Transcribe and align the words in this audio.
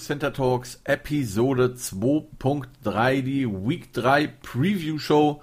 Center 0.00 0.32
Talks 0.32 0.80
Episode 0.84 1.74
2.3, 1.76 3.22
die 3.22 3.46
Week 3.46 3.92
3 3.92 4.26
Preview 4.26 4.98
Show. 4.98 5.42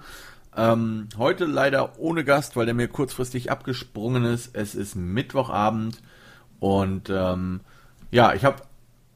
Ähm, 0.56 1.08
heute 1.16 1.44
leider 1.44 1.98
ohne 1.98 2.24
Gast, 2.24 2.56
weil 2.56 2.66
der 2.66 2.74
mir 2.74 2.88
kurzfristig 2.88 3.50
abgesprungen 3.50 4.24
ist. 4.24 4.54
Es 4.54 4.74
ist 4.74 4.96
Mittwochabend 4.96 6.02
und 6.60 7.08
ähm, 7.10 7.60
ja, 8.10 8.34
ich 8.34 8.44
habe 8.44 8.62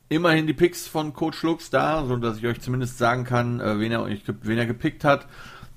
immerhin 0.09 0.47
die 0.47 0.55
Picks 0.55 0.87
von 0.87 1.13
Coach 1.13 1.43
Lux 1.43 1.71
da, 1.71 2.05
so 2.07 2.17
dass 2.17 2.39
ich 2.39 2.47
euch 2.47 2.61
zumindest 2.61 2.99
sagen 2.99 3.25
kann, 3.25 3.61
äh, 3.61 3.81
wen, 3.81 3.91
er, 3.91 4.07
wen 4.07 4.59
er 4.59 4.67
gepickt 4.67 5.05
hat. 5.05 5.27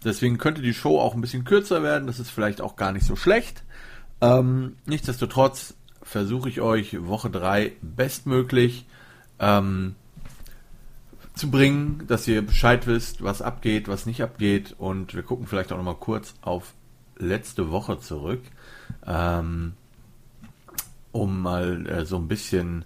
Deswegen 0.04 0.38
könnte 0.38 0.62
die 0.62 0.74
Show 0.74 1.00
auch 1.00 1.16
ein 1.16 1.22
bisschen 1.22 1.46
kürzer 1.46 1.82
werden. 1.82 2.06
Das 2.06 2.20
ist 2.20 2.30
vielleicht 2.30 2.62
auch 2.62 2.76
gar 2.76 2.92
nicht 2.92 3.06
so 3.06 3.16
schlecht. 3.16 3.64
Ähm, 4.22 4.76
nichtsdestotrotz 4.86 5.74
versuche 6.04 6.50
ich 6.50 6.62
euch 6.62 7.08
Woche 7.08 7.32
3 7.32 7.74
bestmöglich 7.82 8.86
ähm, 9.40 9.96
zu 11.34 11.52
bringen, 11.52 12.04
dass 12.08 12.28
ihr 12.28 12.46
Bescheid 12.46 12.88
wisst, 12.88 13.24
was 13.24 13.42
abgeht, 13.42 13.88
was 13.88 14.06
nicht 14.06 14.24
abgeht. 14.24 14.76
Und 14.78 15.14
wir 15.14 15.24
gucken 15.24 15.48
vielleicht 15.48 15.72
auch 15.72 15.78
nochmal 15.78 15.96
kurz 15.96 16.34
auf 16.42 16.74
letzte 17.18 17.72
Woche 17.72 18.00
zurück, 18.00 18.42
ähm, 19.06 19.74
um 21.12 21.42
mal 21.42 21.88
äh, 21.88 22.06
so 22.06 22.18
ein 22.18 22.28
bisschen 22.28 22.86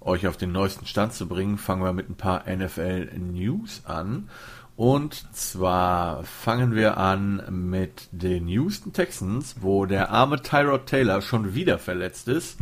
euch 0.00 0.26
auf 0.26 0.36
den 0.36 0.52
neuesten 0.52 0.86
Stand 0.86 1.14
zu 1.14 1.26
bringen. 1.26 1.58
Fangen 1.58 1.82
wir 1.82 1.92
mit 1.92 2.08
ein 2.08 2.16
paar 2.16 2.44
NFL 2.48 3.10
News 3.18 3.82
an. 3.84 4.28
Und 4.76 5.34
zwar 5.34 6.22
fangen 6.24 6.74
wir 6.74 6.98
an 6.98 7.42
mit 7.70 8.08
den 8.12 8.46
Houston 8.46 8.92
Texans, 8.92 9.56
wo 9.60 9.86
der 9.86 10.10
arme 10.10 10.42
Tyrod 10.42 10.84
Taylor 10.86 11.22
schon 11.22 11.54
wieder 11.54 11.78
verletzt 11.78 12.28
ist 12.28 12.58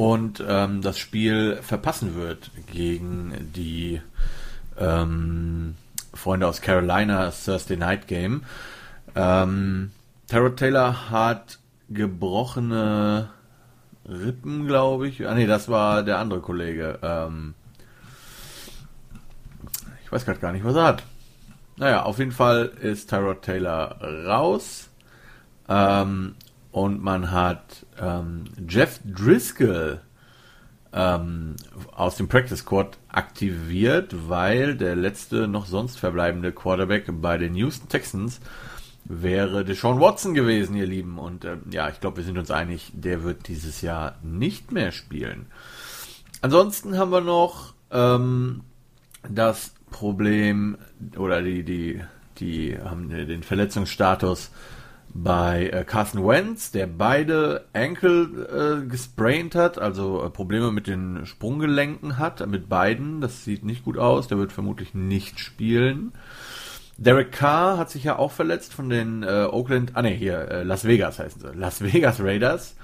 und 0.00 0.42
ähm, 0.48 0.80
das 0.80 0.98
Spiel 0.98 1.58
verpassen 1.60 2.14
wird 2.14 2.50
gegen 2.72 3.52
die 3.54 4.00
ähm, 4.78 5.74
Freunde 6.14 6.48
aus 6.48 6.62
Carolina 6.62 7.30
Thursday 7.30 7.76
Night 7.76 8.08
Game. 8.08 8.44
Ähm, 9.14 9.90
Tyrod 10.26 10.56
Taylor 10.56 11.10
hat 11.10 11.58
gebrochene 11.90 13.28
Rippen, 14.08 14.66
glaube 14.66 15.06
ich. 15.06 15.28
Ah 15.28 15.34
nee, 15.34 15.46
das 15.46 15.68
war 15.68 16.02
der 16.02 16.16
andere 16.16 16.40
Kollege. 16.40 16.98
Ähm, 17.02 17.52
ich 20.02 20.10
weiß 20.10 20.24
gerade 20.24 20.40
gar 20.40 20.52
nicht, 20.52 20.64
was 20.64 20.76
er 20.76 20.84
hat. 20.84 21.02
Naja, 21.76 22.04
auf 22.04 22.18
jeden 22.18 22.32
Fall 22.32 22.72
ist 22.80 23.10
Tyrod 23.10 23.42
Taylor 23.42 24.00
raus. 24.26 24.88
Ähm, 25.68 26.36
und 26.72 27.02
man 27.02 27.30
hat 27.30 27.86
ähm, 27.98 28.44
Jeff 28.68 29.00
Driscoll 29.04 30.00
ähm, 30.92 31.56
aus 31.94 32.16
dem 32.16 32.28
Practice 32.28 32.60
Squad 32.60 32.98
aktiviert, 33.08 34.14
weil 34.28 34.76
der 34.76 34.96
letzte 34.96 35.48
noch 35.48 35.66
sonst 35.66 35.98
verbleibende 35.98 36.52
Quarterback 36.52 37.06
bei 37.08 37.38
den 37.38 37.54
Houston 37.54 37.88
Texans 37.88 38.40
wäre 39.04 39.64
Deshaun 39.64 40.00
Watson 40.00 40.34
gewesen, 40.34 40.76
ihr 40.76 40.86
Lieben. 40.86 41.18
Und 41.18 41.44
äh, 41.44 41.56
ja, 41.70 41.88
ich 41.88 42.00
glaube, 42.00 42.18
wir 42.18 42.24
sind 42.24 42.38
uns 42.38 42.50
einig, 42.50 42.92
der 42.94 43.22
wird 43.22 43.48
dieses 43.48 43.80
Jahr 43.80 44.18
nicht 44.22 44.72
mehr 44.72 44.92
spielen. 44.92 45.46
Ansonsten 46.42 46.96
haben 46.96 47.10
wir 47.10 47.20
noch 47.20 47.74
ähm, 47.90 48.62
das 49.28 49.74
Problem 49.90 50.78
oder 51.16 51.42
die, 51.42 51.64
die, 51.64 52.00
die 52.38 52.78
haben 52.78 53.10
den 53.10 53.42
Verletzungsstatus 53.42 54.50
bei 55.12 55.68
äh, 55.68 55.84
Carson 55.84 56.26
Wentz, 56.26 56.70
der 56.70 56.86
beide 56.86 57.66
Enkel 57.72 58.82
äh, 58.84 58.88
gespraint 58.88 59.54
hat, 59.54 59.78
also 59.78 60.22
äh, 60.22 60.30
Probleme 60.30 60.70
mit 60.70 60.86
den 60.86 61.26
Sprunggelenken 61.26 62.18
hat, 62.18 62.46
mit 62.46 62.68
beiden. 62.68 63.20
Das 63.20 63.44
sieht 63.44 63.64
nicht 63.64 63.84
gut 63.84 63.98
aus. 63.98 64.28
Der 64.28 64.38
wird 64.38 64.52
vermutlich 64.52 64.94
nicht 64.94 65.40
spielen. 65.40 66.12
Derek 66.96 67.32
Carr 67.32 67.78
hat 67.78 67.90
sich 67.90 68.04
ja 68.04 68.18
auch 68.18 68.30
verletzt 68.30 68.74
von 68.74 68.90
den 68.90 69.22
äh, 69.22 69.46
Oakland, 69.50 69.92
ah 69.94 70.02
ne, 70.02 70.10
hier, 70.10 70.48
äh, 70.48 70.62
Las 70.64 70.84
Vegas 70.84 71.18
heißen 71.18 71.40
sie, 71.40 71.52
Las 71.54 71.80
Vegas 71.80 72.20
Raiders. 72.20 72.76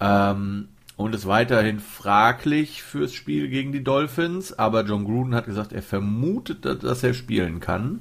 Ähm, 0.00 0.68
und 0.96 1.14
ist 1.14 1.26
weiterhin 1.26 1.78
fraglich 1.80 2.82
fürs 2.82 3.14
Spiel 3.14 3.48
gegen 3.48 3.72
die 3.72 3.84
Dolphins, 3.84 4.58
aber 4.58 4.84
John 4.84 5.04
Gruden 5.04 5.34
hat 5.34 5.46
gesagt, 5.46 5.72
er 5.72 5.82
vermutet, 5.82 6.64
dass 6.64 7.02
er 7.02 7.14
spielen 7.14 7.60
kann. 7.60 8.00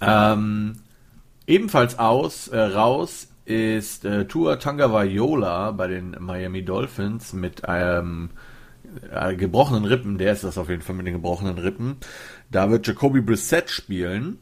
Ähm, 0.00 0.74
ebenfalls 1.46 1.98
aus, 1.98 2.48
äh, 2.48 2.58
raus 2.58 3.28
ist 3.44 4.04
äh, 4.04 4.26
Tua 4.26 4.56
Tagovailoa 4.56 5.72
bei 5.72 5.88
den 5.88 6.16
Miami 6.18 6.64
Dolphins 6.64 7.32
mit 7.32 7.64
einem 7.68 8.30
äh, 9.10 9.34
gebrochenen 9.34 9.84
Rippen, 9.84 10.18
der 10.18 10.32
ist 10.32 10.44
das 10.44 10.58
auf 10.58 10.68
jeden 10.68 10.82
Fall 10.82 10.94
mit 10.94 11.06
den 11.06 11.14
gebrochenen 11.14 11.58
Rippen. 11.58 11.96
Da 12.50 12.70
wird 12.70 12.86
Jacoby 12.86 13.20
Brissett 13.20 13.70
spielen. 13.70 14.38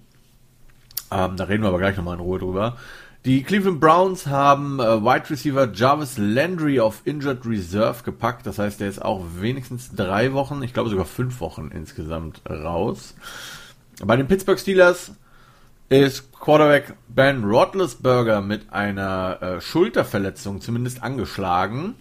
Ähm, 1.11 1.37
da 1.37 1.44
reden 1.44 1.62
wir 1.62 1.69
aber 1.69 1.78
gleich 1.78 1.97
nochmal 1.97 2.15
in 2.15 2.21
Ruhe 2.21 2.38
drüber. 2.38 2.77
Die 3.25 3.43
Cleveland 3.43 3.81
Browns 3.81 4.27
haben 4.27 4.81
äh, 4.81 5.03
Wide 5.03 5.28
Receiver 5.28 5.71
Jarvis 5.72 6.17
Landry 6.17 6.81
auf 6.81 7.03
Injured 7.05 7.44
Reserve 7.44 8.03
gepackt. 8.03 8.47
Das 8.47 8.59
heißt, 8.59 8.81
der 8.81 8.88
ist 8.88 9.03
auch 9.03 9.22
wenigstens 9.38 9.94
drei 9.94 10.32
Wochen, 10.32 10.62
ich 10.62 10.72
glaube 10.72 10.91
sogar 10.91 11.05
fünf 11.05 11.41
Wochen 11.41 11.71
insgesamt 11.72 12.41
raus. 12.49 13.15
Bei 14.03 14.17
den 14.17 14.27
Pittsburgh 14.27 14.59
Steelers 14.59 15.12
ist 15.90 16.32
Quarterback 16.32 16.94
Ben 17.08 17.42
Roethlisberger 17.42 18.40
mit 18.40 18.72
einer 18.72 19.42
äh, 19.42 19.60
Schulterverletzung 19.60 20.60
zumindest 20.60 21.02
angeschlagen. 21.02 21.96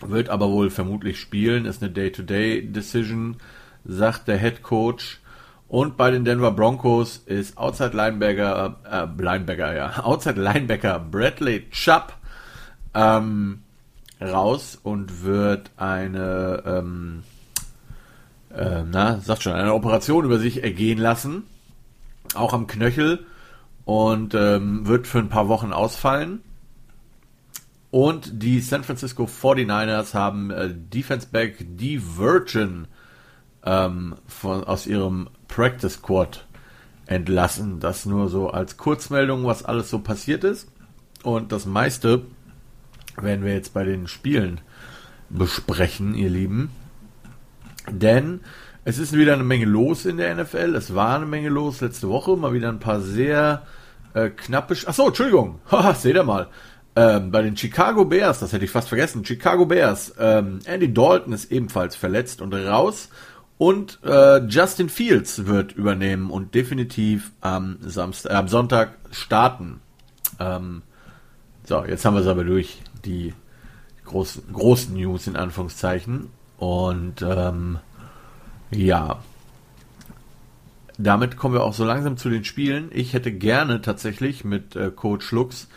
Wird 0.00 0.28
aber 0.28 0.48
wohl 0.50 0.70
vermutlich 0.70 1.18
spielen. 1.20 1.64
Ist 1.66 1.82
eine 1.82 1.90
Day-to-Day-Decision, 1.90 3.36
sagt 3.84 4.28
der 4.28 4.38
Head 4.38 4.62
Coach. 4.62 5.20
Und 5.66 5.96
bei 5.96 6.12
den 6.12 6.24
Denver 6.24 6.52
Broncos 6.52 7.18
ist 7.26 7.58
Outside 7.58 7.94
Linebacker, 7.94 8.76
äh, 8.88 9.22
Linebacker, 9.22 9.74
ja, 9.74 9.98
Outside 10.04 10.40
Linebacker 10.40 11.00
Bradley 11.00 11.68
Chubb 11.70 12.14
ähm, 12.94 13.64
raus 14.20 14.78
und 14.80 15.24
wird 15.24 15.72
eine, 15.76 16.62
ähm, 16.64 17.24
äh, 18.54 18.84
na, 18.88 19.18
sagt 19.18 19.42
schon, 19.42 19.54
eine 19.54 19.74
Operation 19.74 20.24
über 20.24 20.38
sich 20.38 20.62
ergehen 20.62 20.98
lassen, 20.98 21.42
auch 22.38 22.52
am 22.52 22.66
Knöchel 22.66 23.26
und 23.84 24.34
ähm, 24.34 24.86
wird 24.86 25.06
für 25.06 25.18
ein 25.18 25.28
paar 25.28 25.48
Wochen 25.48 25.72
ausfallen. 25.72 26.42
Und 27.90 28.42
die 28.42 28.60
San 28.60 28.84
Francisco 28.84 29.24
49ers 29.24 30.12
haben 30.14 30.50
äh, 30.50 30.74
Defense 30.74 31.28
Back 31.30 31.56
D. 31.58 32.00
Virgin 32.16 32.86
ähm, 33.64 34.16
von, 34.26 34.64
aus 34.64 34.86
ihrem 34.86 35.30
Practice 35.48 35.94
Squad 35.94 36.46
entlassen. 37.06 37.80
Das 37.80 38.04
nur 38.04 38.28
so 38.28 38.50
als 38.50 38.76
Kurzmeldung, 38.76 39.46
was 39.46 39.64
alles 39.64 39.88
so 39.88 40.00
passiert 40.00 40.44
ist. 40.44 40.70
Und 41.22 41.52
das 41.52 41.64
meiste 41.64 42.22
werden 43.16 43.44
wir 43.44 43.54
jetzt 43.54 43.72
bei 43.72 43.84
den 43.84 44.06
Spielen 44.06 44.60
besprechen, 45.30 46.14
ihr 46.14 46.30
Lieben. 46.30 46.70
Denn 47.90 48.40
es 48.88 48.98
ist 48.98 49.12
wieder 49.12 49.34
eine 49.34 49.44
Menge 49.44 49.66
los 49.66 50.06
in 50.06 50.16
der 50.16 50.34
NFL. 50.34 50.74
Es 50.74 50.94
war 50.94 51.16
eine 51.16 51.26
Menge 51.26 51.50
los 51.50 51.82
letzte 51.82 52.08
Woche. 52.08 52.38
Mal 52.38 52.54
wieder 52.54 52.70
ein 52.70 52.78
paar 52.78 53.02
sehr 53.02 53.66
äh, 54.14 54.30
knappe. 54.30 54.74
Sch 54.74 54.88
Achso, 54.88 55.08
Entschuldigung. 55.08 55.60
Seht 55.94 56.14
ihr 56.14 56.24
mal. 56.24 56.48
Ähm, 56.96 57.30
bei 57.30 57.42
den 57.42 57.54
Chicago 57.54 58.06
Bears, 58.06 58.40
das 58.40 58.54
hätte 58.54 58.64
ich 58.64 58.70
fast 58.70 58.88
vergessen. 58.88 59.26
Chicago 59.26 59.66
Bears. 59.66 60.14
Ähm, 60.18 60.60
Andy 60.64 60.90
Dalton 60.90 61.34
ist 61.34 61.52
ebenfalls 61.52 61.96
verletzt 61.96 62.40
und 62.40 62.54
raus. 62.54 63.10
Und 63.58 63.98
äh, 64.04 64.38
Justin 64.46 64.88
Fields 64.88 65.44
wird 65.44 65.72
übernehmen 65.72 66.30
und 66.30 66.54
definitiv 66.54 67.32
am, 67.42 67.76
Samstag, 67.82 68.32
äh, 68.32 68.36
am 68.36 68.48
Sonntag 68.48 68.94
starten. 69.10 69.82
Ähm, 70.40 70.80
so, 71.64 71.84
jetzt 71.84 72.06
haben 72.06 72.14
wir 72.14 72.22
es 72.22 72.26
aber 72.26 72.44
durch, 72.44 72.80
die 73.04 73.34
großen, 74.06 74.44
großen 74.50 74.94
News 74.94 75.26
in 75.26 75.36
Anführungszeichen. 75.36 76.30
Und 76.56 77.20
ähm, 77.20 77.80
ja, 78.70 79.18
damit 80.98 81.36
kommen 81.36 81.54
wir 81.54 81.62
auch 81.62 81.74
so 81.74 81.84
langsam 81.84 82.16
zu 82.16 82.28
den 82.28 82.44
Spielen. 82.44 82.90
Ich 82.92 83.12
hätte 83.12 83.32
gerne 83.32 83.80
tatsächlich 83.80 84.44
mit 84.44 84.74
äh, 84.74 84.90
Coach 84.90 85.30
Lux 85.30 85.68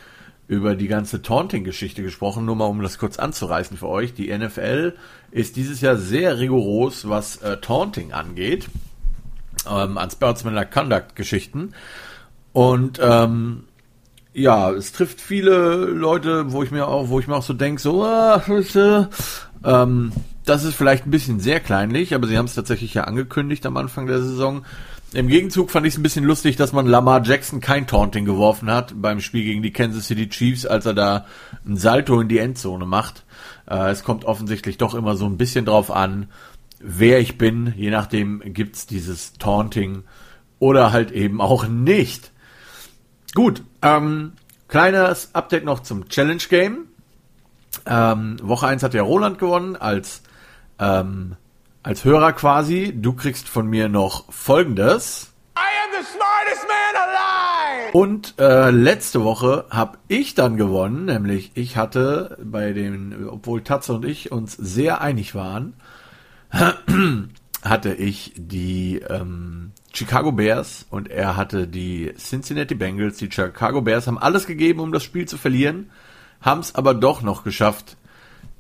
über 0.47 0.75
die 0.75 0.87
ganze 0.87 1.21
Taunting-Geschichte 1.21 2.03
gesprochen, 2.03 2.43
nur 2.43 2.55
mal 2.55 2.65
um 2.65 2.81
das 2.81 2.97
kurz 2.97 3.17
anzureißen 3.19 3.77
für 3.77 3.87
euch. 3.87 4.13
Die 4.13 4.35
NFL 4.35 4.95
ist 5.29 5.55
dieses 5.55 5.79
Jahr 5.79 5.95
sehr 5.95 6.39
rigoros, 6.39 7.07
was 7.07 7.37
äh, 7.37 7.57
Taunting 7.57 8.11
angeht, 8.11 8.67
ähm, 9.69 9.97
an 9.97 10.09
Sportsmanlike 10.09 10.71
Conduct-Geschichten. 10.71 11.73
Und 12.51 12.99
ähm, 13.01 13.63
ja, 14.33 14.71
es 14.71 14.91
trifft 14.91 15.21
viele 15.21 15.85
Leute, 15.85 16.51
wo 16.51 16.63
ich 16.63 16.71
mir 16.71 16.87
auch, 16.87 17.09
wo 17.09 17.19
ich 17.19 17.27
mir 17.27 17.35
auch 17.35 17.43
so 17.43 17.53
denke, 17.53 17.81
so, 17.81 18.05
äh, 18.05 19.05
ähm, 19.63 20.11
das 20.45 20.63
ist 20.63 20.75
vielleicht 20.75 21.05
ein 21.05 21.11
bisschen 21.11 21.39
sehr 21.39 21.59
kleinlich, 21.59 22.15
aber 22.15 22.27
sie 22.27 22.37
haben 22.37 22.45
es 22.45 22.55
tatsächlich 22.55 22.93
ja 22.93 23.03
angekündigt 23.03 23.65
am 23.65 23.77
Anfang 23.77 24.07
der 24.07 24.21
Saison. 24.21 24.65
Im 25.13 25.27
Gegenzug 25.27 25.71
fand 25.71 25.85
ich 25.85 25.93
es 25.93 25.99
ein 25.99 26.03
bisschen 26.03 26.23
lustig, 26.23 26.55
dass 26.55 26.71
man 26.71 26.87
Lamar 26.87 27.21
Jackson 27.23 27.59
kein 27.59 27.85
Taunting 27.85 28.23
geworfen 28.23 28.71
hat 28.71 28.93
beim 28.95 29.19
Spiel 29.19 29.43
gegen 29.43 29.61
die 29.61 29.73
Kansas 29.73 30.07
City 30.07 30.29
Chiefs, 30.29 30.65
als 30.65 30.85
er 30.85 30.93
da 30.93 31.25
ein 31.65 31.75
Salto 31.75 32.21
in 32.21 32.29
die 32.29 32.37
Endzone 32.37 32.85
macht. 32.85 33.25
Äh, 33.69 33.89
es 33.89 34.03
kommt 34.03 34.23
offensichtlich 34.23 34.77
doch 34.77 34.95
immer 34.95 35.15
so 35.17 35.25
ein 35.25 35.37
bisschen 35.37 35.65
drauf 35.65 35.91
an, 35.91 36.29
wer 36.79 37.19
ich 37.19 37.37
bin. 37.37 37.73
Je 37.75 37.91
nachdem 37.91 38.41
gibt's 38.53 38.87
dieses 38.87 39.33
Taunting 39.33 40.03
oder 40.59 40.93
halt 40.93 41.11
eben 41.11 41.41
auch 41.41 41.67
nicht. 41.67 42.31
Gut, 43.33 43.63
ähm, 43.81 44.33
kleines 44.67 45.31
Update 45.33 45.65
noch 45.65 45.81
zum 45.81 46.07
Challenge 46.07 46.43
Game. 46.49 46.85
Ähm, 47.85 48.37
Woche 48.41 48.67
1 48.67 48.83
hat 48.83 48.93
ja 48.93 49.01
Roland 49.01 49.39
gewonnen 49.39 49.75
als, 49.75 50.21
ähm, 50.81 51.35
als 51.83 52.03
Hörer 52.03 52.33
quasi. 52.33 52.93
Du 52.95 53.13
kriegst 53.13 53.47
von 53.47 53.67
mir 53.67 53.87
noch 53.87 54.31
folgendes. 54.31 55.31
I 55.55 55.61
am 55.61 56.01
the 56.01 56.05
smartest 56.05 56.67
man 56.67 57.03
alive! 57.03 57.91
Und 57.93 58.35
äh, 58.39 58.71
letzte 58.71 59.23
Woche 59.23 59.65
habe 59.69 59.97
ich 60.07 60.33
dann 60.33 60.57
gewonnen, 60.57 61.05
nämlich 61.05 61.51
ich 61.53 61.77
hatte 61.77 62.37
bei 62.43 62.73
den, 62.73 63.27
obwohl 63.29 63.63
Tatze 63.63 63.93
und 63.93 64.05
ich 64.05 64.31
uns 64.31 64.53
sehr 64.53 65.01
einig 65.01 65.35
waren, 65.35 65.73
hatte 67.63 67.93
ich 67.93 68.33
die 68.35 69.01
ähm, 69.07 69.71
Chicago 69.93 70.31
Bears 70.31 70.85
und 70.89 71.09
er 71.09 71.35
hatte 71.35 71.67
die 71.67 72.13
Cincinnati 72.17 72.75
Bengals. 72.75 73.17
Die 73.17 73.31
Chicago 73.31 73.81
Bears 73.81 74.07
haben 74.07 74.17
alles 74.17 74.47
gegeben, 74.47 74.79
um 74.79 74.91
das 74.91 75.03
Spiel 75.03 75.27
zu 75.27 75.37
verlieren, 75.37 75.91
haben 76.41 76.61
es 76.61 76.75
aber 76.75 76.93
doch 76.93 77.21
noch 77.21 77.43
geschafft 77.43 77.97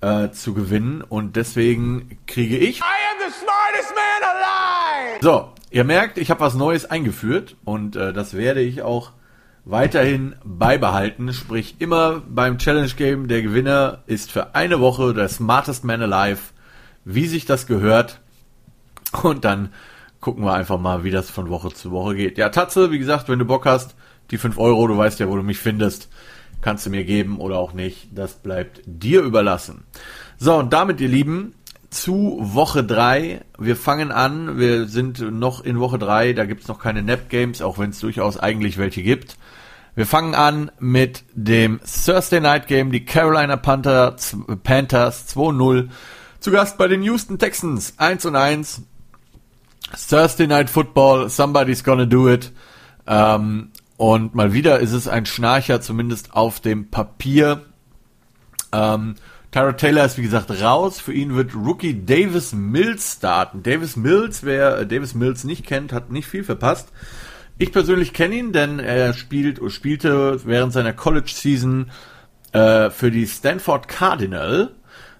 äh, 0.01 0.31
zu 0.31 0.53
gewinnen 0.53 1.01
und 1.01 1.35
deswegen 1.35 2.19
kriege 2.27 2.57
ich. 2.57 2.81
So, 5.21 5.53
ihr 5.69 5.83
merkt, 5.83 6.17
ich 6.17 6.31
habe 6.31 6.41
was 6.41 6.55
Neues 6.55 6.85
eingeführt 6.85 7.55
und 7.63 7.95
äh, 7.95 8.11
das 8.11 8.35
werde 8.35 8.61
ich 8.61 8.81
auch 8.81 9.11
weiterhin 9.65 10.35
beibehalten. 10.43 11.31
Sprich, 11.33 11.75
immer 11.79 12.21
beim 12.27 12.57
Challenge 12.57 12.89
Game 12.89 13.27
der 13.27 13.41
Gewinner 13.41 13.99
ist 14.07 14.31
für 14.31 14.55
eine 14.55 14.79
Woche 14.79 15.13
der 15.13 15.29
Smartest 15.29 15.83
Man 15.83 16.01
Alive, 16.01 16.41
wie 17.05 17.27
sich 17.27 17.45
das 17.45 17.67
gehört. 17.67 18.19
Und 19.23 19.45
dann 19.45 19.69
gucken 20.19 20.43
wir 20.43 20.53
einfach 20.53 20.79
mal, 20.79 21.03
wie 21.03 21.11
das 21.11 21.29
von 21.29 21.49
Woche 21.49 21.69
zu 21.69 21.91
Woche 21.91 22.15
geht. 22.15 22.37
Ja, 22.37 22.49
Tatze, 22.49 22.91
wie 22.91 22.99
gesagt, 22.99 23.29
wenn 23.29 23.39
du 23.39 23.45
Bock 23.45 23.65
hast, 23.65 23.95
die 24.29 24.37
5 24.37 24.57
Euro, 24.57 24.87
du 24.87 24.97
weißt 24.97 25.19
ja, 25.19 25.27
wo 25.27 25.35
du 25.35 25.43
mich 25.43 25.59
findest, 25.59 26.09
kannst 26.61 26.85
du 26.85 26.89
mir 26.89 27.03
geben 27.03 27.39
oder 27.39 27.57
auch 27.57 27.73
nicht. 27.73 28.09
Das 28.13 28.35
bleibt 28.35 28.81
dir 28.85 29.21
überlassen. 29.21 29.85
So, 30.37 30.55
und 30.55 30.73
damit, 30.73 31.01
ihr 31.01 31.09
Lieben, 31.09 31.53
zu 31.91 32.37
Woche 32.41 32.83
3. 32.83 33.41
Wir 33.59 33.75
fangen 33.75 34.11
an, 34.11 34.57
wir 34.57 34.87
sind 34.87 35.19
noch 35.19 35.61
in 35.61 35.79
Woche 35.79 35.99
3, 35.99 36.33
da 36.33 36.45
gibt's 36.45 36.67
noch 36.67 36.79
keine 36.79 37.03
Nap 37.03 37.29
Games, 37.29 37.61
auch 37.61 37.77
wenn 37.77 37.91
es 37.91 37.99
durchaus 37.99 38.37
eigentlich 38.37 38.77
welche 38.77 39.03
gibt. 39.03 39.37
Wir 39.93 40.07
fangen 40.07 40.33
an 40.33 40.71
mit 40.79 41.25
dem 41.33 41.81
Thursday 41.81 42.39
Night 42.39 42.67
Game, 42.67 42.93
die 42.93 43.03
Carolina 43.03 43.57
Panther, 43.57 44.15
Panthers 44.63 45.35
2-0. 45.35 45.89
Zu 46.39 46.51
Gast 46.51 46.77
bei 46.77 46.87
den 46.87 47.03
Houston 47.03 47.37
Texans 47.37 47.95
1 47.97 48.25
und 48.25 48.37
1. 48.37 48.83
Thursday 50.09 50.47
Night 50.47 50.69
Football, 50.69 51.29
somebody's 51.29 51.83
gonna 51.83 52.05
do 52.05 52.29
it. 52.29 52.53
Ähm, 53.05 53.70
und 54.01 54.33
mal 54.33 54.51
wieder 54.51 54.79
ist 54.79 54.93
es 54.93 55.07
ein 55.07 55.27
Schnarcher, 55.27 55.79
zumindest 55.79 56.33
auf 56.33 56.59
dem 56.59 56.89
Papier. 56.89 57.67
Ähm, 58.71 59.13
Tyra 59.51 59.73
Taylor 59.73 60.05
ist 60.05 60.17
wie 60.17 60.23
gesagt 60.23 60.49
raus. 60.49 60.99
Für 60.99 61.13
ihn 61.13 61.35
wird 61.35 61.53
Rookie 61.53 62.03
Davis 62.03 62.51
Mills 62.51 63.17
starten. 63.17 63.61
Davis 63.61 63.97
Mills, 63.97 64.41
wer 64.41 64.79
äh, 64.79 64.87
Davis 64.87 65.13
Mills 65.13 65.43
nicht 65.43 65.67
kennt, 65.67 65.93
hat 65.93 66.11
nicht 66.11 66.25
viel 66.25 66.43
verpasst. 66.43 66.91
Ich 67.59 67.71
persönlich 67.71 68.11
kenne 68.11 68.33
ihn, 68.33 68.53
denn 68.53 68.79
er 68.79 69.13
spielt 69.13 69.61
spielte 69.71 70.43
während 70.45 70.73
seiner 70.73 70.93
College 70.93 71.31
Season 71.31 71.91
äh, 72.53 72.89
für 72.89 73.11
die 73.11 73.27
Stanford 73.27 73.87
Cardinal, 73.87 74.71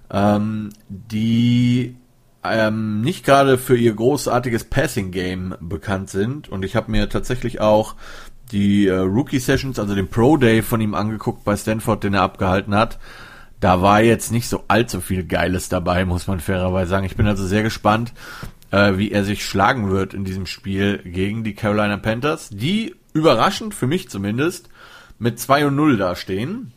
ähm, 0.09 0.69
die 0.89 1.97
ähm, 2.43 3.01
nicht 3.01 3.25
gerade 3.25 3.59
für 3.59 3.77
ihr 3.77 3.93
großartiges 3.93 4.63
Passing 4.63 5.11
Game 5.11 5.53
bekannt 5.59 6.09
sind. 6.09 6.49
Und 6.49 6.65
ich 6.65 6.75
habe 6.75 6.89
mir 6.89 7.09
tatsächlich 7.09 7.61
auch 7.61 7.95
die 8.51 8.87
äh, 8.87 8.97
Rookie 8.97 9.39
Sessions, 9.39 9.79
also 9.79 9.95
den 9.95 10.09
Pro 10.09 10.37
Day 10.37 10.61
von 10.61 10.81
ihm 10.81 10.93
angeguckt 10.93 11.43
bei 11.43 11.55
Stanford, 11.55 12.03
den 12.03 12.13
er 12.13 12.21
abgehalten 12.21 12.75
hat. 12.75 12.99
Da 13.59 13.81
war 13.81 14.01
jetzt 14.01 14.31
nicht 14.31 14.49
so 14.49 14.63
allzu 14.67 15.01
viel 15.01 15.23
Geiles 15.23 15.69
dabei, 15.69 16.05
muss 16.05 16.27
man 16.27 16.39
fairerweise 16.39 16.89
sagen. 16.89 17.05
Ich 17.05 17.15
bin 17.15 17.27
also 17.27 17.45
sehr 17.45 17.63
gespannt, 17.63 18.11
äh, 18.71 18.97
wie 18.97 19.11
er 19.11 19.23
sich 19.23 19.45
schlagen 19.45 19.89
wird 19.91 20.13
in 20.13 20.25
diesem 20.25 20.47
Spiel 20.47 20.97
gegen 21.03 21.43
die 21.43 21.53
Carolina 21.53 21.97
Panthers, 21.97 22.49
die 22.49 22.95
überraschend, 23.13 23.75
für 23.75 23.87
mich 23.87 24.09
zumindest, 24.09 24.69
mit 25.19 25.39
2 25.39 25.67
und 25.67 25.75
0 25.75 25.97
dastehen. 25.97 26.73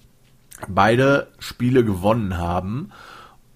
Beide 0.69 1.29
Spiele 1.39 1.85
gewonnen 1.85 2.39
haben. 2.39 2.91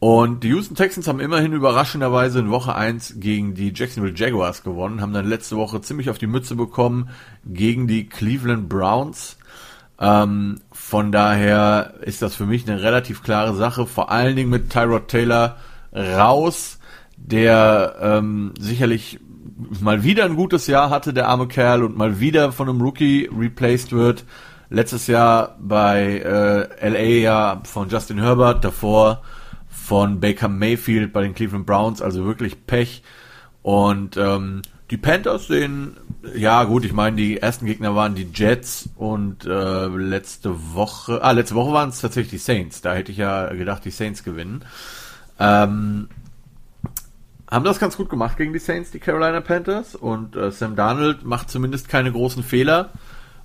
Und 0.00 0.44
die 0.44 0.48
Houston 0.48 0.76
Texans 0.76 1.08
haben 1.08 1.18
immerhin 1.18 1.52
überraschenderweise 1.52 2.38
in 2.38 2.50
Woche 2.50 2.74
1 2.74 3.14
gegen 3.18 3.54
die 3.54 3.72
Jacksonville 3.74 4.14
Jaguars 4.14 4.62
gewonnen, 4.62 5.00
haben 5.00 5.12
dann 5.12 5.28
letzte 5.28 5.56
Woche 5.56 5.80
ziemlich 5.80 6.08
auf 6.08 6.18
die 6.18 6.28
Mütze 6.28 6.54
bekommen 6.54 7.10
gegen 7.44 7.88
die 7.88 8.08
Cleveland 8.08 8.68
Browns. 8.68 9.38
Ähm, 10.00 10.60
von 10.70 11.10
daher 11.10 11.94
ist 12.02 12.22
das 12.22 12.36
für 12.36 12.46
mich 12.46 12.68
eine 12.68 12.80
relativ 12.80 13.24
klare 13.24 13.56
Sache, 13.56 13.86
vor 13.86 14.12
allen 14.12 14.36
Dingen 14.36 14.50
mit 14.50 14.70
Tyrod 14.70 15.08
Taylor 15.08 15.56
raus, 15.92 16.78
der 17.16 17.96
ähm, 18.00 18.54
sicherlich 18.60 19.18
mal 19.80 20.04
wieder 20.04 20.24
ein 20.24 20.36
gutes 20.36 20.68
Jahr 20.68 20.90
hatte, 20.90 21.12
der 21.12 21.28
arme 21.28 21.48
Kerl, 21.48 21.82
und 21.82 21.96
mal 21.96 22.20
wieder 22.20 22.52
von 22.52 22.68
einem 22.68 22.80
Rookie 22.80 23.28
replaced 23.36 23.90
wird. 23.90 24.24
Letztes 24.70 25.08
Jahr 25.08 25.56
bei 25.60 26.20
äh, 26.80 26.88
LA 26.88 27.20
ja 27.20 27.60
von 27.64 27.88
Justin 27.88 28.20
Herbert, 28.20 28.64
davor 28.64 29.22
von 29.88 30.20
Baker 30.20 30.48
Mayfield 30.48 31.14
bei 31.14 31.22
den 31.22 31.34
Cleveland 31.34 31.64
Browns, 31.64 32.02
also 32.02 32.26
wirklich 32.26 32.66
Pech. 32.66 33.02
Und 33.62 34.18
ähm, 34.18 34.60
die 34.90 34.98
Panthers 34.98 35.46
sehen, 35.46 35.96
ja 36.34 36.64
gut, 36.64 36.84
ich 36.84 36.92
meine, 36.92 37.16
die 37.16 37.38
ersten 37.38 37.64
Gegner 37.64 37.94
waren 37.94 38.14
die 38.14 38.28
Jets 38.34 38.90
und 38.96 39.46
äh, 39.46 39.86
letzte 39.86 40.74
Woche, 40.74 41.22
ah, 41.22 41.30
letzte 41.30 41.54
Woche 41.54 41.72
waren 41.72 41.88
es 41.88 42.02
tatsächlich 42.02 42.32
die 42.32 42.36
Saints. 42.52 42.82
Da 42.82 42.92
hätte 42.92 43.12
ich 43.12 43.16
ja 43.16 43.46
gedacht, 43.54 43.82
die 43.86 43.90
Saints 43.90 44.24
gewinnen. 44.24 44.62
Ähm, 45.38 46.08
haben 47.50 47.64
das 47.64 47.80
ganz 47.80 47.96
gut 47.96 48.10
gemacht 48.10 48.36
gegen 48.36 48.52
die 48.52 48.58
Saints, 48.58 48.90
die 48.90 49.00
Carolina 49.00 49.40
Panthers. 49.40 49.94
Und 49.94 50.36
äh, 50.36 50.50
Sam 50.50 50.76
Darnold 50.76 51.24
macht 51.24 51.48
zumindest 51.48 51.88
keine 51.88 52.12
großen 52.12 52.42
Fehler 52.42 52.90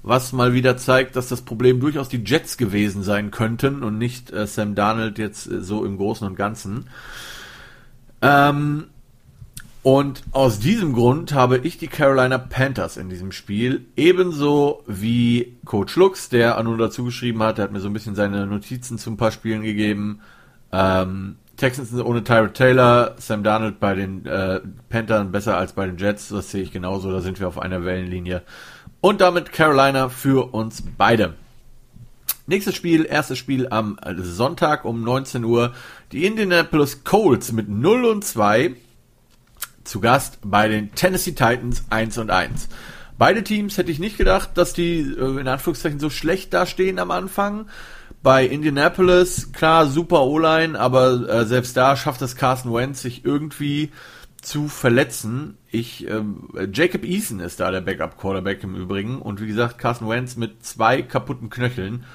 was 0.04 0.34
mal 0.34 0.54
wieder 0.54 0.78
zeigt, 0.78 1.16
dass 1.16 1.30
das 1.30 1.42
Problem 1.42 1.80
durchaus 1.80 2.10
die 2.10 2.24
Jets 2.24 2.58
gewesen 2.58 3.04
sein 3.04 3.32
könnten 3.32 3.84
und 3.84 3.98
nicht 3.98 4.32
äh, 4.32 4.46
Sam 4.46 4.76
Darnold 4.76 5.18
jetzt 5.18 5.50
äh, 5.50 5.62
so 5.62 5.86
im 5.86 5.98
Großen 5.98 6.28
und 6.28 6.36
Ganzen. 6.36 6.90
Ähm, 8.22 8.86
und 9.82 10.24
aus 10.32 10.60
diesem 10.60 10.94
Grund 10.94 11.34
habe 11.34 11.58
ich 11.58 11.78
die 11.78 11.88
Carolina 11.88 12.38
Panthers 12.38 12.96
in 12.96 13.10
diesem 13.10 13.32
Spiel, 13.32 13.86
ebenso 13.96 14.84
wie 14.88 15.58
Coach 15.66 15.96
Lux, 15.96 16.30
der 16.30 16.62
nur 16.64 16.78
dazu 16.78 17.04
geschrieben 17.04 17.42
hat, 17.44 17.58
der 17.58 17.66
hat 17.66 17.72
mir 17.72 17.82
so 17.82 17.90
ein 17.90 17.94
bisschen 17.94 18.16
seine 18.16 18.46
Notizen 18.46 18.98
zu 18.98 19.10
ein 19.10 19.18
paar 19.18 19.32
Spielen 19.32 19.62
gegeben. 19.62 20.22
Ähm, 20.72 21.36
Texans 21.58 21.94
ohne 21.94 22.24
Tyrod 22.24 22.56
Taylor, 22.56 23.16
Sam 23.18 23.44
Darnold 23.44 23.80
bei 23.80 23.94
den 23.94 24.26
äh, 24.26 24.60
Panthers 24.90 25.32
besser 25.32 25.58
als 25.58 25.74
bei 25.74 25.86
den 25.86 25.98
Jets, 25.98 26.30
das 26.30 26.52
sehe 26.52 26.64
ich 26.64 26.72
genauso, 26.72 27.12
da 27.12 27.22
sind 27.22 27.40
wir 27.40 27.48
auf 27.48 27.60
einer 27.60 27.86
Wellenlinie. 27.86 28.42
Und 29.04 29.20
damit 29.20 29.52
Carolina 29.52 30.08
für 30.08 30.54
uns 30.54 30.82
beide. 30.98 31.34
Nächstes 32.48 32.74
Spiel, 32.74 33.06
erstes 33.06 33.38
Spiel 33.38 33.68
am 33.68 34.00
Sonntag 34.18 34.86
um 34.86 35.04
19 35.04 35.44
Uhr. 35.44 35.74
Die 36.14 36.26
Indianapolis 36.26 37.04
Colts 37.04 37.52
mit 37.52 37.68
0 37.68 38.06
und 38.06 38.24
2 38.24 38.78
zu 39.84 40.00
Gast 40.00 40.40
bei 40.46 40.70
den 40.70 40.96
Tennessee 40.96 41.34
Titans 41.34 41.84
1 41.90 42.18
und 42.18 42.32
1. 42.32 42.70
Beide 43.18 43.44
Teams 43.44 43.78
hätte 43.78 43.92
ich 43.92 44.00
nicht 44.00 44.18
gedacht, 44.18 44.52
dass 44.54 44.72
die 44.72 45.02
äh, 45.02 45.38
in 45.38 45.50
Anführungszeichen 45.50 46.00
so 46.00 46.10
schlecht 46.10 46.54
dastehen 46.54 46.98
am 46.98 47.12
Anfang. 47.12 47.68
Bei 48.22 48.46
Indianapolis, 48.46 49.52
klar, 49.52 49.88
super 49.88 50.22
O-Line, 50.22 50.80
aber 50.80 51.28
äh, 51.28 51.46
selbst 51.46 51.76
da 51.76 51.98
schafft 51.98 52.22
es 52.22 52.38
Carson 52.38 52.74
Wentz 52.74 53.02
sich 53.02 53.26
irgendwie 53.26 53.92
zu 54.42 54.70
verletzen. 54.70 55.58
Ich, 55.74 56.08
ähm, 56.08 56.50
Jacob 56.72 57.04
Eason 57.04 57.40
ist 57.40 57.60
da 57.60 57.72
der 57.72 57.82
Backup-Quarterback 57.82 58.64
im 58.64 58.76
Übrigen 58.76 59.20
und 59.20 59.42
wie 59.42 59.48
gesagt, 59.48 59.80
Carson 59.80 60.08
Wentz 60.08 60.36
mit 60.36 60.64
zwei 60.64 61.02
kaputten 61.02 61.50
Knöcheln. 61.50 62.06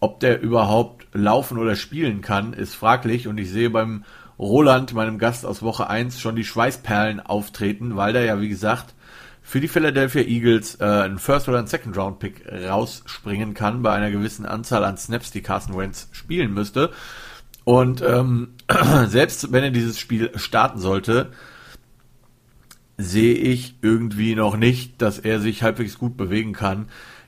Ob 0.00 0.18
der 0.18 0.40
überhaupt 0.40 1.06
laufen 1.12 1.56
oder 1.56 1.76
spielen 1.76 2.20
kann, 2.20 2.52
ist 2.52 2.74
fraglich 2.74 3.28
und 3.28 3.38
ich 3.38 3.48
sehe 3.48 3.70
beim 3.70 4.02
Roland, 4.40 4.92
meinem 4.92 5.20
Gast 5.20 5.46
aus 5.46 5.62
Woche 5.62 5.88
1, 5.88 6.20
schon 6.20 6.34
die 6.34 6.44
Schweißperlen 6.44 7.20
auftreten, 7.20 7.94
weil 7.94 8.12
der 8.12 8.24
ja, 8.24 8.40
wie 8.40 8.48
gesagt, 8.48 8.94
für 9.40 9.60
die 9.60 9.68
Philadelphia 9.68 10.22
Eagles 10.22 10.80
äh, 10.80 10.84
einen 10.84 11.20
First- 11.20 11.48
oder 11.48 11.58
einen 11.58 11.68
Second-Round-Pick 11.68 12.44
rausspringen 12.68 13.54
kann 13.54 13.82
bei 13.82 13.92
einer 13.92 14.10
gewissen 14.10 14.46
Anzahl 14.46 14.82
an 14.82 14.96
Snaps, 14.96 15.30
die 15.30 15.42
Carson 15.42 15.78
Wentz 15.78 16.08
spielen 16.10 16.52
müsste. 16.52 16.90
Und 17.62 18.02
ähm, 18.02 18.54
selbst 19.06 19.52
wenn 19.52 19.62
er 19.62 19.70
dieses 19.70 19.96
Spiel 20.00 20.32
starten 20.34 20.80
sollte, 20.80 21.30
sehe 22.98 23.34
ich 23.34 23.76
irgendwie 23.82 24.34
noch 24.34 24.56
nicht, 24.56 25.02
dass 25.02 25.18
er 25.18 25.40
sich 25.40 25.62
halbwegs 25.62 25.98
gut 25.98 26.16
bewegen 26.16 26.52
kann 26.52 26.86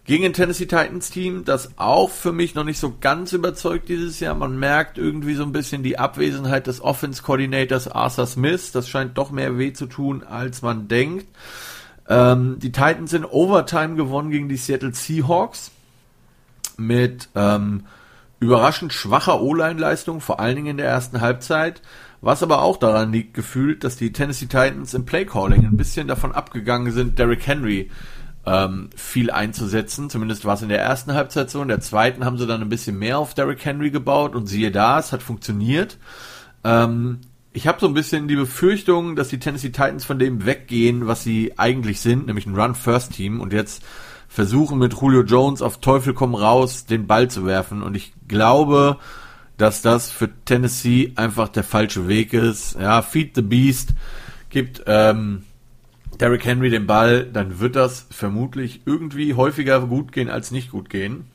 gegen 0.09 0.25
ein 0.25 0.33
Tennessee 0.33 0.65
Titans 0.65 1.11
Team, 1.11 1.45
das 1.45 1.77
auch 1.77 2.09
für 2.09 2.33
mich 2.33 2.55
noch 2.55 2.65
nicht 2.65 2.81
so 2.81 2.95
ganz 2.99 3.35
überzeugt 3.35 3.91
dieses 3.91 4.21
Jahr. 4.21 4.35
Man 4.35 4.59
merkt 4.59 4.97
irgendwie 4.97 5.35
so 5.35 5.43
ein 5.43 5.53
bisschen 5.53 5.83
die 5.83 5.99
Abwesenheit 5.99 6.67
des 6.67 6.81
Offense 6.81 7.23
Coordinators 7.23 7.89
Arthur 7.89 8.27
Smith. 8.27 8.73
Das 8.73 8.89
scheint 8.89 9.19
doch 9.19 9.31
mehr 9.31 9.59
weh 9.59 9.75
zu 9.75 9.85
tun, 9.85 10.25
als 10.25 10.63
man 10.63 10.89
denkt. 10.89 11.27
Ähm, 12.09 12.57
die 12.59 12.73
Titans 12.73 13.11
sind 13.11 13.27
Overtime 13.27 13.97
gewonnen 13.97 14.31
gegen 14.31 14.49
die 14.49 14.57
Seattle 14.57 14.95
Seahawks 14.95 15.73
mit 16.79 17.29
ähm, 17.35 17.85
überraschend 18.41 18.95
schwacher 18.95 19.43
O-Line-Leistung, 19.43 20.23
vor 20.23 20.41
allen 20.41 20.57
Dingen 20.57 20.69
in 20.69 20.77
der 20.79 20.89
ersten 20.89 21.21
Halbzeit. 21.21 21.83
Was 22.21 22.43
aber 22.43 22.63
auch 22.63 22.77
daran 22.77 23.13
liegt, 23.13 23.35
gefühlt, 23.35 23.85
dass 23.85 23.97
die 23.97 24.13
Tennessee 24.13 24.47
Titans 24.47 24.95
im 24.95 25.05
Playcalling 25.05 25.65
ein 25.65 25.77
bisschen 25.77 26.09
davon 26.09 26.33
abgegangen 26.33 26.93
sind, 26.93 27.19
Derrick 27.19 27.47
Henry 27.47 27.91
ähm, 28.45 28.91
viel 28.97 29.31
einzusetzen. 29.31 30.11
Zumindest 30.11 30.45
war 30.45 30.55
es 30.55 30.63
in 30.63 30.69
der 30.69 30.81
ersten 30.81 31.15
Halbzeit 31.15 31.51
so. 31.51 31.63
In 31.63 31.69
der 31.69 31.81
zweiten 31.81 32.25
haben 32.25 32.39
sie 32.39 32.47
dann 32.47 32.63
ein 32.63 32.69
bisschen 32.69 32.99
mehr 32.99 33.19
auf 33.19 33.35
Derrick 33.35 33.65
Henry 33.65 33.91
gebaut 33.91 34.35
und 34.35 34.47
siehe 34.47 34.71
da, 34.71 34.99
es 34.99 35.13
hat 35.13 35.23
funktioniert. 35.23 35.99
Ähm, 36.65 37.21
ich 37.53 37.67
habe 37.67 37.81
so 37.81 37.87
ein 37.87 37.95
bisschen 37.95 38.29
die 38.29 38.37
Befürchtung, 38.37 39.17
dass 39.17 39.29
die 39.29 39.39
Tennessee 39.39 39.71
Titans 39.71 40.05
von 40.05 40.19
dem 40.19 40.45
weggehen, 40.45 41.07
was 41.07 41.23
sie 41.23 41.59
eigentlich 41.59 42.01
sind, 42.01 42.27
nämlich 42.27 42.47
ein 42.47 42.55
Run-First-Team 42.55 43.41
und 43.41 43.53
jetzt 43.53 43.83
versuchen 44.29 44.79
mit 44.79 44.95
Julio 44.95 45.23
Jones 45.23 45.63
auf 45.63 45.81
Teufel 45.81 46.15
komm 46.15 46.35
raus 46.35 46.85
den 46.85 47.07
Ball 47.07 47.29
zu 47.29 47.47
werfen 47.47 47.83
und 47.83 47.97
ich 47.97 48.13
glaube, 48.29 48.99
dass 49.59 49.83
das 49.83 50.11
für 50.11 50.31
Tennessee 50.45 51.13
einfach 51.17 51.49
der 51.49 51.65
falsche 51.65 52.09
Weg 52.09 52.33
ist. 52.33 52.79
Ja, 52.81 53.03
Feed 53.03 53.35
the 53.35 53.43
Beast 53.43 53.93
gibt 54.51 54.83
ähm, 54.87 55.43
Derrick 56.21 56.45
Henry 56.45 56.71
den 56.71 56.87
Ball, 56.87 57.25
dann 57.25 57.61
wird 57.61 57.77
das 57.77 58.07
vermutlich 58.11 58.83
irgendwie 58.87 59.35
häufiger 59.35 59.81
gut 59.87 60.13
gehen 60.13 60.31
als 60.31 60.51
nicht 60.51 60.71
gut 60.71 60.89
gehen. 60.89 61.27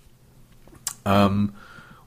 Ähm, 1.05 1.53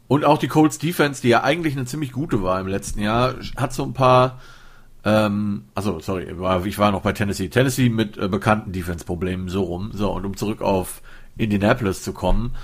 und 0.08 0.24
auch 0.24 0.38
die 0.38 0.48
Colts 0.48 0.78
Defense, 0.78 1.22
die 1.22 1.28
ja 1.28 1.42
eigentlich 1.42 1.76
eine 1.76 1.86
ziemlich 1.86 2.12
gute 2.12 2.42
war 2.42 2.60
im 2.60 2.66
letzten 2.66 3.00
Jahr, 3.00 3.34
hat 3.56 3.72
so 3.72 3.82
ein 3.82 3.92
paar, 3.92 4.40
ähm, 5.04 5.64
also 5.74 6.00
sorry, 6.00 6.34
ich 6.64 6.78
war 6.78 6.92
noch 6.92 7.02
bei 7.02 7.12
Tennessee. 7.12 7.48
Tennessee 7.48 7.88
mit 7.88 8.16
äh, 8.16 8.28
bekannten 8.28 8.72
Defense-Problemen 8.72 9.48
so 9.48 9.62
rum. 9.64 9.90
So, 9.92 10.12
und 10.12 10.24
um 10.24 10.36
zurück 10.36 10.62
auf 10.62 11.02
Indianapolis 11.36 12.02
zu 12.02 12.12
kommen. 12.12 12.54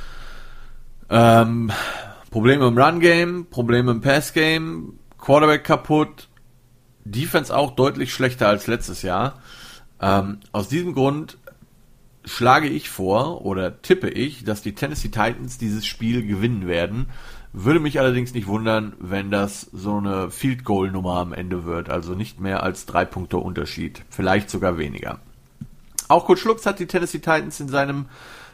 Ähm, 1.11 1.73
Probleme 2.33 2.67
im 2.67 2.79
Run-Game, 2.79 3.47
Probleme 3.51 3.91
im 3.91 4.01
Pass-Game, 4.01 4.99
Quarterback 5.19 5.65
kaputt, 5.65 6.29
Defense 7.05 7.55
auch 7.55 7.73
deutlich 7.73 8.15
schlechter 8.15 8.49
als 8.49 8.67
letztes 8.67 9.03
Jahr. 9.03 9.39
Ähm, 10.01 10.41
aus 10.51 10.69
diesem 10.69 10.95
Grund 10.95 11.37
schlage 12.25 12.69
ich 12.69 12.89
vor 12.89 13.45
oder 13.45 13.83
tippe 13.83 14.09
ich, 14.09 14.45
dass 14.45 14.62
die 14.62 14.75
Tennessee 14.75 15.09
Titans 15.09 15.59
dieses 15.59 15.85
Spiel 15.85 16.27
gewinnen 16.27 16.67
werden. 16.67 17.11
Würde 17.53 17.81
mich 17.81 18.01
allerdings 18.01 18.33
nicht 18.33 18.47
wundern, 18.47 18.95
wenn 18.99 19.31
das 19.31 19.69
so 19.73 19.99
eine 19.99 20.31
Field 20.31 20.65
Goal 20.65 20.91
Nummer 20.91 21.17
am 21.17 21.35
Ende 21.35 21.67
wird, 21.67 21.91
also 21.91 22.15
nicht 22.15 22.41
mehr 22.41 22.62
als 22.62 22.87
drei 22.87 23.05
Punkte 23.05 23.37
Unterschied, 23.37 24.05
vielleicht 24.09 24.49
sogar 24.49 24.79
weniger. 24.79 25.21
Auch 26.09 26.25
Coach 26.25 26.41
Schlucks 26.41 26.65
hat 26.65 26.79
die 26.79 26.87
Tennessee 26.87 27.19
Titans 27.19 27.61
in 27.61 27.69
seinem 27.69 28.07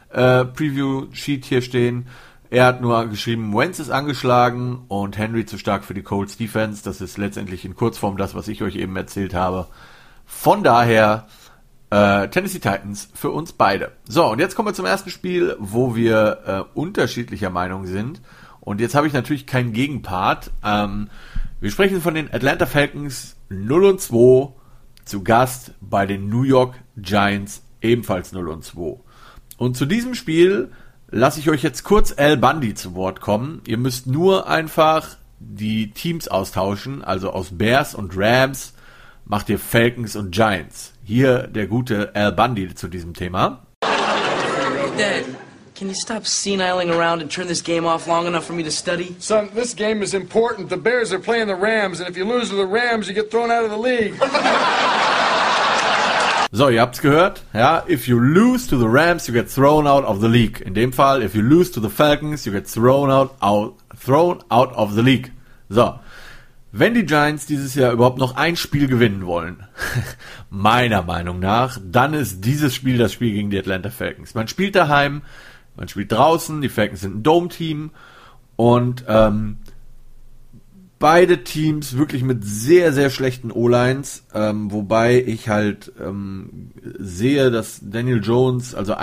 äh, 0.09 0.43
Preview 0.43 1.07
Sheet 1.13 1.45
hier 1.45 1.61
stehen. 1.61 2.07
Er 2.51 2.65
hat 2.65 2.81
nur 2.81 3.05
geschrieben, 3.07 3.55
Wentz 3.55 3.77
ist 3.77 3.91
angeschlagen 3.91 4.85
und 4.87 5.17
Henry 5.19 5.45
zu 5.45 5.59
stark 5.59 5.83
für 5.83 5.93
die 5.93 6.01
Colts 6.01 6.35
Defense. 6.35 6.83
Das 6.83 6.99
ist 6.99 7.17
letztendlich 7.19 7.63
in 7.63 7.75
Kurzform 7.75 8.17
das, 8.17 8.33
was 8.33 8.47
ich 8.47 8.63
euch 8.63 8.75
eben 8.75 8.95
erzählt 8.95 9.35
habe. 9.35 9.67
Von 10.25 10.63
daher 10.63 11.27
äh, 11.91 12.27
Tennessee 12.29 12.59
Titans 12.59 13.09
für 13.13 13.29
uns 13.29 13.53
beide. 13.53 13.91
So, 14.07 14.25
und 14.31 14.39
jetzt 14.39 14.55
kommen 14.55 14.67
wir 14.67 14.73
zum 14.73 14.85
ersten 14.85 15.11
Spiel, 15.11 15.55
wo 15.59 15.95
wir 15.95 16.67
äh, 16.73 16.79
unterschiedlicher 16.79 17.51
Meinung 17.51 17.85
sind. 17.85 18.19
Und 18.61 18.81
jetzt 18.81 18.95
habe 18.95 19.05
ich 19.05 19.13
natürlich 19.13 19.45
keinen 19.45 19.71
Gegenpart. 19.71 20.49
Ähm, 20.63 21.09
wir 21.59 21.69
sprechen 21.69 22.01
von 22.01 22.15
den 22.15 22.33
Atlanta 22.33 22.65
Falcons 22.65 23.35
0 23.49 23.85
und 23.85 24.01
2 24.01 24.53
zu 25.05 25.23
Gast 25.23 25.73
bei 25.81 26.07
den 26.07 26.29
New 26.29 26.43
York 26.43 26.75
Giants 26.97 27.61
ebenfalls 27.81 28.31
0 28.31 28.49
und 28.49 28.63
2. 28.63 28.99
Und 29.57 29.77
zu 29.77 29.85
diesem 29.85 30.15
Spiel 30.15 30.71
lasse 31.11 31.39
ich 31.39 31.49
euch 31.49 31.63
jetzt 31.63 31.83
kurz 31.83 32.13
Al 32.17 32.37
Bundy 32.37 32.73
zu 32.73 32.95
Wort 32.95 33.21
kommen. 33.21 33.61
Ihr 33.65 33.77
müsst 33.77 34.07
nur 34.07 34.47
einfach 34.47 35.17
die 35.39 35.91
Teams 35.91 36.27
austauschen, 36.27 37.03
also 37.03 37.31
aus 37.31 37.49
Bears 37.51 37.95
und 37.95 38.13
Rams 38.15 38.73
macht 39.25 39.49
ihr 39.49 39.59
Falcons 39.59 40.15
und 40.15 40.31
Giants. 40.31 40.93
Hier 41.03 41.47
der 41.47 41.67
gute 41.67 42.11
Al 42.15 42.31
Bundy 42.31 42.73
zu 42.73 42.87
diesem 42.87 43.13
Thema. 43.13 43.65
Dad, 43.81 45.23
can 45.75 45.87
you 45.87 45.93
stop 45.93 46.27
seniling 46.27 46.89
around 46.89 47.21
and 47.21 47.31
turn 47.31 47.47
this 47.47 47.63
game 47.63 47.85
off 47.85 48.05
long 48.05 48.27
enough 48.27 48.45
for 48.45 48.53
me 48.53 48.63
to 48.63 48.71
study? 48.71 49.15
Son, 49.19 49.49
this 49.55 49.73
game 49.73 50.03
is 50.03 50.13
important. 50.13 50.69
The 50.69 50.77
Bears 50.77 51.13
are 51.13 51.21
playing 51.21 51.47
the 51.47 51.55
Rams, 51.55 52.01
and 52.01 52.09
if 52.09 52.17
you 52.17 52.25
lose 52.25 52.49
to 52.49 52.55
the 52.55 52.67
Rams, 52.67 53.07
you 53.07 53.13
get 53.13 53.31
thrown 53.31 53.49
out 53.49 53.63
of 53.63 53.71
the 53.71 53.77
league. 53.77 54.15
So, 56.51 56.67
ihr 56.69 56.81
habt's 56.81 57.01
gehört. 57.01 57.43
Ja, 57.53 57.83
if 57.87 58.07
you 58.07 58.17
lose 58.17 58.67
to 58.69 58.77
the 58.79 58.87
Rams, 58.87 59.27
you 59.27 59.33
get 59.35 59.51
thrown 59.51 59.85
out 59.85 60.03
of 60.03 60.19
the 60.19 60.27
league. 60.27 60.61
In 60.61 60.73
dem 60.73 60.91
Fall, 60.91 61.21
if 61.21 61.35
you 61.35 61.43
lose 61.43 61.71
to 61.71 61.79
the 61.79 61.89
Falcons, 61.89 62.43
you 62.45 62.51
get 62.51 62.67
thrown 62.67 63.11
out, 63.11 63.35
out 63.39 63.75
thrown 63.95 64.43
out 64.49 64.73
of 64.73 64.95
the 64.95 65.03
league. 65.03 65.31
So, 65.69 65.99
wenn 66.71 66.95
die 66.95 67.05
Giants 67.05 67.45
dieses 67.45 67.75
Jahr 67.75 67.91
überhaupt 67.91 68.17
noch 68.17 68.35
ein 68.35 68.55
Spiel 68.55 68.87
gewinnen 68.87 69.27
wollen, 69.27 69.63
meiner 70.49 71.03
Meinung 71.03 71.39
nach, 71.39 71.77
dann 71.83 72.15
ist 72.15 72.43
dieses 72.43 72.73
Spiel 72.73 72.97
das 72.97 73.13
Spiel 73.13 73.31
gegen 73.31 73.51
die 73.51 73.59
Atlanta 73.59 73.91
Falcons. 73.91 74.33
Man 74.33 74.47
spielt 74.47 74.75
daheim, 74.75 75.21
man 75.75 75.87
spielt 75.87 76.11
draußen, 76.11 76.61
die 76.61 76.69
Falcons 76.69 77.01
sind 77.01 77.17
ein 77.17 77.23
Dome-Team 77.23 77.91
und 78.55 79.05
ähm, 79.07 79.57
beide 80.99 81.45
Teams 81.45 81.97
wirklich 81.97 82.23
mit 82.23 82.43
sehr, 82.43 82.91
sehr 82.91 83.09
schlechten 83.09 83.51
O-Lines, 83.51 84.25
ähm, 84.35 84.71
wobei 84.71 85.23
ich 85.25 85.47
halt 85.47 85.93
ähm, 85.99 86.71
sehe, 86.99 87.51
dass 87.51 87.79
Daniel 87.81 88.21
Jones, 88.21 88.75
also 88.75 88.95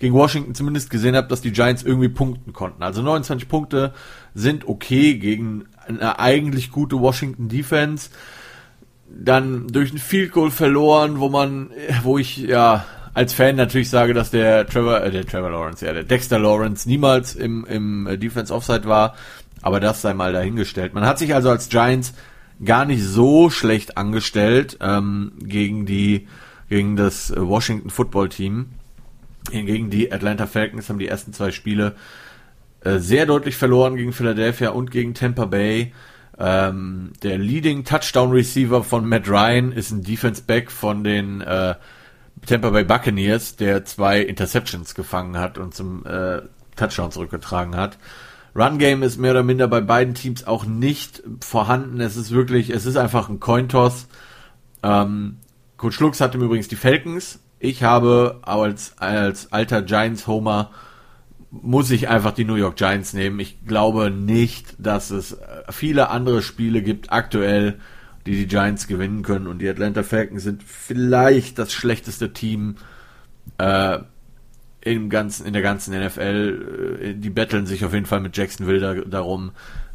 gegen 0.00 0.14
Washington 0.14 0.54
zumindest 0.56 0.90
gesehen 0.90 1.14
habe, 1.14 1.28
dass 1.28 1.40
die 1.40 1.52
Giants 1.52 1.84
irgendwie 1.84 2.08
punkten 2.08 2.52
konnten. 2.52 2.82
Also 2.82 3.02
29 3.02 3.48
Punkte 3.48 3.94
sind 4.34 4.68
okay 4.68 5.14
gegen 5.14 5.66
eine 5.86 6.18
eigentlich 6.18 6.72
gute 6.72 7.00
Washington 7.00 7.48
Defense. 7.48 8.10
Dann 9.08 9.68
durch 9.68 9.92
ein 9.92 9.98
Field 9.98 10.32
Goal 10.32 10.50
verloren, 10.50 11.20
wo 11.20 11.28
man, 11.28 11.70
wo 12.02 12.18
ich 12.18 12.36
ja 12.38 12.84
als 13.14 13.32
Fan 13.32 13.56
natürlich 13.56 13.88
sage, 13.88 14.12
dass 14.12 14.30
der 14.30 14.66
Trevor, 14.66 15.02
äh, 15.02 15.10
der 15.10 15.24
Trevor 15.24 15.50
Lawrence, 15.50 15.86
ja, 15.86 15.92
der 15.92 16.02
Dexter 16.02 16.38
Lawrence 16.38 16.86
niemals 16.86 17.34
im, 17.34 17.64
im 17.64 18.08
Defense 18.20 18.52
Offside 18.52 18.84
war, 18.84 19.14
aber 19.62 19.80
das 19.80 20.02
sei 20.02 20.14
mal 20.14 20.32
dahingestellt. 20.32 20.94
Man 20.94 21.06
hat 21.06 21.18
sich 21.18 21.34
also 21.34 21.50
als 21.50 21.68
Giants 21.68 22.14
gar 22.64 22.84
nicht 22.84 23.02
so 23.02 23.50
schlecht 23.50 23.96
angestellt 23.96 24.78
ähm, 24.80 25.32
gegen 25.38 25.86
die 25.86 26.26
gegen 26.68 26.96
das 26.96 27.32
Washington 27.36 27.90
Football 27.90 28.28
Team. 28.28 28.70
Gegen 29.50 29.90
die 29.90 30.12
Atlanta 30.12 30.46
Falcons 30.46 30.88
haben 30.88 30.98
die 30.98 31.06
ersten 31.06 31.32
zwei 31.32 31.52
Spiele 31.52 31.94
äh, 32.80 32.98
sehr 32.98 33.26
deutlich 33.26 33.56
verloren 33.56 33.96
gegen 33.96 34.12
Philadelphia 34.12 34.70
und 34.70 34.90
gegen 34.90 35.14
Tampa 35.14 35.44
Bay. 35.44 35.92
Ähm, 36.38 37.12
der 37.22 37.38
Leading 37.38 37.84
Touchdown 37.84 38.30
Receiver 38.30 38.82
von 38.82 39.08
Matt 39.08 39.28
Ryan 39.28 39.72
ist 39.72 39.90
ein 39.90 40.02
Defense 40.02 40.42
Back 40.42 40.70
von 40.70 41.04
den 41.04 41.40
äh, 41.40 41.76
Tampa 42.44 42.70
Bay 42.70 42.84
Buccaneers, 42.84 43.56
der 43.56 43.84
zwei 43.84 44.20
Interceptions 44.20 44.94
gefangen 44.94 45.38
hat 45.38 45.58
und 45.58 45.74
zum 45.74 46.04
äh, 46.04 46.42
Touchdown 46.76 47.10
zurückgetragen 47.10 47.76
hat. 47.76 47.98
Run 48.56 48.78
Game 48.78 49.02
ist 49.02 49.18
mehr 49.18 49.32
oder 49.32 49.42
minder 49.42 49.68
bei 49.68 49.82
beiden 49.82 50.14
Teams 50.14 50.46
auch 50.46 50.64
nicht 50.64 51.22
vorhanden. 51.44 52.00
Es 52.00 52.16
ist 52.16 52.30
wirklich, 52.30 52.70
es 52.70 52.86
ist 52.86 52.96
einfach 52.96 53.28
ein 53.28 53.38
Cointoss. 53.38 54.08
Ähm, 54.82 55.36
Coach 55.76 56.00
Lux 56.00 56.20
hatte 56.22 56.38
übrigens 56.38 56.68
die 56.68 56.76
Falcons. 56.76 57.40
Ich 57.58 57.82
habe 57.82 58.40
als, 58.42 58.94
als 58.98 59.52
alter 59.52 59.82
Giants 59.82 60.26
Homer 60.26 60.70
muss 61.50 61.90
ich 61.90 62.08
einfach 62.08 62.32
die 62.32 62.44
New 62.44 62.54
York 62.54 62.76
Giants 62.76 63.12
nehmen. 63.12 63.40
Ich 63.40 63.66
glaube 63.66 64.10
nicht, 64.10 64.74
dass 64.78 65.10
es 65.10 65.36
viele 65.70 66.08
andere 66.08 66.40
Spiele 66.40 66.82
gibt 66.82 67.12
aktuell, 67.12 67.78
die 68.24 68.36
die 68.36 68.46
Giants 68.46 68.86
gewinnen 68.86 69.22
können. 69.22 69.46
Und 69.46 69.58
die 69.58 69.68
Atlanta 69.68 70.02
Falcons 70.02 70.42
sind 70.42 70.62
vielleicht 70.62 71.58
das 71.58 71.72
schlechteste 71.72 72.32
Team 72.32 72.76
äh, 73.58 73.98
im 74.92 75.10
ganzen, 75.10 75.46
in 75.46 75.52
der 75.52 75.62
ganzen 75.62 75.98
NFL. 75.98 76.98
Äh, 77.02 77.14
die 77.14 77.30
betteln 77.30 77.66
sich 77.66 77.84
auf 77.84 77.92
jeden 77.92 78.06
Fall 78.06 78.20
mit 78.20 78.36
Jacksonville 78.36 78.80
da, 78.80 78.94
darum. 78.94 79.50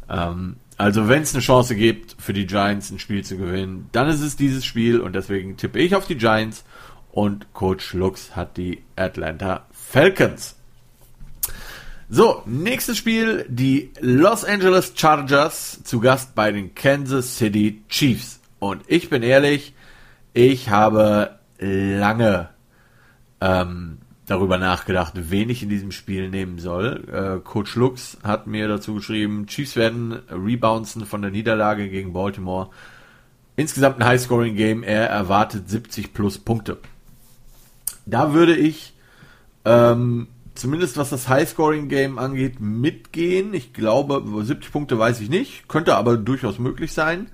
Ähm, 0.08 0.56
also 0.76 1.08
wenn 1.08 1.22
es 1.22 1.34
eine 1.34 1.42
Chance 1.42 1.74
gibt 1.74 2.16
für 2.20 2.32
die 2.32 2.46
Giants 2.46 2.90
ein 2.90 2.98
Spiel 2.98 3.24
zu 3.24 3.38
gewinnen, 3.38 3.88
dann 3.92 4.08
ist 4.08 4.20
es 4.20 4.36
dieses 4.36 4.64
Spiel 4.64 5.00
und 5.00 5.14
deswegen 5.14 5.56
tippe 5.56 5.78
ich 5.78 5.94
auf 5.94 6.06
die 6.06 6.16
Giants 6.16 6.64
und 7.10 7.52
Coach 7.54 7.94
Lux 7.94 8.36
hat 8.36 8.56
die 8.56 8.82
Atlanta 8.96 9.66
Falcons. 9.70 10.56
So, 12.08 12.42
nächstes 12.44 12.98
Spiel, 12.98 13.46
die 13.48 13.92
Los 14.00 14.44
Angeles 14.44 14.92
Chargers 14.94 15.82
zu 15.84 16.00
Gast 16.00 16.34
bei 16.34 16.52
den 16.52 16.74
Kansas 16.74 17.38
City 17.38 17.82
Chiefs. 17.88 18.40
Und 18.58 18.82
ich 18.88 19.08
bin 19.08 19.22
ehrlich, 19.22 19.72
ich 20.34 20.68
habe 20.68 21.38
lange 21.58 22.50
ähm, 23.40 23.98
darüber 24.32 24.58
nachgedacht, 24.58 25.12
wen 25.14 25.50
ich 25.50 25.62
in 25.62 25.68
diesem 25.68 25.92
Spiel 25.92 26.28
nehmen 26.30 26.58
soll. 26.58 27.04
Äh, 27.08 27.40
Coach 27.44 27.76
Lux 27.76 28.18
hat 28.22 28.46
mir 28.46 28.68
dazu 28.68 28.94
geschrieben, 28.94 29.46
Chiefs 29.46 29.76
werden 29.76 30.20
rebouncen 30.30 31.06
von 31.06 31.22
der 31.22 31.30
Niederlage 31.30 31.88
gegen 31.88 32.12
Baltimore. 32.12 32.70
Insgesamt 33.56 34.00
ein 34.00 34.06
High-Scoring-Game. 34.06 34.82
Er 34.82 35.08
erwartet 35.08 35.68
70 35.68 36.14
plus 36.14 36.38
Punkte. 36.38 36.78
Da 38.06 38.32
würde 38.32 38.56
ich 38.56 38.94
ähm, 39.64 40.28
zumindest 40.54 40.96
was 40.96 41.10
das 41.10 41.28
High-Scoring-Game 41.28 42.18
angeht, 42.18 42.60
mitgehen. 42.60 43.54
Ich 43.54 43.72
glaube, 43.72 44.22
70 44.44 44.72
Punkte 44.72 44.98
weiß 44.98 45.20
ich 45.20 45.28
nicht, 45.28 45.68
könnte 45.68 45.96
aber 45.96 46.16
durchaus 46.16 46.58
möglich 46.58 46.92
sein. 46.92 47.28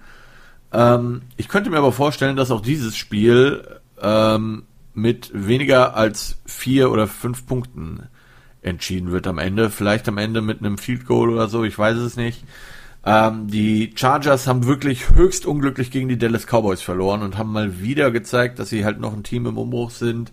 Ähm, 0.72 1.22
ich 1.36 1.48
könnte 1.48 1.70
mir 1.70 1.78
aber 1.78 1.92
vorstellen, 1.92 2.36
dass 2.36 2.50
auch 2.50 2.60
dieses 2.60 2.96
Spiel 2.96 3.80
ähm, 4.00 4.64
mit 5.00 5.30
weniger 5.32 5.96
als 5.96 6.38
vier 6.46 6.90
oder 6.90 7.06
fünf 7.06 7.46
Punkten 7.46 8.08
entschieden 8.62 9.12
wird 9.12 9.26
am 9.26 9.38
Ende. 9.38 9.70
Vielleicht 9.70 10.08
am 10.08 10.18
Ende 10.18 10.42
mit 10.42 10.60
einem 10.60 10.78
Field 10.78 11.06
Goal 11.06 11.30
oder 11.30 11.48
so, 11.48 11.64
ich 11.64 11.78
weiß 11.78 11.96
es 11.98 12.16
nicht. 12.16 12.44
Ähm, 13.04 13.46
die 13.48 13.92
Chargers 13.94 14.46
haben 14.46 14.66
wirklich 14.66 15.10
höchst 15.10 15.46
unglücklich 15.46 15.90
gegen 15.90 16.08
die 16.08 16.18
Dallas 16.18 16.46
Cowboys 16.46 16.82
verloren 16.82 17.22
und 17.22 17.38
haben 17.38 17.52
mal 17.52 17.80
wieder 17.80 18.10
gezeigt, 18.10 18.58
dass 18.58 18.70
sie 18.70 18.84
halt 18.84 19.00
noch 19.00 19.12
ein 19.12 19.22
Team 19.22 19.46
im 19.46 19.56
Umbruch 19.56 19.90
sind. 19.90 20.32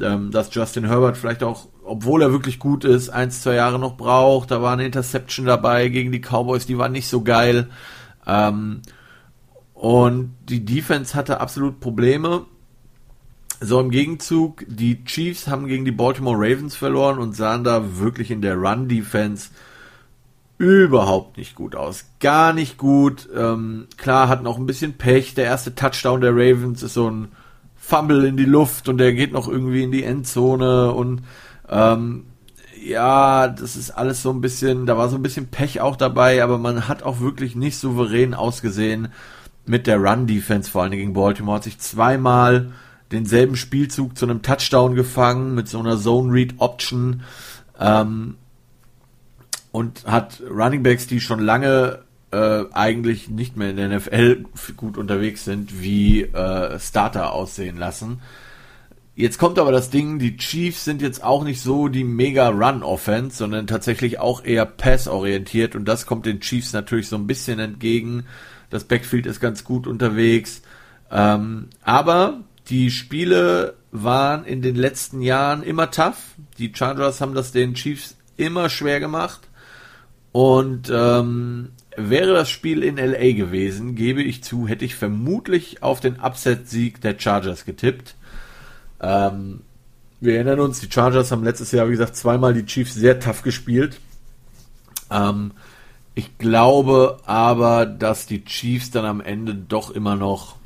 Ähm, 0.00 0.30
dass 0.30 0.54
Justin 0.54 0.84
Herbert 0.84 1.16
vielleicht 1.16 1.42
auch, 1.42 1.68
obwohl 1.82 2.20
er 2.20 2.30
wirklich 2.30 2.58
gut 2.58 2.84
ist, 2.84 3.08
eins, 3.08 3.40
zwei 3.40 3.54
Jahre 3.54 3.78
noch 3.78 3.96
braucht. 3.96 4.50
Da 4.50 4.60
war 4.60 4.74
eine 4.74 4.84
Interception 4.84 5.46
dabei 5.46 5.88
gegen 5.88 6.12
die 6.12 6.20
Cowboys, 6.20 6.66
die 6.66 6.76
war 6.76 6.90
nicht 6.90 7.08
so 7.08 7.22
geil. 7.22 7.68
Ähm, 8.26 8.82
und 9.72 10.34
die 10.48 10.64
Defense 10.64 11.14
hatte 11.14 11.40
absolut 11.40 11.80
Probleme. 11.80 12.44
So 13.60 13.80
im 13.80 13.90
Gegenzug, 13.90 14.64
die 14.68 15.04
Chiefs 15.04 15.48
haben 15.48 15.66
gegen 15.66 15.84
die 15.84 15.92
Baltimore 15.92 16.36
Ravens 16.36 16.76
verloren 16.76 17.18
und 17.18 17.34
sahen 17.34 17.64
da 17.64 17.98
wirklich 17.98 18.30
in 18.30 18.42
der 18.42 18.56
Run-Defense 18.56 19.50
überhaupt 20.58 21.36
nicht 21.36 21.54
gut 21.54 21.74
aus. 21.74 22.04
Gar 22.20 22.52
nicht 22.52 22.78
gut. 22.78 23.28
Ähm, 23.34 23.86
klar, 23.96 24.28
hatten 24.28 24.46
auch 24.46 24.58
ein 24.58 24.66
bisschen 24.66 24.94
Pech. 24.94 25.34
Der 25.34 25.44
erste 25.44 25.74
Touchdown 25.74 26.20
der 26.20 26.32
Ravens 26.32 26.82
ist 26.82 26.94
so 26.94 27.10
ein 27.10 27.28
Fumble 27.76 28.24
in 28.26 28.36
die 28.36 28.44
Luft 28.44 28.88
und 28.88 28.98
der 28.98 29.12
geht 29.14 29.32
noch 29.32 29.48
irgendwie 29.48 29.82
in 29.84 29.92
die 29.92 30.02
Endzone 30.02 30.92
und 30.92 31.22
ähm, 31.68 32.24
ja, 32.84 33.48
das 33.48 33.76
ist 33.76 33.90
alles 33.90 34.22
so 34.22 34.30
ein 34.30 34.40
bisschen, 34.40 34.86
da 34.86 34.96
war 34.96 35.08
so 35.08 35.16
ein 35.16 35.22
bisschen 35.22 35.48
Pech 35.48 35.80
auch 35.80 35.96
dabei, 35.96 36.42
aber 36.42 36.58
man 36.58 36.88
hat 36.88 37.02
auch 37.02 37.20
wirklich 37.20 37.54
nicht 37.54 37.78
souverän 37.78 38.34
ausgesehen 38.34 39.08
mit 39.66 39.86
der 39.86 39.98
Run-Defense, 39.98 40.70
vor 40.70 40.82
allem 40.82 40.92
gegen 40.92 41.12
Baltimore, 41.12 41.56
hat 41.56 41.64
sich 41.64 41.78
zweimal 41.78 42.72
denselben 43.12 43.56
Spielzug 43.56 44.16
zu 44.18 44.26
einem 44.26 44.42
Touchdown 44.42 44.94
gefangen 44.94 45.54
mit 45.54 45.68
so 45.68 45.78
einer 45.78 45.98
Zone-Read-Option 45.98 47.22
ähm, 47.78 48.36
und 49.70 50.06
hat 50.06 50.42
Running 50.50 50.82
Backs, 50.82 51.06
die 51.06 51.20
schon 51.20 51.40
lange 51.40 52.00
äh, 52.32 52.64
eigentlich 52.72 53.28
nicht 53.28 53.56
mehr 53.56 53.70
in 53.70 53.76
der 53.76 53.88
NFL 53.88 54.44
gut 54.76 54.98
unterwegs 54.98 55.44
sind, 55.44 55.80
wie 55.80 56.22
äh, 56.22 56.78
Starter 56.78 57.32
aussehen 57.32 57.76
lassen. 57.76 58.20
Jetzt 59.14 59.38
kommt 59.38 59.58
aber 59.58 59.72
das 59.72 59.88
Ding, 59.88 60.18
die 60.18 60.36
Chiefs 60.36 60.84
sind 60.84 61.00
jetzt 61.00 61.24
auch 61.24 61.42
nicht 61.42 61.62
so 61.62 61.88
die 61.88 62.04
mega 62.04 62.50
Run-Offense, 62.50 63.34
sondern 63.34 63.66
tatsächlich 63.66 64.18
auch 64.18 64.44
eher 64.44 64.66
Pass-orientiert 64.66 65.74
und 65.74 65.86
das 65.86 66.04
kommt 66.04 66.26
den 66.26 66.40
Chiefs 66.40 66.74
natürlich 66.74 67.08
so 67.08 67.16
ein 67.16 67.26
bisschen 67.26 67.58
entgegen. 67.58 68.26
Das 68.68 68.84
Backfield 68.84 69.24
ist 69.24 69.40
ganz 69.40 69.64
gut 69.64 69.86
unterwegs. 69.86 70.60
Ähm, 71.10 71.68
aber 71.82 72.40
die 72.68 72.90
Spiele 72.90 73.74
waren 73.92 74.44
in 74.44 74.62
den 74.62 74.76
letzten 74.76 75.22
Jahren 75.22 75.62
immer 75.62 75.90
tough. 75.90 76.34
Die 76.58 76.72
Chargers 76.74 77.20
haben 77.20 77.34
das 77.34 77.52
den 77.52 77.74
Chiefs 77.74 78.16
immer 78.36 78.68
schwer 78.68 79.00
gemacht. 79.00 79.40
Und 80.32 80.90
ähm, 80.92 81.70
Wäre 81.96 82.34
das 82.34 82.50
Spiel 82.50 82.82
in 82.82 82.98
LA 82.98 83.32
gewesen, 83.32 83.94
gebe 83.94 84.22
ich 84.22 84.44
zu, 84.44 84.68
hätte 84.68 84.84
ich 84.84 84.94
vermutlich 84.94 85.82
auf 85.82 86.00
den 86.00 86.20
Upset-Sieg 86.20 87.00
der 87.00 87.18
Chargers 87.18 87.64
getippt. 87.64 88.16
Ähm, 89.00 89.62
wir 90.20 90.34
erinnern 90.34 90.60
uns, 90.60 90.80
die 90.80 90.90
Chargers 90.90 91.32
haben 91.32 91.42
letztes 91.42 91.72
Jahr, 91.72 91.86
wie 91.86 91.92
gesagt, 91.92 92.16
zweimal 92.16 92.52
die 92.52 92.66
Chiefs 92.66 92.94
sehr 92.94 93.18
tough 93.18 93.42
gespielt. 93.42 93.98
Ähm, 95.10 95.52
ich 96.14 96.36
glaube 96.36 97.18
aber, 97.24 97.86
dass 97.86 98.26
die 98.26 98.44
Chiefs 98.44 98.90
dann 98.90 99.06
am 99.06 99.22
Ende 99.22 99.54
doch 99.54 99.90
immer 99.90 100.16
noch 100.16 100.56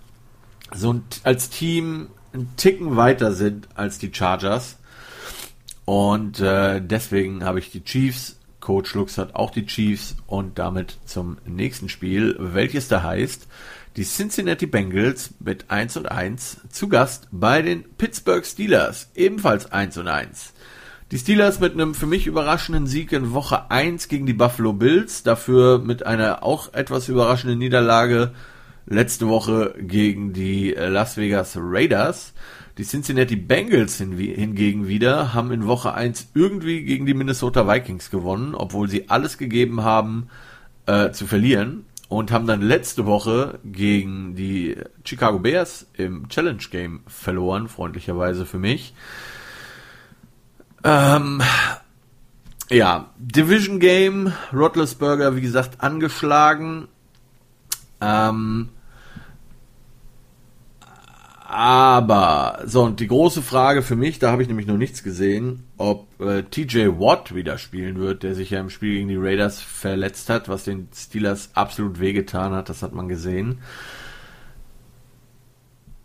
so 0.81 0.95
ein, 0.95 1.05
als 1.23 1.51
Team 1.51 2.09
einen 2.33 2.55
Ticken 2.57 2.97
weiter 2.97 3.33
sind 3.33 3.69
als 3.75 3.99
die 3.99 4.13
Chargers. 4.13 4.77
Und 5.85 6.41
äh, 6.41 6.81
deswegen 6.81 7.45
habe 7.45 7.59
ich 7.59 7.71
die 7.71 7.83
Chiefs 7.83 8.37
Coach 8.61 8.95
Lux 8.95 9.19
hat 9.19 9.35
auch 9.35 9.51
die 9.51 9.67
Chiefs 9.67 10.15
und 10.27 10.59
damit 10.59 10.99
zum 11.07 11.39
nächsten 11.47 11.89
Spiel, 11.89 12.37
welches 12.39 12.89
da 12.89 13.03
heißt, 13.03 13.49
die 13.97 14.05
Cincinnati 14.05 14.67
Bengals 14.67 15.35
mit 15.41 15.71
1 15.71 15.97
und 15.97 16.11
1 16.11 16.59
zu 16.71 16.89
Gast 16.89 17.27
bei 17.33 17.63
den 17.63 17.85
Pittsburgh 17.97 18.47
Steelers, 18.47 19.11
ebenfalls 19.15 19.73
1 19.73 19.99
und 19.99 20.09
1. 20.09 20.53
Die 21.11 21.19
Steelers 21.19 21.59
mit 21.59 21.73
einem 21.73 21.95
für 21.95 22.07
mich 22.07 22.29
überraschenden 22.29 22.87
Sieg 22.87 23.11
in 23.11 23.33
Woche 23.33 23.69
1 23.71 24.07
gegen 24.07 24.27
die 24.27 24.33
Buffalo 24.33 24.73
Bills, 24.73 25.25
dafür 25.25 25.81
mit 25.81 26.07
einer 26.07 26.45
auch 26.45 26.73
etwas 26.73 27.09
überraschenden 27.09 27.59
Niederlage 27.59 28.33
letzte 28.91 29.29
Woche 29.29 29.75
gegen 29.79 30.35
die 30.35 30.73
Las 30.73 31.17
Vegas 31.17 31.57
Raiders. 31.59 32.35
Die 32.77 32.85
Cincinnati 32.85 33.37
Bengals 33.37 33.97
hingegen 33.99 34.89
wieder 34.89 35.33
haben 35.33 35.53
in 35.53 35.67
Woche 35.67 35.95
1 35.95 36.33
irgendwie 36.35 36.83
gegen 36.83 37.07
die 37.07 37.15
Minnesota 37.15 37.67
Vikings 37.67 38.11
gewonnen, 38.11 38.55
obwohl 38.55 38.89
sie 38.89 39.09
alles 39.09 39.39
gegeben 39.39 39.83
haben 39.83 40.29
äh, 40.87 41.11
zu 41.13 41.27
verlieren 41.27 41.87
und 42.09 42.33
haben 42.33 42.47
dann 42.47 42.61
letzte 42.61 43.07
Woche 43.07 43.61
gegen 43.65 44.35
die 44.35 44.77
Chicago 45.05 45.39
Bears 45.39 45.87
im 45.95 46.29
Challenge 46.29 46.63
Game 46.71 47.01
verloren, 47.07 47.69
freundlicherweise 47.69 48.45
für 48.45 48.59
mich. 48.59 48.95
Ähm, 50.83 51.41
ja, 52.69 53.11
Division 53.19 53.79
Game, 53.79 54.33
Rotlesburger, 54.53 55.37
wie 55.37 55.41
gesagt, 55.41 55.81
angeschlagen. 55.83 56.89
Ähm, 58.01 58.71
aber, 61.51 62.63
so, 62.65 62.85
und 62.85 63.01
die 63.01 63.09
große 63.09 63.43
Frage 63.43 63.83
für 63.83 63.97
mich, 63.97 64.21
da 64.21 64.31
habe 64.31 64.41
ich 64.41 64.47
nämlich 64.47 64.69
noch 64.69 64.77
nichts 64.77 65.03
gesehen, 65.03 65.65
ob 65.79 66.07
äh, 66.21 66.45
TJ 66.45 67.01
Watt 67.01 67.35
wieder 67.35 67.59
spielen 67.59 67.99
wird, 67.99 68.23
der 68.23 68.37
sich 68.37 68.51
ja 68.51 68.61
im 68.61 68.71
Spiel 68.71 68.95
gegen 68.95 69.09
die 69.09 69.17
Raiders 69.17 69.61
verletzt 69.61 70.31
hat, 70.31 70.49
was 70.49 70.63
den 70.63 70.87
Steelers 70.95 71.51
absolut 71.55 71.99
wehgetan 71.99 72.53
hat, 72.53 72.69
das 72.69 72.85
hat 72.85 72.93
man 72.93 73.09
gesehen. 73.09 73.59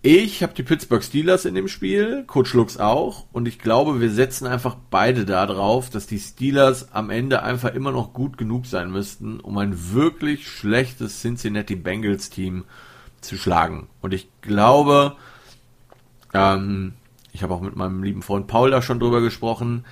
Ich 0.01 0.41
habe 0.41 0.55
die 0.55 0.63
Pittsburgh 0.63 1.03
Steelers 1.03 1.45
in 1.45 1.53
dem 1.53 1.67
Spiel, 1.67 2.23
Coach 2.25 2.55
Lux 2.55 2.77
auch, 2.77 3.27
und 3.31 3.47
ich 3.47 3.59
glaube, 3.59 4.01
wir 4.01 4.09
setzen 4.09 4.47
einfach 4.47 4.75
beide 4.89 5.25
da 5.25 5.45
drauf, 5.45 5.91
dass 5.91 6.07
die 6.07 6.19
Steelers 6.19 6.91
am 6.91 7.11
Ende 7.11 7.43
einfach 7.43 7.75
immer 7.75 7.91
noch 7.91 8.13
gut 8.13 8.39
genug 8.39 8.65
sein 8.65 8.89
müssten, 8.89 9.39
um 9.39 9.59
ein 9.59 9.93
wirklich 9.93 10.47
schlechtes 10.47 11.21
Cincinnati 11.21 11.75
Bengals 11.75 12.31
Team 12.31 12.63
zu 13.21 13.37
schlagen. 13.37 13.89
Und 14.01 14.11
ich 14.11 14.27
glaube, 14.41 15.15
ähm, 16.35 16.93
ich 17.31 17.43
habe 17.43 17.53
auch 17.53 17.61
mit 17.61 17.75
meinem 17.75 18.03
lieben 18.03 18.21
Freund 18.21 18.47
Paul 18.47 18.71
da 18.71 18.81
schon 18.81 18.99
drüber 18.99 19.21
gesprochen. 19.21 19.85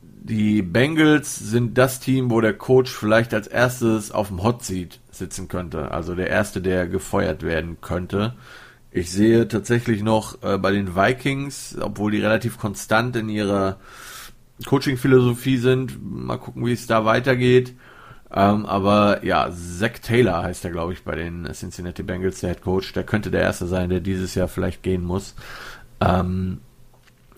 Die 0.00 0.62
Bengals 0.62 1.36
sind 1.36 1.78
das 1.78 2.00
Team, 2.00 2.30
wo 2.30 2.40
der 2.40 2.54
Coach 2.54 2.90
vielleicht 2.90 3.32
als 3.32 3.46
erstes 3.46 4.10
auf 4.10 4.28
dem 4.28 4.42
Hot 4.42 4.64
Seat 4.64 4.98
sitzen 5.10 5.48
könnte. 5.48 5.92
Also 5.92 6.14
der 6.14 6.28
erste, 6.28 6.60
der 6.60 6.86
gefeuert 6.88 7.42
werden 7.42 7.78
könnte. 7.80 8.34
Ich 8.90 9.12
sehe 9.12 9.46
tatsächlich 9.46 10.02
noch 10.02 10.42
äh, 10.42 10.58
bei 10.58 10.72
den 10.72 10.96
Vikings, 10.96 11.76
obwohl 11.80 12.12
die 12.12 12.20
relativ 12.20 12.58
konstant 12.58 13.14
in 13.14 13.28
ihrer 13.28 13.78
Coaching-Philosophie 14.64 15.58
sind, 15.58 15.98
mal 16.02 16.38
gucken, 16.38 16.64
wie 16.64 16.72
es 16.72 16.86
da 16.86 17.04
weitergeht. 17.04 17.74
Ähm, 18.32 18.66
aber 18.66 19.24
ja, 19.24 19.50
Zach 19.52 19.98
Taylor 20.02 20.42
heißt 20.42 20.64
er, 20.64 20.70
glaube 20.70 20.92
ich, 20.92 21.04
bei 21.04 21.14
den 21.14 21.48
Cincinnati 21.52 22.02
Bengals, 22.02 22.40
der 22.40 22.50
Head 22.50 22.62
Coach. 22.62 22.92
Der 22.92 23.04
könnte 23.04 23.30
der 23.30 23.42
Erste 23.42 23.66
sein, 23.66 23.90
der 23.90 24.00
dieses 24.00 24.34
Jahr 24.34 24.48
vielleicht 24.48 24.82
gehen 24.82 25.04
muss. 25.04 25.34
Ähm, 26.00 26.60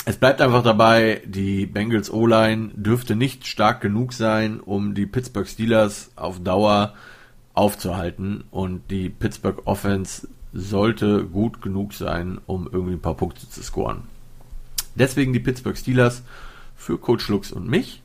es 0.04 0.16
bleibt 0.16 0.40
einfach 0.40 0.62
dabei, 0.62 1.22
die 1.26 1.66
Bengals 1.66 2.10
O-Line 2.10 2.70
dürfte 2.74 3.14
nicht 3.14 3.46
stark 3.46 3.80
genug 3.80 4.12
sein, 4.12 4.60
um 4.60 4.94
die 4.94 5.06
Pittsburgh 5.06 5.46
Steelers 5.46 6.10
auf 6.16 6.42
Dauer 6.42 6.94
aufzuhalten 7.52 8.44
und 8.50 8.90
die 8.90 9.10
Pittsburgh 9.10 9.60
Offense 9.66 10.28
sollte 10.52 11.24
gut 11.24 11.60
genug 11.60 11.92
sein, 11.92 12.40
um 12.46 12.68
irgendwie 12.72 12.94
ein 12.94 13.02
paar 13.02 13.16
Punkte 13.16 13.48
zu 13.50 13.62
scoren. 13.62 14.04
Deswegen 14.94 15.32
die 15.32 15.40
Pittsburgh 15.40 15.76
Steelers 15.76 16.22
für 16.74 16.98
Coach 16.98 17.28
Lux 17.28 17.52
und 17.52 17.68
mich. 17.68 18.02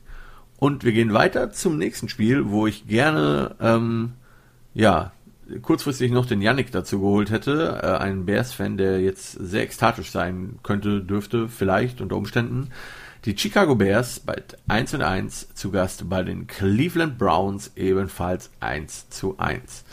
Und 0.58 0.84
wir 0.84 0.92
gehen 0.92 1.14
weiter 1.14 1.52
zum 1.52 1.78
nächsten 1.78 2.08
Spiel, 2.08 2.50
wo 2.50 2.66
ich 2.66 2.86
gerne 2.86 3.56
ähm, 3.60 4.12
ja 4.74 5.12
kurzfristig 5.62 6.10
noch 6.10 6.26
den 6.26 6.42
Yannick 6.42 6.70
dazu 6.72 7.00
geholt 7.00 7.30
hätte, 7.30 7.80
äh, 7.82 8.02
einen 8.02 8.26
Bears-Fan, 8.26 8.76
der 8.76 9.00
jetzt 9.00 9.32
sehr 9.32 9.62
ekstatisch 9.62 10.10
sein 10.10 10.58
könnte, 10.62 11.02
dürfte, 11.02 11.48
vielleicht 11.48 12.00
unter 12.00 12.16
Umständen. 12.16 12.70
Die 13.24 13.36
Chicago 13.36 13.74
Bears 13.74 14.20
bei 14.20 14.42
1 14.68 14.94
und 14.94 15.02
1 15.02 15.54
zu 15.54 15.70
Gast 15.70 16.08
bei 16.10 16.22
den 16.22 16.46
Cleveland 16.46 17.16
Browns 17.16 17.72
ebenfalls 17.74 18.50
1 18.60 19.08
zu 19.08 19.38
1. 19.38 19.84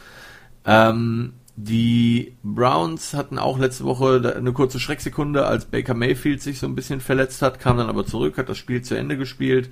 Ähm, 0.66 1.34
die 1.56 2.36
Browns 2.44 3.14
hatten 3.14 3.38
auch 3.38 3.60
letzte 3.60 3.86
Woche 3.86 4.36
eine 4.36 4.52
kurze 4.52 4.80
Schrecksekunde, 4.80 5.46
als 5.46 5.66
Baker 5.66 5.94
Mayfield 5.94 6.42
sich 6.42 6.60
so 6.60 6.68
ein 6.68 6.76
bisschen 6.76 7.00
verletzt 7.00 7.42
hat, 7.42 7.60
kam 7.60 7.78
dann 7.78 7.90
aber 7.90 8.06
zurück, 8.06 8.38
hat 8.38 8.50
das 8.50 8.58
Spiel 8.58 8.82
zu 8.82 8.96
Ende 8.96 9.16
gespielt. 9.16 9.70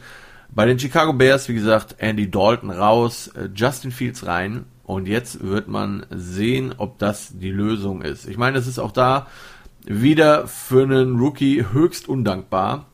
Bei 0.52 0.66
den 0.66 0.80
Chicago 0.80 1.14
Bears, 1.14 1.48
wie 1.48 1.54
gesagt, 1.54 1.96
Andy 2.00 2.30
Dalton 2.30 2.72
raus, 2.72 3.28
äh, 3.30 3.50
Justin 3.54 3.92
Fields 3.92 4.26
rein. 4.26 4.66
Und 4.90 5.08
jetzt 5.08 5.44
wird 5.44 5.68
man 5.68 6.04
sehen, 6.10 6.74
ob 6.76 6.98
das 6.98 7.38
die 7.38 7.52
Lösung 7.52 8.02
ist. 8.02 8.28
Ich 8.28 8.40
meine, 8.40 8.58
es 8.58 8.66
ist 8.66 8.80
auch 8.80 8.92
da 8.92 9.28
wieder 9.86 10.48
für 10.48 10.82
einen 10.82 11.20
Rookie 11.20 11.64
höchst 11.72 12.10
undankbar. 12.10 12.88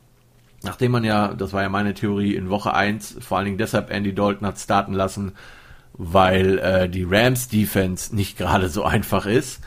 Nachdem 0.62 0.92
man 0.92 1.06
ja, 1.06 1.34
das 1.34 1.54
war 1.54 1.62
ja 1.62 1.70
meine 1.70 1.94
Theorie, 1.94 2.36
in 2.36 2.50
Woche 2.50 2.74
1 2.74 3.20
vor 3.22 3.38
allen 3.38 3.46
Dingen 3.46 3.58
deshalb 3.58 3.92
Andy 3.92 4.14
Dalton 4.14 4.46
hat 4.46 4.60
starten 4.60 4.92
lassen, 4.92 5.36
weil 5.94 6.60
äh, 6.60 6.90
die 6.90 7.08
Rams 7.10 7.48
Defense 7.48 8.14
nicht 8.14 8.38
gerade 8.38 8.68
so 8.68 8.84
einfach 8.84 9.26
ist. 9.26 9.62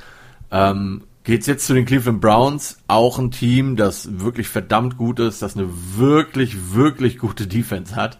Ähm, 0.50 1.04
geht's 1.24 1.46
jetzt 1.46 1.66
zu 1.66 1.72
den 1.72 1.86
Cleveland 1.86 2.20
Browns, 2.20 2.78
auch 2.88 3.18
ein 3.18 3.30
Team, 3.30 3.74
das 3.74 4.20
wirklich 4.20 4.48
verdammt 4.48 4.98
gut 4.98 5.18
ist, 5.18 5.40
das 5.40 5.56
eine 5.56 5.70
wirklich, 5.96 6.74
wirklich 6.74 7.16
gute 7.16 7.46
Defense 7.46 7.96
hat. 7.96 8.18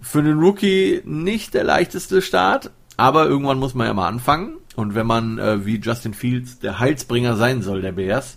Für 0.00 0.20
einen 0.20 0.38
Rookie 0.38 1.02
nicht 1.04 1.52
der 1.54 1.64
leichteste 1.64 2.22
Start, 2.22 2.70
aber 3.00 3.26
irgendwann 3.26 3.58
muss 3.58 3.74
man 3.74 3.86
ja 3.86 3.94
mal 3.94 4.08
anfangen. 4.08 4.58
Und 4.76 4.94
wenn 4.94 5.06
man 5.06 5.38
äh, 5.38 5.64
wie 5.64 5.80
Justin 5.80 6.12
Fields 6.12 6.58
der 6.58 6.78
Heilsbringer 6.78 7.34
sein 7.34 7.62
soll, 7.62 7.80
der 7.80 7.92
Bears, 7.92 8.36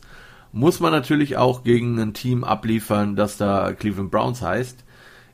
muss 0.53 0.79
man 0.79 0.93
natürlich 0.93 1.35
auch 1.35 1.63
gegen 1.63 1.99
ein 1.99 2.13
Team 2.13 2.45
abliefern, 2.45 3.17
das 3.17 3.35
da 3.35 3.73
Cleveland 3.73 4.09
Browns 4.09 4.41
heißt. 4.41 4.85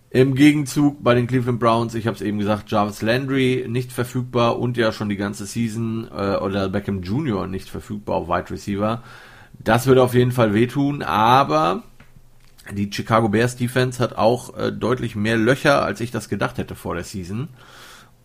Im 0.10 0.34
Gegenzug 0.34 1.04
bei 1.04 1.14
den 1.14 1.28
Cleveland 1.28 1.60
Browns, 1.60 1.94
ich 1.94 2.08
habe 2.08 2.16
es 2.16 2.24
eben 2.24 2.40
gesagt, 2.40 2.72
Jarvis 2.72 3.04
Landry 3.04 3.68
nicht 3.70 3.92
verfügbar 3.92 4.58
und 4.58 4.78
ja 4.78 4.92
schon 4.92 5.10
die 5.10 5.16
ganze 5.16 5.46
Season 5.46 6.10
äh, 6.12 6.38
oder 6.38 6.68
Beckham 6.68 7.04
Jr. 7.04 7.46
nicht 7.46 7.70
verfügbar 7.70 8.16
auf 8.16 8.28
Wide 8.28 8.50
Receiver. 8.50 9.04
Das 9.60 9.86
würde 9.86 10.02
auf 10.02 10.16
jeden 10.16 10.32
Fall 10.32 10.56
wehtun, 10.56 11.04
aber 11.04 11.84
die 12.72 12.90
Chicago 12.92 13.30
Bears 13.30 13.56
Defense 13.58 14.02
hat 14.02 14.18
auch 14.18 14.58
äh, 14.58 14.72
deutlich 14.72 15.16
mehr 15.16 15.38
Löcher, 15.38 15.84
als 15.84 16.02
ich 16.02 16.10
das 16.10 16.30
gedacht 16.30 16.58
hätte 16.58 16.74
vor 16.74 16.96
der 16.96 17.04
Season. 17.04 17.50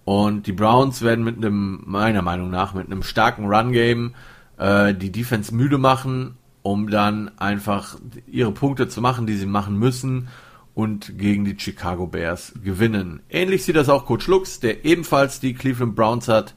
Und 0.05 0.47
die 0.47 0.53
Browns 0.53 1.03
werden 1.03 1.25
mit 1.25 1.37
einem, 1.37 1.83
meiner 1.87 2.23
Meinung 2.23 2.51
nach, 2.51 2.75
mit 2.75 2.87
einem 2.87 3.03
starken 3.03 3.47
Run-Game 3.47 4.15
äh, 4.59 4.95
die 4.95 5.11
Defense 5.11 5.55
müde 5.55 5.79
machen, 5.79 6.37
um 6.63 6.91
dann 6.91 7.31
einfach 7.39 7.97
ihre 8.27 8.53
Punkte 8.53 8.89
zu 8.89 9.01
machen, 9.01 9.27
die 9.27 9.37
sie 9.37 9.47
machen 9.47 9.79
müssen 9.79 10.29
und 10.75 11.19
gegen 11.19 11.45
die 11.45 11.59
Chicago 11.59 12.07
Bears 12.07 12.53
gewinnen. 12.63 13.21
Ähnlich 13.31 13.65
sieht 13.65 13.77
das 13.77 13.89
auch 13.89 14.07
Coach 14.07 14.27
Lux, 14.27 14.61
der 14.61 14.85
ebenfalls 14.85 15.41
die 15.41 15.55
Cleveland 15.55 15.95
Browns 15.95 16.29
hat. 16.29 16.55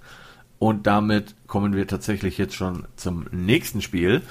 Und 0.59 0.87
damit 0.87 1.35
kommen 1.45 1.75
wir 1.75 1.85
tatsächlich 1.85 2.39
jetzt 2.39 2.55
schon 2.55 2.87
zum 2.95 3.27
nächsten 3.31 3.81
Spiel. 3.81 4.23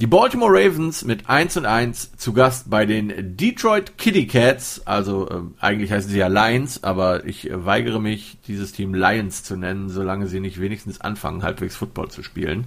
Die 0.00 0.08
Baltimore 0.08 0.50
Ravens 0.52 1.04
mit 1.04 1.30
1 1.30 1.56
und 1.56 1.66
1 1.66 2.16
zu 2.16 2.32
Gast 2.32 2.68
bei 2.68 2.84
den 2.84 3.36
Detroit 3.36 3.96
Kitty 3.96 4.26
Cats. 4.26 4.84
Also 4.86 5.28
äh, 5.28 5.42
eigentlich 5.60 5.92
heißen 5.92 6.10
sie 6.10 6.18
ja 6.18 6.26
Lions, 6.26 6.82
aber 6.82 7.24
ich 7.26 7.48
äh, 7.48 7.64
weigere 7.64 8.00
mich, 8.00 8.38
dieses 8.48 8.72
Team 8.72 8.92
Lions 8.92 9.44
zu 9.44 9.56
nennen, 9.56 9.88
solange 9.90 10.26
sie 10.26 10.40
nicht 10.40 10.60
wenigstens 10.60 11.00
anfangen, 11.00 11.44
halbwegs 11.44 11.76
Football 11.76 12.10
zu 12.10 12.24
spielen. 12.24 12.66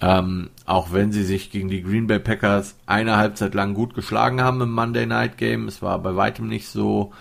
Ähm, 0.00 0.48
auch 0.64 0.94
wenn 0.94 1.12
sie 1.12 1.22
sich 1.22 1.50
gegen 1.50 1.68
die 1.68 1.82
Green 1.82 2.06
Bay 2.06 2.18
Packers 2.18 2.76
eine 2.86 3.18
Halbzeit 3.18 3.52
lang 3.52 3.74
gut 3.74 3.94
geschlagen 3.94 4.40
haben 4.40 4.62
im 4.62 4.72
Monday 4.72 5.04
Night 5.04 5.36
Game. 5.36 5.68
Es 5.68 5.82
war 5.82 5.98
bei 5.98 6.16
weitem 6.16 6.48
nicht 6.48 6.66
so 6.66 7.12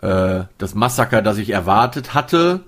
äh, 0.00 0.44
das 0.56 0.74
Massaker, 0.74 1.20
das 1.20 1.36
ich 1.36 1.50
erwartet 1.50 2.14
hatte. 2.14 2.60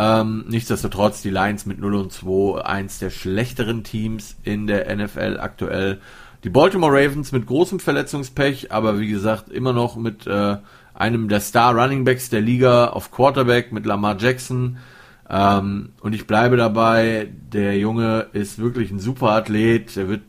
Ähm, 0.00 0.46
nichtsdestotrotz 0.48 1.20
die 1.20 1.28
Lions 1.28 1.66
mit 1.66 1.78
0 1.78 1.94
und 1.94 2.10
2, 2.10 2.62
eins 2.64 3.00
der 3.00 3.10
schlechteren 3.10 3.84
Teams 3.84 4.34
in 4.44 4.66
der 4.66 4.94
NFL 4.96 5.38
aktuell. 5.38 6.00
Die 6.42 6.48
Baltimore 6.48 6.90
Ravens 6.90 7.32
mit 7.32 7.46
großem 7.46 7.80
Verletzungspech, 7.80 8.72
aber 8.72 8.98
wie 8.98 9.08
gesagt 9.08 9.50
immer 9.50 9.74
noch 9.74 9.96
mit 9.96 10.26
äh, 10.26 10.56
einem 10.94 11.28
der 11.28 11.40
Star 11.40 11.74
Running 11.74 12.04
Backs 12.04 12.30
der 12.30 12.40
Liga 12.40 12.86
auf 12.86 13.10
Quarterback 13.10 13.72
mit 13.72 13.84
Lamar 13.84 14.16
Jackson 14.18 14.78
ähm, 15.28 15.90
und 16.00 16.14
ich 16.14 16.26
bleibe 16.26 16.56
dabei, 16.56 17.28
der 17.52 17.76
Junge 17.78 18.28
ist 18.32 18.58
wirklich 18.58 18.90
ein 18.90 18.98
super 18.98 19.32
Athlet. 19.32 19.96
Er 19.98 20.08
wird 20.08 20.22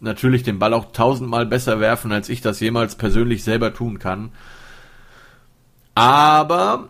natürlich 0.00 0.42
den 0.42 0.58
Ball 0.58 0.72
auch 0.72 0.90
tausendmal 0.92 1.44
besser 1.44 1.80
werfen, 1.80 2.12
als 2.12 2.30
ich 2.30 2.40
das 2.40 2.60
jemals 2.60 2.96
persönlich 2.96 3.44
selber 3.44 3.74
tun 3.74 3.98
kann. 3.98 4.32
Aber 5.94 6.88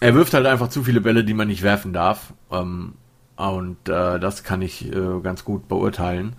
er 0.00 0.14
wirft 0.14 0.34
halt 0.34 0.46
einfach 0.46 0.68
zu 0.68 0.84
viele 0.84 1.00
Bälle, 1.00 1.24
die 1.24 1.34
man 1.34 1.48
nicht 1.48 1.62
werfen 1.62 1.92
darf. 1.92 2.32
Ähm, 2.50 2.94
und 3.36 3.88
äh, 3.88 4.18
das 4.18 4.42
kann 4.42 4.62
ich 4.62 4.92
äh, 4.92 5.20
ganz 5.22 5.44
gut 5.44 5.68
beurteilen. 5.68 6.34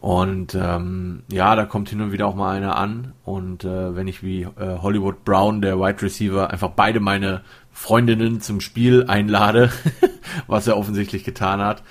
Und 0.00 0.56
ähm, 0.56 1.22
ja, 1.30 1.54
da 1.54 1.64
kommt 1.64 1.88
hin 1.88 2.00
und 2.00 2.10
wieder 2.10 2.26
auch 2.26 2.34
mal 2.34 2.56
einer 2.56 2.76
an. 2.76 3.12
Und 3.24 3.64
äh, 3.64 3.94
wenn 3.94 4.08
ich 4.08 4.24
wie 4.24 4.42
äh, 4.42 4.78
Hollywood 4.82 5.24
Brown, 5.24 5.62
der 5.62 5.78
Wide 5.78 6.02
Receiver, 6.02 6.50
einfach 6.50 6.70
beide 6.70 6.98
meine 6.98 7.42
Freundinnen 7.70 8.40
zum 8.40 8.60
Spiel 8.60 9.04
einlade, 9.06 9.70
was 10.48 10.66
er 10.66 10.76
offensichtlich 10.76 11.22
getan 11.22 11.60
hat, 11.60 11.84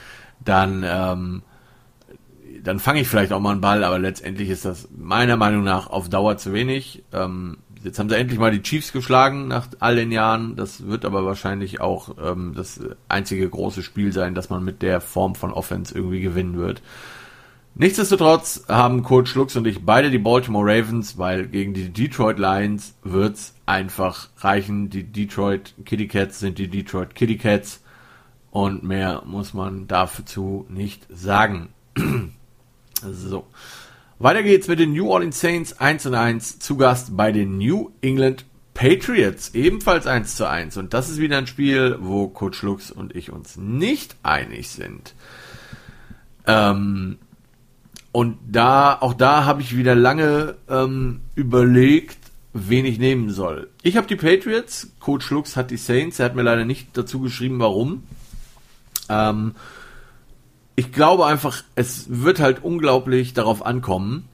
dann, 0.44 0.84
ähm, 0.86 1.44
dann 2.62 2.80
fange 2.80 3.00
ich 3.00 3.08
vielleicht 3.08 3.32
auch 3.32 3.40
mal 3.40 3.52
einen 3.52 3.62
Ball, 3.62 3.86
aber 3.86 3.98
letztendlich 3.98 4.50
ist 4.50 4.66
das 4.66 4.90
meiner 4.94 5.38
Meinung 5.38 5.64
nach 5.64 5.88
auf 5.88 6.10
Dauer 6.10 6.36
zu 6.36 6.52
wenig. 6.52 7.06
Ähm, 7.14 7.60
jetzt 7.84 8.00
haben 8.00 8.10
sie 8.10 8.18
endlich 8.18 8.40
mal 8.40 8.52
die 8.52 8.62
Chiefs 8.62 8.92
geschlagen 8.92 9.48
nach 9.48 9.68
all 9.80 9.96
den 9.96 10.12
Jahren. 10.12 10.56
Das 10.56 10.88
wird 10.88 11.06
aber 11.06 11.26
wahrscheinlich 11.26 11.82
auch 11.82 12.16
ähm, 12.22 12.54
das 12.56 12.80
einzige 13.10 13.50
große 13.50 13.84
Spiel 13.84 14.12
sein, 14.12 14.36
dass 14.36 14.50
man 14.50 14.64
mit 14.64 14.82
der 14.82 15.02
Form 15.02 15.36
von 15.36 15.52
Offense 15.52 15.94
irgendwie 15.96 16.22
gewinnen 16.22 16.58
wird. 16.58 16.82
Nichtsdestotrotz 17.74 18.66
haben 18.68 19.02
Coach 19.02 19.34
Lux 19.36 19.56
und 19.56 19.66
ich 19.66 19.86
beide 19.86 20.12
die 20.12 20.18
Baltimore 20.18 20.66
Ravens, 20.66 21.18
weil 21.18 21.48
gegen 21.48 21.74
die 21.74 21.90
Detroit 21.90 22.38
Lions 22.38 22.96
wird's 23.02 23.56
einfach 23.66 24.30
reichen. 24.38 24.90
Die 24.90 25.04
Detroit 25.04 25.74
Kitty 25.86 26.08
Cats 26.08 26.40
sind 26.40 26.58
die 26.58 26.68
Detroit 26.68 27.16
Kitty 27.16 27.38
Cats 27.38 27.82
und 28.52 28.84
mehr 28.84 29.24
muss 29.26 29.54
man 29.54 29.88
dazu 29.88 30.66
nicht 30.70 31.08
sagen. 31.10 31.70
so. 33.02 33.48
Weiter 34.24 34.44
geht's 34.44 34.68
mit 34.68 34.78
den 34.78 34.94
New 34.94 35.10
Orleans 35.10 35.40
Saints 35.40 35.80
1 35.80 36.06
und 36.06 36.14
1 36.14 36.60
zu 36.60 36.78
Gast 36.78 37.18
bei 37.18 37.32
den 37.32 37.58
New 37.58 37.90
England 38.02 38.46
Patriots 38.76 39.56
ebenfalls 39.56 40.06
1 40.06 40.36
zu 40.36 40.48
1 40.48 40.78
und 40.78 40.94
das 40.94 41.10
ist 41.10 41.18
wieder 41.18 41.40
ein 41.40 41.48
Spiel, 41.48 41.98
wo 42.00 42.28
Coach 42.28 42.62
Lux 42.62 42.92
und 42.92 43.16
ich 43.16 43.32
uns 43.32 43.58
nicht 43.58 44.16
einig 44.22 44.70
sind. 44.70 45.16
Ähm, 46.46 47.18
und 48.12 48.38
da, 48.48 48.96
auch 49.02 49.16
da 49.16 49.46
habe 49.46 49.64
ich 49.64 49.76
wieder 49.76 49.96
lange 49.96 50.56
ähm, 50.70 51.22
überlegt, 51.34 52.20
wen 52.54 52.86
ich 52.86 53.00
nehmen 53.00 53.32
soll. 53.32 53.72
Ich 53.82 53.98
habe 53.98 54.06
die 54.06 54.18
Patriots, 54.18 54.92
Coach 55.00 55.32
Lux 55.32 55.58
hat 55.58 55.72
die 55.72 55.78
Saints, 55.78 56.20
er 56.20 56.26
hat 56.26 56.36
mir 56.36 56.44
leider 56.44 56.66
nicht 56.66 56.96
dazu 56.96 57.22
geschrieben, 57.22 57.58
warum. 57.58 58.04
Ähm, 59.10 59.56
ich 60.76 60.92
glaube 60.92 61.26
einfach, 61.26 61.64
es 61.76 62.06
wird 62.10 62.40
halt 62.40 62.64
unglaublich 62.64 63.34
darauf 63.34 63.66
ankommen, 63.66 64.28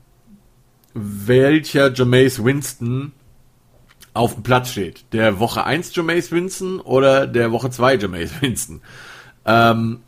welcher 0.93 1.93
Jameis 1.93 2.43
Winston 2.43 3.12
auf 4.13 4.34
dem 4.34 4.43
Platz 4.43 4.71
steht. 4.71 5.06
Der 5.13 5.39
Woche 5.39 5.63
1 5.63 5.95
Jameis 5.95 6.32
Winston 6.32 6.80
oder 6.80 7.28
der 7.28 7.52
Woche 7.52 7.69
2 7.69 7.95
Jameis 7.95 8.32
Winston. 8.41 8.82
Ähm, 9.45 10.00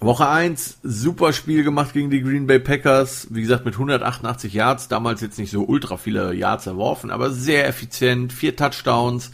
Woche 0.00 0.28
1, 0.28 0.78
super 0.82 1.32
Spiel 1.32 1.62
gemacht 1.62 1.92
gegen 1.92 2.10
die 2.10 2.22
Green 2.22 2.46
Bay 2.46 2.58
Packers. 2.58 3.28
Wie 3.30 3.42
gesagt, 3.42 3.64
mit 3.64 3.74
188 3.74 4.52
Yards, 4.52 4.88
damals 4.88 5.20
jetzt 5.20 5.38
nicht 5.38 5.52
so 5.52 5.62
ultra 5.62 5.96
viele 5.96 6.34
Yards 6.34 6.66
erworfen, 6.66 7.10
aber 7.10 7.30
sehr 7.30 7.68
effizient. 7.68 8.32
Vier 8.32 8.56
Touchdowns, 8.56 9.30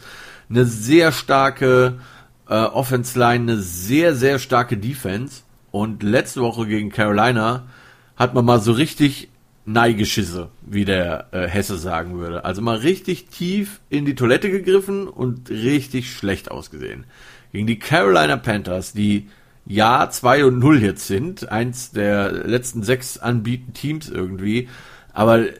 eine 0.49 0.65
sehr 0.65 1.11
starke 1.11 1.99
äh, 2.47 2.53
Offense 2.53 3.17
Line, 3.17 3.51
eine 3.51 3.61
sehr, 3.61 4.13
sehr 4.13 4.37
starke 4.37 4.77
Defense. 4.77 5.41
Und 5.71 6.03
letzte 6.03 6.41
Woche 6.41 6.67
gegen 6.67 6.89
Carolina 6.89 7.67
hat 8.15 8.33
man 8.33 8.45
mal 8.45 8.59
so 8.59 8.71
richtig 8.71 9.29
Neigeschisse, 9.65 10.49
wie 10.61 10.83
der 10.83 11.27
äh, 11.31 11.47
Hesse 11.47 11.77
sagen 11.77 12.17
würde. 12.17 12.43
Also 12.43 12.61
mal 12.61 12.77
richtig 12.77 13.27
tief 13.27 13.81
in 13.89 14.05
die 14.05 14.15
Toilette 14.15 14.49
gegriffen 14.49 15.07
und 15.07 15.49
richtig 15.49 16.11
schlecht 16.11 16.49
ausgesehen. 16.49 17.05
Gegen 17.51 17.67
die 17.67 17.79
Carolina 17.79 18.37
Panthers, 18.37 18.93
die 18.93 19.29
ja 19.65 20.09
2 20.09 20.45
und 20.45 20.59
0 20.59 20.81
jetzt 20.81 21.07
sind, 21.07 21.51
eins 21.51 21.91
der 21.91 22.31
letzten 22.31 22.81
sechs 22.81 23.19
anbieten 23.19 23.73
Teams 23.73 24.09
irgendwie, 24.09 24.67
aber 25.13 25.39
äh, 25.39 25.53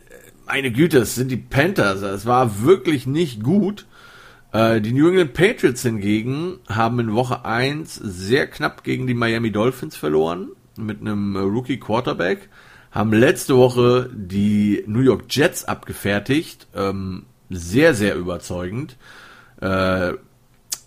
meine 0.47 0.71
Güte, 0.71 0.97
es 0.99 1.13
sind 1.13 1.29
die 1.29 1.37
Panthers, 1.37 2.01
es 2.01 2.25
war 2.25 2.63
wirklich 2.63 3.05
nicht 3.05 3.43
gut. 3.43 3.85
Äh, 4.51 4.81
die 4.81 4.93
New 4.93 5.07
England 5.09 5.33
Patriots 5.33 5.83
hingegen 5.83 6.59
haben 6.67 6.99
in 6.99 7.13
Woche 7.13 7.45
1 7.45 7.95
sehr 7.95 8.47
knapp 8.47 8.83
gegen 8.83 9.07
die 9.07 9.13
Miami 9.13 9.51
Dolphins 9.51 9.95
verloren, 9.95 10.49
mit 10.77 11.01
einem 11.01 11.35
äh, 11.35 11.39
Rookie 11.39 11.79
Quarterback, 11.79 12.49
haben 12.91 13.13
letzte 13.13 13.55
Woche 13.55 14.09
die 14.13 14.83
New 14.87 15.01
York 15.01 15.25
Jets 15.29 15.65
abgefertigt. 15.65 16.67
Ähm, 16.73 17.25
sehr, 17.49 17.93
sehr 17.93 18.15
überzeugend. 18.15 18.97
Äh, 19.61 20.13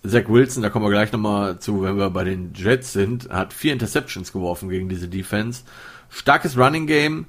Zach 0.05 0.29
Wilson, 0.29 0.63
da 0.65 0.71
kommen 0.71 0.85
wir 0.85 0.91
gleich 0.91 1.13
nochmal 1.13 1.61
zu, 1.61 1.83
wenn 1.83 1.97
wir 1.97 2.11
bei 2.11 2.25
den 2.25 2.53
Jets 2.55 2.93
sind, 2.93 3.29
hat 3.31 3.53
vier 3.53 3.73
Interceptions 3.73 4.33
geworfen 4.33 4.69
gegen 4.69 4.89
diese 4.89 5.09
Defense. 5.09 5.63
Starkes 6.09 6.59
Running 6.59 6.89
Game 6.89 7.27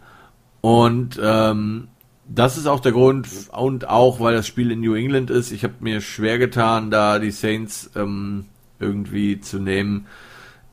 und 0.61 1.19
ähm, 1.21 1.89
das 2.27 2.57
ist 2.57 2.67
auch 2.67 2.79
der 2.79 2.93
Grund 2.93 3.27
und 3.51 3.89
auch, 3.89 4.19
weil 4.19 4.35
das 4.35 4.47
Spiel 4.47 4.71
in 4.71 4.81
New 4.81 4.95
England 4.95 5.29
ist. 5.29 5.51
Ich 5.51 5.63
habe 5.63 5.75
mir 5.81 6.01
schwer 6.01 6.37
getan, 6.37 6.89
da 6.89 7.19
die 7.19 7.31
Saints 7.31 7.91
ähm, 7.95 8.45
irgendwie 8.79 9.39
zu 9.39 9.59
nehmen. 9.59 10.07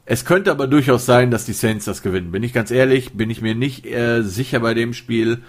Es 0.05 0.25
könnte 0.25 0.51
aber 0.51 0.67
durchaus 0.67 1.07
sein, 1.07 1.31
dass 1.31 1.45
die 1.45 1.53
Saints 1.53 1.85
das 1.85 2.03
gewinnen. 2.03 2.33
Bin 2.33 2.43
ich 2.43 2.53
ganz 2.53 2.71
ehrlich, 2.71 3.13
bin 3.13 3.31
ich 3.31 3.43
mir 3.43 3.55
nicht 3.55 3.87
äh, 3.87 4.23
sicher 4.23 4.61
bei 4.61 4.75
dem 4.75 4.93
Spiel. 4.93 5.43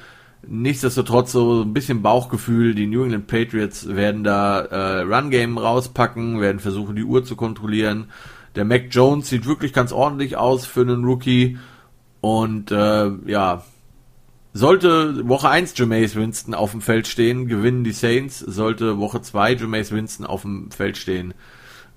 Nichtsdestotrotz 0.48 1.32
so 1.32 1.62
ein 1.62 1.74
bisschen 1.74 2.02
Bauchgefühl. 2.02 2.74
Die 2.74 2.88
New 2.88 3.04
England 3.04 3.28
Patriots 3.28 3.88
werden 3.88 4.24
da 4.24 4.60
äh, 4.62 5.02
Run 5.02 5.30
Game 5.30 5.58
rauspacken, 5.58 6.42
werden 6.42 6.60
versuchen, 6.60 6.96
die 6.96 7.04
Uhr 7.04 7.24
zu 7.24 7.36
kontrollieren. 7.36 8.12
Der 8.56 8.66
Mac 8.66 8.88
Jones 8.92 9.30
sieht 9.30 9.46
wirklich 9.46 9.72
ganz 9.72 9.92
ordentlich 9.92 10.36
aus 10.36 10.66
für 10.66 10.82
einen 10.82 11.06
Rookie. 11.06 11.58
Und 12.22 12.72
äh, 12.72 13.10
ja, 13.26 13.64
sollte 14.54 15.28
Woche 15.28 15.50
1 15.50 15.78
Jameis 15.78 16.16
Winston 16.16 16.54
auf 16.54 16.72
dem 16.72 16.82
Feld 16.82 17.08
stehen, 17.08 17.48
gewinnen 17.48 17.84
die 17.84 17.94
Saints. 17.94 18.40
Sollte 18.40 18.98
Woche 18.98 19.22
2 19.22 19.54
Jameis 19.54 19.92
Winston 19.92 20.26
auf 20.26 20.42
dem 20.42 20.72
Feld 20.72 20.98
stehen, 20.98 21.34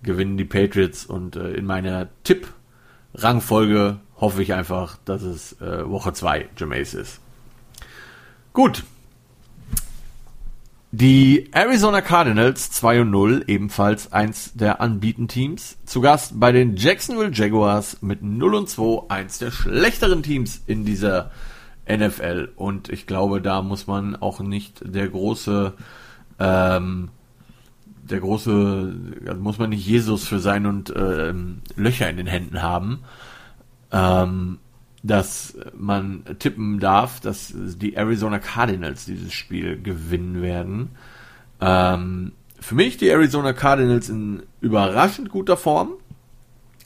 gewinnen 0.02 0.36
die 0.36 0.44
Patriots. 0.44 1.04
Und 1.04 1.36
äh, 1.36 1.52
in 1.52 1.66
meiner 1.66 2.08
Tipp-Rangfolge 2.22 3.98
hoffe 4.16 4.42
ich 4.42 4.54
einfach, 4.54 4.98
dass 5.04 5.22
es 5.22 5.60
äh, 5.60 5.88
Woche 5.88 6.12
2 6.12 6.48
Jameis 6.56 6.94
ist. 6.94 7.20
Gut. 8.52 8.84
Die 10.92 11.48
Arizona 11.50 12.02
Cardinals 12.02 12.70
2 12.70 13.00
und 13.00 13.10
0, 13.10 13.44
ebenfalls 13.48 14.12
eins 14.12 14.52
der 14.54 14.80
Anbieten-Teams. 14.80 15.78
Zu 15.84 16.00
Gast 16.00 16.38
bei 16.38 16.52
den 16.52 16.76
Jacksonville 16.76 17.32
Jaguars 17.32 18.00
mit 18.00 18.22
0 18.22 18.54
und 18.54 18.70
2, 18.70 19.10
eins 19.10 19.38
der 19.38 19.50
schlechteren 19.50 20.22
Teams 20.22 20.62
in 20.68 20.84
dieser 20.84 21.32
NFL. 21.88 22.50
Und 22.56 22.88
ich 22.88 23.06
glaube, 23.06 23.40
da 23.40 23.62
muss 23.62 23.86
man 23.86 24.16
auch 24.16 24.40
nicht 24.40 24.82
der 24.84 25.08
große, 25.08 25.72
ähm, 26.38 27.10
der 28.02 28.20
große, 28.20 28.94
also 29.26 29.40
muss 29.40 29.58
man 29.58 29.70
nicht 29.70 29.86
Jesus 29.86 30.26
für 30.26 30.38
sein 30.38 30.66
und 30.66 30.92
ähm, 30.96 31.62
Löcher 31.76 32.08
in 32.08 32.16
den 32.16 32.26
Händen 32.26 32.62
haben, 32.62 33.00
ähm, 33.92 34.58
dass 35.02 35.56
man 35.76 36.24
tippen 36.38 36.80
darf, 36.80 37.20
dass 37.20 37.52
die 37.54 37.94
Arizona 37.94 38.38
Cardinals 38.38 39.04
dieses 39.04 39.32
Spiel 39.32 39.80
gewinnen 39.80 40.40
werden. 40.42 40.90
Ähm, 41.60 42.32
für 42.60 42.74
mich 42.74 42.96
die 42.96 43.08
Arizona 43.08 43.52
Cardinals 43.52 44.08
in 44.08 44.42
überraschend 44.62 45.28
guter 45.28 45.58
Form, 45.58 45.92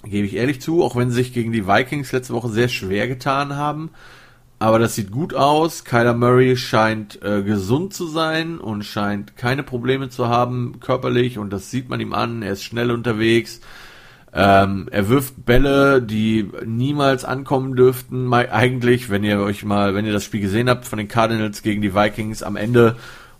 gebe 0.05 0.27
ich 0.27 0.35
ehrlich 0.35 0.61
zu, 0.61 0.83
auch 0.83 0.97
wenn 0.97 1.11
sie 1.11 1.17
sich 1.17 1.33
gegen 1.33 1.53
die 1.53 1.67
Vikings 1.67 2.11
letzte 2.13 2.35
Woche 2.35 2.49
sehr 2.49 2.69
schwer 2.69 3.07
getan 3.07 3.55
haben. 3.55 3.91
Aber 4.61 4.79
das 4.79 4.97
sieht 4.97 5.13
gut 5.13 5.35
aus. 5.35 5.85
Kyler 5.85 6.15
Murray 6.15 6.57
scheint 6.57 7.23
äh, 7.23 7.43
gesund 7.43 7.95
zu 7.95 8.09
sein 8.09 8.59
und 8.59 8.85
scheint 8.85 9.37
keine 9.37 9.63
Probleme 9.63 10.09
zu 10.09 10.29
haben 10.29 10.81
körperlich 10.81 11.39
und 11.39 11.53
das 11.53 11.71
sieht 11.71 11.89
man 11.89 12.01
ihm 12.01 12.13
an. 12.13 12.43
Er 12.43 12.53
ist 12.53 12.65
schnell 12.65 12.91
unterwegs. 12.91 13.61
Ähm, 14.33 14.89
er 14.91 15.09
wirft 15.09 15.47
Bälle, 15.47 16.03
die 16.03 16.51
niemals 16.67 17.25
ankommen 17.25 17.77
dürften. 17.77 18.33
Eigentlich, 18.33 19.11
wenn 19.11 19.25
ihr 19.25 19.41
euch 19.41 19.65
mal, 19.65 19.95
wenn 19.95 20.05
ihr 20.05 20.13
das 20.13 20.25
Spiel 20.25 20.41
gesehen 20.41 20.69
habt 20.69 20.85
von 20.85 20.99
den 20.99 21.09
Cardinals 21.09 21.63
gegen 21.63 21.81
die 21.81 21.95
Vikings 21.95 22.43
am 22.43 22.57
Ende, 22.57 22.97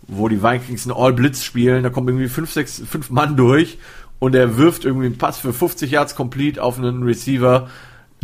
wo 0.07 0.29
die 0.29 0.41
Vikings 0.41 0.85
ein 0.85 0.93
All-Blitz 0.93 1.43
spielen, 1.43 1.83
da 1.83 1.89
kommen 1.89 2.07
irgendwie 2.07 2.29
fünf, 2.29 2.51
sechs, 2.51 2.81
fünf 2.89 3.09
Mann 3.09 3.35
durch 3.35 3.77
und 4.19 4.35
er 4.35 4.57
wirft 4.57 4.85
irgendwie 4.85 5.05
einen 5.05 5.17
Pass 5.17 5.37
für 5.37 5.53
50 5.53 5.91
Yards 5.91 6.15
complete 6.15 6.63
auf 6.63 6.77
einen 6.77 7.03
Receiver 7.03 7.69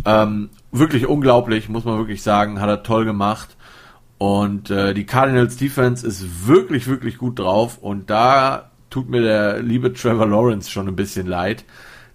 ähm, 0.04 0.50
wirklich 0.72 1.06
unglaublich, 1.06 1.68
muss 1.68 1.84
man 1.84 1.98
wirklich 1.98 2.22
sagen, 2.22 2.60
hat 2.60 2.68
er 2.68 2.82
toll 2.82 3.04
gemacht. 3.04 3.56
Und 4.18 4.70
äh, 4.70 4.94
die 4.94 5.04
Cardinals 5.04 5.56
Defense 5.56 6.06
ist 6.06 6.46
wirklich, 6.46 6.86
wirklich 6.86 7.18
gut 7.18 7.38
drauf. 7.38 7.78
Und 7.78 8.08
da 8.10 8.70
tut 8.90 9.10
mir 9.10 9.20
der 9.20 9.62
liebe 9.62 9.92
Trevor 9.92 10.26
Lawrence 10.26 10.70
schon 10.70 10.88
ein 10.88 10.96
bisschen 10.96 11.26
leid, 11.26 11.64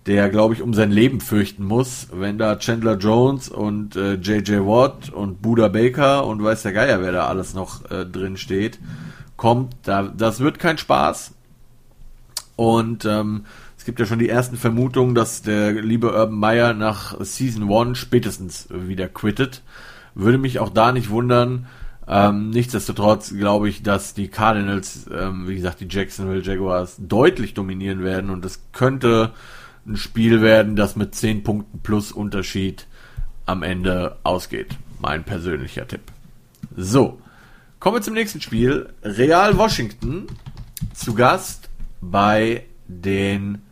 der, 0.07 0.29
glaube 0.29 0.55
ich, 0.55 0.63
um 0.63 0.73
sein 0.73 0.89
Leben 0.89 1.21
fürchten 1.21 1.63
muss, 1.63 2.07
wenn 2.11 2.39
da 2.39 2.57
Chandler 2.57 2.97
Jones 2.97 3.49
und 3.49 3.95
äh, 3.95 4.13
JJ 4.15 4.61
Watt 4.61 5.11
und 5.11 5.43
Buda 5.43 5.67
Baker 5.67 6.25
und 6.25 6.43
weiß 6.43 6.63
der 6.63 6.73
Geier, 6.73 7.01
wer 7.01 7.11
da 7.11 7.27
alles 7.27 7.53
noch 7.53 7.89
äh, 7.91 8.05
drin 8.05 8.35
steht, 8.37 8.79
kommt. 9.37 9.75
Da, 9.83 10.03
das 10.03 10.39
wird 10.39 10.57
kein 10.57 10.79
Spaß. 10.79 11.33
Und 12.55 13.05
ähm, 13.05 13.45
es 13.81 13.85
gibt 13.85 13.99
ja 13.99 14.05
schon 14.05 14.19
die 14.19 14.29
ersten 14.29 14.57
Vermutungen, 14.57 15.15
dass 15.15 15.41
der 15.41 15.71
liebe 15.71 16.13
Urban 16.13 16.37
Meyer 16.37 16.75
nach 16.75 17.19
Season 17.19 17.73
1 17.73 17.97
spätestens 17.97 18.67
wieder 18.69 19.07
quittet. 19.07 19.63
Würde 20.13 20.37
mich 20.37 20.59
auch 20.59 20.69
da 20.69 20.91
nicht 20.91 21.09
wundern. 21.09 21.65
Ähm, 22.07 22.51
nichtsdestotrotz 22.51 23.35
glaube 23.35 23.69
ich, 23.69 23.81
dass 23.81 24.13
die 24.13 24.27
Cardinals, 24.27 25.07
ähm, 25.11 25.47
wie 25.47 25.55
gesagt, 25.55 25.79
die 25.79 25.87
Jacksonville 25.89 26.43
Jaguars 26.43 26.97
deutlich 26.99 27.55
dominieren 27.55 28.03
werden 28.03 28.29
und 28.29 28.45
es 28.45 28.61
könnte 28.71 29.31
ein 29.87 29.97
Spiel 29.97 30.43
werden, 30.43 30.75
das 30.75 30.95
mit 30.95 31.15
10 31.15 31.41
Punkten 31.41 31.79
plus 31.79 32.11
Unterschied 32.11 32.85
am 33.47 33.63
Ende 33.63 34.17
ausgeht. 34.21 34.77
Mein 34.99 35.23
persönlicher 35.23 35.87
Tipp. 35.87 36.01
So, 36.77 37.19
kommen 37.79 37.95
wir 37.95 38.03
zum 38.03 38.13
nächsten 38.13 38.41
Spiel. 38.41 38.93
Real 39.01 39.57
Washington 39.57 40.27
zu 40.93 41.15
Gast 41.15 41.71
bei 41.99 42.65
den 42.87 43.63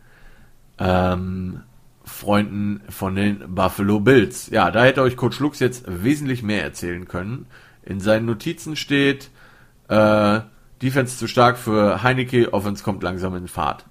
ähm, 0.80 1.60
Freunden 2.04 2.80
von 2.88 3.14
den 3.14 3.54
Buffalo 3.54 4.00
Bills. 4.00 4.50
Ja, 4.50 4.70
da 4.70 4.84
hätte 4.84 5.02
euch 5.02 5.16
Coach 5.16 5.38
Lux 5.38 5.60
jetzt 5.60 5.84
wesentlich 5.86 6.42
mehr 6.42 6.64
erzählen 6.64 7.06
können. 7.06 7.46
In 7.82 8.00
seinen 8.00 8.26
Notizen 8.26 8.74
steht, 8.74 9.30
äh, 9.88 10.40
Defense 10.82 11.18
zu 11.18 11.28
stark 11.28 11.58
für 11.58 12.02
Heineke, 12.02 12.52
Offense 12.52 12.82
kommt 12.82 13.02
langsam 13.02 13.36
in 13.36 13.48
Fahrt. 13.48 13.84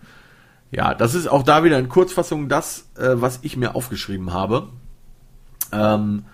Ja, 0.71 0.93
das 0.93 1.15
ist 1.15 1.27
auch 1.27 1.43
da 1.43 1.63
wieder 1.63 1.79
in 1.79 1.89
Kurzfassung 1.89 2.49
das, 2.49 2.89
äh, 2.97 3.13
was 3.13 3.39
ich 3.43 3.57
mir 3.57 3.75
aufgeschrieben 3.75 4.33
habe. 4.33 4.69
Ähm, 5.71 6.25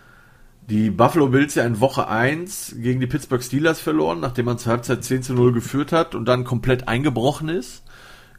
die 0.70 0.90
Buffalo 0.90 1.28
Bills 1.28 1.56
ja 1.56 1.64
in 1.66 1.80
Woche 1.80 2.08
1 2.08 2.76
gegen 2.80 3.00
die 3.00 3.08
Pittsburgh 3.08 3.44
Steelers 3.44 3.80
verloren, 3.80 4.20
nachdem 4.20 4.46
man 4.46 4.58
zur 4.58 4.72
Halbzeit 4.72 5.04
10 5.04 5.24
zu 5.24 5.34
0 5.34 5.54
geführt 5.54 5.92
hat 5.92 6.16
und 6.16 6.26
dann 6.26 6.44
komplett 6.44 6.88
eingebrochen 6.88 7.50
ist, 7.50 7.84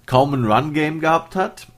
kaum 0.07 0.35
ein 0.35 0.44
Run-Game 0.44 1.00
gehabt 1.00 1.37
hat 1.37 1.68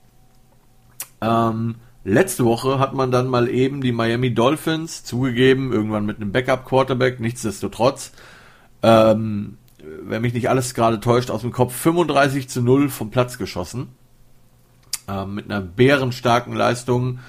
ähm, 1.21 1.77
letzte 2.05 2.45
Woche 2.45 2.79
hat 2.79 2.95
man 2.95 3.11
dann 3.11 3.29
mal 3.29 3.49
eben 3.49 3.81
die 3.81 3.93
Miami 3.93 4.35
Dolphins 4.35 5.05
zugegeben, 5.05 5.73
irgendwann 5.73 6.07
mit 6.07 6.17
einem 6.17 6.33
Backup-Quarterback, 6.33 7.21
nichtsdestotrotz. 7.21 8.13
Ähm, 8.83 9.59
wenn 10.03 10.23
mich 10.23 10.35
nicht 10.35 10.49
alles 10.49 10.75
gerade 10.75 11.01
täuscht, 11.01 11.31
aus 11.31 11.43
dem 11.43 11.53
Kopf 11.53 11.75
35 11.75 12.49
zu 12.49 12.63
0 12.63 12.89
vom 12.89 13.11
Platz 13.11 13.39
geschossen. 13.39 13.89
Ähm, 15.07 15.35
mit 15.35 15.47
einer 15.47 15.61
bärenstarken 15.61 16.55
Leistung. 16.55 17.21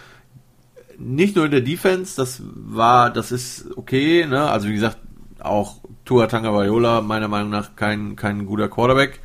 Nicht 0.98 1.36
nur 1.36 1.46
in 1.46 1.52
der 1.52 1.62
Defense, 1.62 2.16
das 2.18 2.42
war, 2.44 3.10
das 3.10 3.32
ist 3.32 3.78
okay, 3.78 4.26
ne? 4.26 4.50
Also 4.50 4.68
wie 4.68 4.74
gesagt, 4.74 4.98
auch 5.40 5.78
Tua 6.04 6.28
Tagovailoa 6.28 7.02
meiner 7.02 7.30
Meinung 7.30 7.52
nach 7.52 7.76
kein, 7.78 8.18
kein 8.18 8.46
guter 8.46 8.68
Quarterback. 8.68 9.22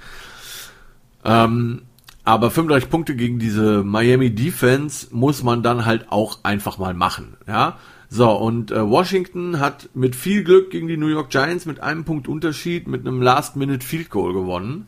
Ähm, 1.24 1.82
aber 2.24 2.50
35 2.50 2.90
Punkte 2.90 3.14
gegen 3.16 3.38
diese 3.38 3.84
Miami 3.84 4.34
Defense 4.34 5.08
muss 5.10 5.42
man 5.42 5.62
dann 5.62 5.84
halt 5.84 6.10
auch 6.10 6.38
einfach 6.42 6.78
mal 6.78 6.94
machen, 6.94 7.36
ja. 7.46 7.78
So, 8.08 8.30
und 8.30 8.70
äh, 8.70 8.88
Washington 8.88 9.58
hat 9.58 9.90
mit 9.92 10.14
viel 10.14 10.44
Glück 10.44 10.70
gegen 10.70 10.86
die 10.86 10.96
New 10.96 11.08
York 11.08 11.30
Giants 11.30 11.66
mit 11.66 11.80
einem 11.80 12.04
Punkt 12.04 12.28
Unterschied 12.28 12.86
mit 12.86 13.06
einem 13.06 13.20
Last-Minute-Field 13.20 14.08
Goal 14.08 14.32
gewonnen. 14.32 14.86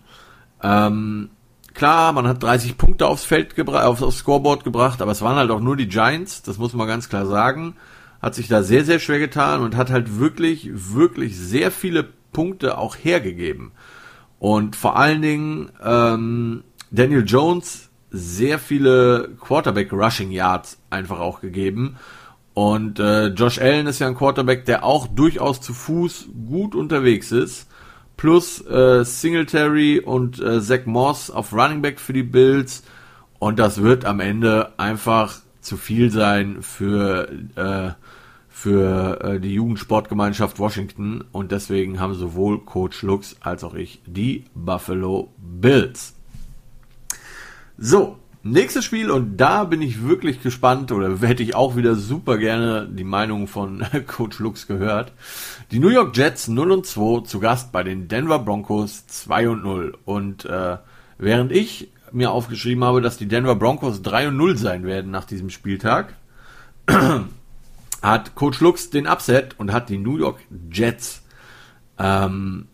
Ähm, 0.63 1.31
klar, 1.75 2.13
man 2.13 2.29
hat 2.29 2.43
30 2.43 2.79
Punkte 2.79 3.09
aufs 3.09 3.25
Feld 3.25 3.57
gebracht, 3.57 3.85
aufs, 3.85 4.03
aufs 4.03 4.19
Scoreboard 4.19 4.63
gebracht, 4.63 5.03
aber 5.03 5.11
es 5.11 5.23
waren 5.23 5.37
halt 5.37 5.51
auch 5.51 5.61
nur 5.61 5.77
die 5.77 5.89
Giants, 5.89 6.43
das 6.43 6.59
muss 6.59 6.73
man 6.73 6.87
ganz 6.87 7.09
klar 7.09 7.27
sagen. 7.27 7.75
Hat 8.23 8.35
sich 8.35 8.49
da 8.49 8.63
sehr, 8.63 8.85
sehr 8.85 9.01
schwer 9.01 9.19
getan 9.19 9.61
und 9.61 9.77
hat 9.77 9.91
halt 9.91 10.19
wirklich, 10.19 10.71
wirklich 10.73 11.37
sehr 11.37 11.71
viele 11.71 12.05
Punkte 12.33 12.79
auch 12.79 12.97
hergegeben. 12.97 13.73
Und 14.39 14.77
vor 14.77 14.97
allen 14.97 15.23
Dingen, 15.23 15.71
ähm, 15.85 16.63
Daniel 16.91 17.25
Jones 17.27 17.91
sehr 18.11 18.59
viele 18.59 19.31
Quarterback 19.41 19.93
Rushing 19.93 20.31
Yards 20.31 20.79
einfach 20.91 21.21
auch 21.21 21.41
gegeben. 21.41 21.97
Und 22.55 22.99
äh, 22.99 23.27
Josh 23.27 23.59
Allen 23.61 23.87
ist 23.87 23.99
ja 23.99 24.07
ein 24.07 24.15
Quarterback, 24.15 24.65
der 24.65 24.85
auch 24.85 25.07
durchaus 25.07 25.61
zu 25.61 25.75
Fuß 25.75 26.29
gut 26.49 26.75
unterwegs 26.75 27.31
ist. 27.33 27.69
Plus 28.17 28.67
äh, 28.67 29.05
Singletary 29.05 30.01
und 30.01 30.41
äh, 30.41 30.63
Zach 30.63 30.87
Moss 30.87 31.31
auf 31.31 31.53
Running 31.53 31.83
Back 31.83 32.01
für 32.01 32.15
die 32.15 32.23
Bills. 32.23 32.83
Und 33.39 33.59
das 33.59 33.83
wird 33.83 34.07
am 34.07 34.21
Ende 34.21 34.73
einfach 34.79 35.41
zu 35.61 35.77
viel 35.77 36.11
sein 36.11 36.63
für, 36.63 37.29
äh, 37.57 37.91
für 38.49 39.21
äh, 39.21 39.41
die 39.41 39.53
Jugendsportgemeinschaft 39.53 40.59
Washington 40.59 41.25
und 41.33 41.53
deswegen 41.53 42.01
haben 42.01 42.15
sowohl 42.15 42.65
Coach 42.65 43.03
Lux 43.03 43.37
als 43.41 43.65
auch 43.65 43.75
ich 43.75 44.01
die 44.07 44.45
Buffalo 44.55 45.35
Bills. 45.37 46.16
So, 47.79 48.17
nächstes 48.43 48.87
Spiel 48.87 49.11
und 49.11 49.37
da 49.37 49.65
bin 49.65 49.83
ich 49.83 50.03
wirklich 50.03 50.43
gespannt 50.43 50.93
oder 50.93 51.19
hätte 51.21 51.43
ich 51.43 51.55
auch 51.55 51.77
wieder 51.77 51.95
super 51.95 52.39
gerne 52.39 52.89
die 52.91 53.05
Meinung 53.05 53.49
von 53.49 53.85
Coach 54.07 54.39
Lux 54.39 54.67
gehört. 54.67 55.13
Die 55.71 55.79
New 55.79 55.91
York 55.91 56.17
Jets 56.17 56.49
0 56.49 56.73
und 56.73 56.87
2 56.87 57.25
zu 57.25 57.39
Gast 57.39 57.73
bei 57.73 57.83
den 57.83 58.09
Denver 58.09 58.39
Broncos 58.39 59.07
2 59.09 59.51
und 59.51 59.63
0 59.63 59.99
und 60.07 60.47
äh, 60.47 60.79
während 61.19 61.53
ich 61.53 61.91
mir 62.13 62.31
aufgeschrieben 62.31 62.83
habe, 62.83 63.03
dass 63.03 63.19
die 63.19 63.29
Denver 63.29 63.57
Broncos 63.57 64.01
3 64.01 64.29
und 64.29 64.39
0 64.39 64.57
sein 64.57 64.85
werden 64.87 65.11
nach 65.11 65.27
diesem 65.27 65.51
Spieltag, 65.51 66.15
hat 68.03 68.35
Coach 68.37 68.61
Lux 68.61 68.89
den 68.89 69.07
Upset 69.07 69.55
und 69.59 69.71
hat 69.71 69.91
die 69.91 69.99
New 69.99 70.17
York 70.17 70.39
Jets. 70.71 71.23
Ähm, 71.99 72.69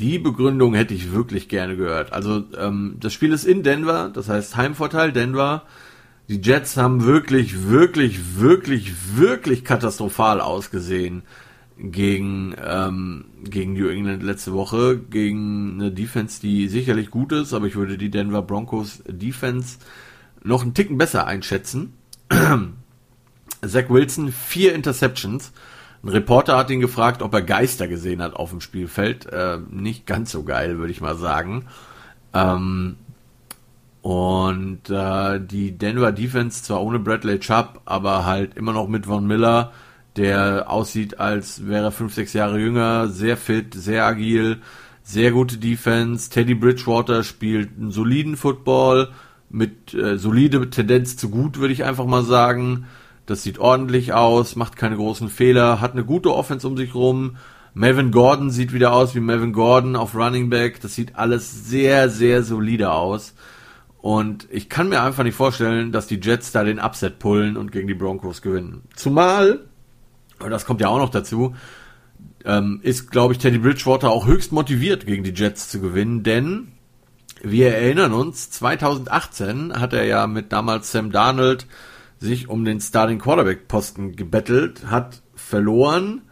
die 0.00 0.18
Begründung 0.18 0.74
hätte 0.74 0.94
ich 0.94 1.12
wirklich 1.12 1.48
gerne 1.48 1.76
gehört. 1.76 2.12
Also 2.12 2.44
ähm, 2.58 2.96
das 2.98 3.12
Spiel 3.12 3.32
ist 3.32 3.44
in 3.44 3.62
Denver, 3.62 4.10
das 4.12 4.28
heißt 4.28 4.56
Heimvorteil 4.56 5.12
Denver. 5.12 5.64
Die 6.28 6.40
Jets 6.40 6.76
haben 6.76 7.04
wirklich, 7.04 7.68
wirklich, 7.68 8.38
wirklich, 8.38 9.16
wirklich 9.16 9.64
katastrophal 9.64 10.40
ausgesehen 10.40 11.22
gegen, 11.76 12.54
ähm, 12.64 13.24
gegen 13.44 13.72
New 13.72 13.88
England 13.88 14.22
letzte 14.22 14.52
Woche, 14.52 14.98
gegen 14.98 15.74
eine 15.74 15.90
Defense, 15.90 16.40
die 16.40 16.68
sicherlich 16.68 17.10
gut 17.10 17.32
ist, 17.32 17.52
aber 17.52 17.66
ich 17.66 17.76
würde 17.76 17.98
die 17.98 18.10
Denver 18.10 18.42
Broncos 18.42 19.02
Defense 19.06 19.78
noch 20.42 20.62
einen 20.62 20.74
Ticken 20.74 20.98
besser 20.98 21.26
einschätzen. 21.26 21.94
Zach 23.66 23.90
Wilson, 23.90 24.32
vier 24.32 24.74
Interceptions. 24.74 25.52
Ein 26.02 26.08
Reporter 26.08 26.56
hat 26.56 26.70
ihn 26.70 26.80
gefragt, 26.80 27.22
ob 27.22 27.34
er 27.34 27.42
Geister 27.42 27.86
gesehen 27.86 28.22
hat 28.22 28.34
auf 28.34 28.50
dem 28.50 28.60
Spielfeld. 28.60 29.26
Äh, 29.26 29.58
nicht 29.70 30.06
ganz 30.06 30.32
so 30.32 30.44
geil, 30.44 30.78
würde 30.78 30.92
ich 30.92 31.00
mal 31.00 31.16
sagen. 31.16 31.66
Ähm, 32.32 32.96
und 34.02 34.88
äh, 34.88 35.40
die 35.40 35.76
Denver 35.76 36.12
Defense 36.12 36.62
zwar 36.62 36.82
ohne 36.82 36.98
Bradley 36.98 37.38
Chubb, 37.38 37.82
aber 37.84 38.24
halt 38.24 38.56
immer 38.56 38.72
noch 38.72 38.88
mit 38.88 39.04
Von 39.06 39.26
Miller, 39.26 39.72
der 40.16 40.70
aussieht, 40.70 41.20
als 41.20 41.66
wäre 41.66 41.84
er 41.84 41.92
fünf, 41.92 42.14
sechs 42.14 42.32
Jahre 42.32 42.58
jünger, 42.58 43.08
sehr 43.08 43.36
fit, 43.36 43.74
sehr 43.74 44.06
agil, 44.06 44.58
sehr 45.02 45.32
gute 45.32 45.58
Defense. 45.58 46.30
Teddy 46.30 46.54
Bridgewater 46.54 47.24
spielt 47.24 47.76
einen 47.78 47.90
soliden 47.90 48.36
Football 48.38 49.10
mit 49.50 49.92
äh, 49.92 50.16
solide 50.16 50.70
Tendenz 50.70 51.16
zu 51.16 51.28
gut, 51.28 51.58
würde 51.58 51.74
ich 51.74 51.84
einfach 51.84 52.06
mal 52.06 52.22
sagen. 52.22 52.86
Das 53.30 53.44
sieht 53.44 53.60
ordentlich 53.60 54.12
aus, 54.12 54.56
macht 54.56 54.74
keine 54.74 54.96
großen 54.96 55.28
Fehler, 55.28 55.80
hat 55.80 55.92
eine 55.92 56.04
gute 56.04 56.34
Offense 56.34 56.66
um 56.66 56.76
sich 56.76 56.96
rum. 56.96 57.36
Melvin 57.74 58.10
Gordon 58.10 58.50
sieht 58.50 58.72
wieder 58.72 58.92
aus 58.92 59.14
wie 59.14 59.20
Melvin 59.20 59.52
Gordon 59.52 59.94
auf 59.94 60.16
Running 60.16 60.50
Back. 60.50 60.80
Das 60.80 60.96
sieht 60.96 61.14
alles 61.14 61.68
sehr, 61.68 62.10
sehr 62.10 62.42
solide 62.42 62.90
aus. 62.90 63.34
Und 63.98 64.48
ich 64.50 64.68
kann 64.68 64.88
mir 64.88 65.00
einfach 65.00 65.22
nicht 65.22 65.36
vorstellen, 65.36 65.92
dass 65.92 66.08
die 66.08 66.18
Jets 66.20 66.50
da 66.50 66.64
den 66.64 66.80
Upset 66.80 67.20
pullen 67.20 67.56
und 67.56 67.70
gegen 67.70 67.86
die 67.86 67.94
Broncos 67.94 68.42
gewinnen. 68.42 68.82
Zumal, 68.96 69.60
und 70.42 70.50
das 70.50 70.66
kommt 70.66 70.80
ja 70.80 70.88
auch 70.88 70.98
noch 70.98 71.10
dazu, 71.10 71.54
ähm, 72.44 72.80
ist, 72.82 73.12
glaube 73.12 73.34
ich, 73.34 73.38
Teddy 73.38 73.58
Bridgewater 73.58 74.10
auch 74.10 74.26
höchst 74.26 74.50
motiviert, 74.50 75.06
gegen 75.06 75.22
die 75.22 75.34
Jets 75.34 75.68
zu 75.68 75.80
gewinnen, 75.80 76.24
denn 76.24 76.72
wir 77.44 77.76
erinnern 77.76 78.12
uns, 78.12 78.50
2018 78.50 79.78
hat 79.78 79.92
er 79.92 80.04
ja 80.04 80.26
mit 80.26 80.50
damals 80.50 80.90
Sam 80.90 81.12
Darnold 81.12 81.68
sich 82.20 82.48
um 82.48 82.64
den 82.64 82.80
Starting 82.80 83.18
Quarterback 83.18 83.66
Posten 83.66 84.14
gebettelt, 84.14 84.86
hat 84.86 85.22
verloren, 85.34 86.22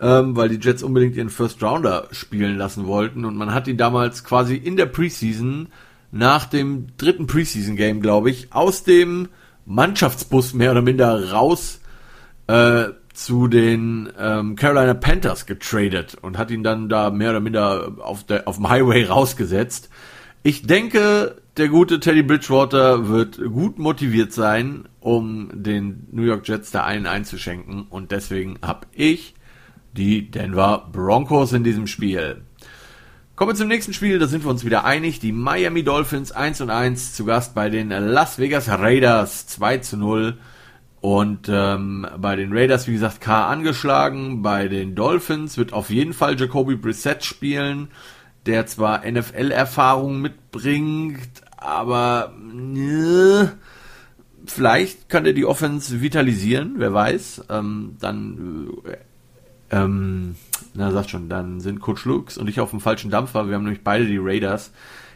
ähm, 0.00 0.36
weil 0.36 0.48
die 0.48 0.58
Jets 0.60 0.82
unbedingt 0.82 1.16
ihren 1.16 1.30
First 1.30 1.62
Rounder 1.62 2.08
spielen 2.10 2.58
lassen 2.58 2.86
wollten 2.86 3.24
und 3.24 3.36
man 3.36 3.54
hat 3.54 3.68
ihn 3.68 3.76
damals 3.76 4.24
quasi 4.24 4.56
in 4.56 4.76
der 4.76 4.86
Preseason 4.86 5.68
nach 6.10 6.46
dem 6.46 6.88
dritten 6.96 7.26
Preseason 7.26 7.76
Game, 7.76 8.00
glaube 8.00 8.30
ich, 8.30 8.52
aus 8.52 8.82
dem 8.82 9.28
Mannschaftsbus 9.66 10.52
mehr 10.52 10.72
oder 10.72 10.82
minder 10.82 11.32
raus 11.32 11.80
äh, 12.48 12.86
zu 13.12 13.46
den 13.46 14.12
ähm, 14.18 14.56
Carolina 14.56 14.94
Panthers 14.94 15.46
getradet 15.46 16.16
und 16.20 16.36
hat 16.36 16.50
ihn 16.50 16.64
dann 16.64 16.88
da 16.88 17.10
mehr 17.10 17.30
oder 17.30 17.40
minder 17.40 17.92
auf, 18.00 18.24
der, 18.24 18.48
auf 18.48 18.56
dem 18.56 18.68
Highway 18.68 19.04
rausgesetzt. 19.04 19.88
Ich 20.42 20.66
denke, 20.66 21.36
der 21.56 21.68
gute 21.68 22.00
Teddy 22.00 22.22
Bridgewater 22.22 23.08
wird 23.08 23.38
gut 23.38 23.78
motiviert 23.78 24.32
sein, 24.32 24.88
um 25.00 25.50
den 25.52 26.08
New 26.10 26.22
York 26.22 26.48
Jets 26.48 26.70
da 26.70 26.84
einen 26.84 27.06
einzuschenken. 27.06 27.86
Und 27.88 28.10
deswegen 28.10 28.58
habe 28.62 28.86
ich 28.92 29.34
die 29.92 30.30
Denver 30.30 30.88
Broncos 30.92 31.52
in 31.52 31.62
diesem 31.62 31.86
Spiel. 31.86 32.42
Kommen 33.36 33.50
wir 33.50 33.56
zum 33.56 33.68
nächsten 33.68 33.92
Spiel, 33.92 34.18
da 34.18 34.26
sind 34.26 34.44
wir 34.44 34.50
uns 34.50 34.64
wieder 34.64 34.84
einig. 34.84 35.20
Die 35.20 35.32
Miami 35.32 35.82
Dolphins 35.82 36.32
1 36.32 36.60
und 36.60 36.70
1 36.70 37.14
zu 37.14 37.24
Gast 37.24 37.54
bei 37.54 37.68
den 37.68 37.90
Las 37.90 38.38
Vegas 38.38 38.68
Raiders 38.68 39.46
2 39.46 39.78
zu 39.78 39.96
0. 39.96 40.38
Und 41.00 41.48
ähm, 41.50 42.06
bei 42.16 42.34
den 42.34 42.56
Raiders, 42.56 42.88
wie 42.88 42.92
gesagt, 42.92 43.20
K 43.20 43.46
angeschlagen. 43.48 44.42
Bei 44.42 44.68
den 44.68 44.94
Dolphins 44.94 45.58
wird 45.58 45.72
auf 45.72 45.90
jeden 45.90 46.12
Fall 46.12 46.38
Jacoby 46.40 46.76
Brissett 46.76 47.24
spielen, 47.24 47.88
der 48.46 48.66
zwar 48.66 49.04
NFL-Erfahrung 49.04 50.20
mitbringt, 50.20 51.42
aber 51.64 52.34
ne, 52.38 53.52
vielleicht 54.46 55.08
kann 55.08 55.26
er 55.26 55.32
die 55.32 55.46
Offense 55.46 56.00
vitalisieren, 56.00 56.74
wer 56.76 56.92
weiß. 56.92 57.44
Ähm, 57.48 57.96
dann, 58.00 58.68
äh, 58.84 58.96
ähm, 59.76 60.36
na, 60.74 60.90
sagt 60.90 61.10
schon, 61.10 61.28
dann 61.28 61.60
sind 61.60 61.80
Coach 61.80 62.04
Lux 62.04 62.36
und 62.36 62.48
ich 62.48 62.60
auf 62.60 62.70
dem 62.70 62.80
falschen 62.80 63.10
Dampfer. 63.10 63.48
Wir 63.48 63.54
haben 63.54 63.64
nämlich 63.64 63.82
beide 63.82 64.06
die 64.06 64.18
Raiders. 64.18 64.72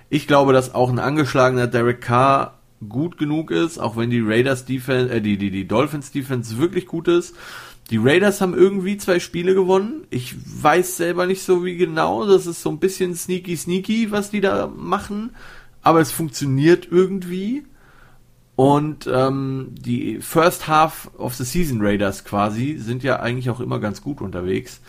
Ich 0.09 0.27
glaube, 0.27 0.53
dass 0.53 0.75
auch 0.75 0.91
ein 0.91 0.99
angeschlagener 0.99 1.67
Derek 1.67 2.01
Carr 2.01 2.59
gut 2.89 3.19
genug 3.19 3.51
ist, 3.51 3.79
auch 3.79 3.97
wenn 3.97 4.09
die 4.09 4.23
Raiders 4.25 4.65
Defense, 4.65 5.13
äh, 5.13 5.21
die, 5.21 5.37
die, 5.37 5.51
die 5.51 5.69
Dolphins 5.69 6.13
Defense 6.13 6.59
wirklich 6.59 6.87
gut 6.87 7.09
ist. 7.09 7.35
Die 7.91 7.99
Raiders 7.99 8.41
haben 8.41 8.55
irgendwie 8.55 8.99
zwei 8.99 9.19
Spiele 9.19 9.55
gewonnen. 9.55 10.07
Ich 10.11 10.35
weiß 10.63 10.99
selber 10.99 11.27
nicht 11.27 11.43
so 11.43 11.65
wie 11.65 11.77
genau. 11.77 12.27
Das 12.27 12.47
ist 12.47 12.63
so 12.63 12.71
ein 12.71 12.79
bisschen 12.79 13.15
sneaky 13.15 13.57
sneaky, 13.57 14.11
was 14.11 14.31
die 14.31 14.43
da 14.43 14.67
machen. 14.67 15.31
Aber 15.89 16.03
es 16.03 16.13
funktioniert 16.13 16.87
irgendwie. 16.91 17.65
Und 18.57 19.09
ähm, 19.11 19.69
die 19.71 20.21
First 20.21 20.69
Half 20.69 21.11
of 21.17 21.35
the 21.35 21.45
Season 21.45 21.81
Raiders 21.81 22.27
quasi 22.27 22.77
sind 22.77 23.03
ja 23.03 23.21
eigentlich 23.21 23.49
auch 23.49 23.59
immer 23.59 23.79
ganz 23.79 24.03
gut 24.03 24.21
unterwegs. 24.21 24.83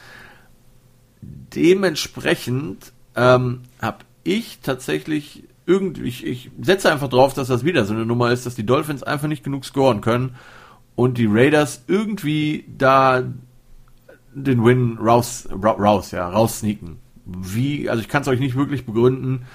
Dementsprechend 1.22 2.92
ähm, 3.16 3.62
habe 3.82 4.00
ich 4.26 4.60
tatsächlich 4.60 5.46
irgendwie, 5.66 6.02
ich, 6.02 6.26
ich 6.28 6.52
setze 6.62 6.92
einfach 6.92 7.08
drauf, 7.08 7.34
dass 7.34 7.48
das 7.48 7.64
wieder 7.64 7.86
so 7.86 7.94
eine 7.94 8.06
Nummer 8.06 8.32
ist, 8.32 8.46
dass 8.46 8.56
die 8.56 8.66
Dolphins 8.66 9.02
einfach 9.02 9.30
nicht 9.30 9.46
genug 9.46 9.64
scoren 9.64 10.02
können 10.02 10.36
und 10.98 11.18
die 11.18 11.28
Raiders 11.30 11.86
irgendwie 11.88 12.66
da 12.78 13.24
den 14.34 14.66
Win 14.66 14.98
raus, 14.98 15.48
raus, 15.50 16.12
ja, 16.12 16.28
raus 16.28 16.60
sneaken. 16.60 16.98
Wie, 17.24 17.90
also 17.90 18.02
ich 18.02 18.10
kann 18.10 18.24
es 18.24 18.28
euch 18.28 18.42
nicht 18.42 18.58
wirklich 18.58 18.86
begründen 18.86 19.46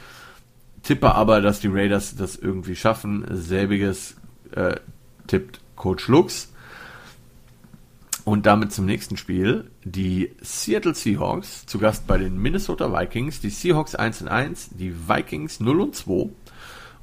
tippe 0.84 1.14
aber, 1.14 1.40
dass 1.40 1.60
die 1.60 1.68
Raiders 1.68 2.14
das 2.14 2.36
irgendwie 2.36 2.76
schaffen. 2.76 3.26
Selbiges 3.30 4.16
äh, 4.52 4.76
tippt 5.26 5.60
Coach 5.76 6.08
Lux. 6.08 6.50
Und 8.24 8.46
damit 8.46 8.72
zum 8.72 8.86
nächsten 8.86 9.16
Spiel. 9.16 9.70
Die 9.84 10.30
Seattle 10.40 10.94
Seahawks 10.94 11.66
zu 11.66 11.78
Gast 11.78 12.06
bei 12.06 12.16
den 12.16 12.38
Minnesota 12.38 12.92
Vikings. 12.92 13.40
Die 13.40 13.50
Seahawks 13.50 13.94
1 13.94 14.22
und 14.22 14.28
1, 14.28 14.70
die 14.78 14.94
Vikings 15.08 15.60
0 15.60 15.80
und 15.80 15.94
2. 15.94 16.30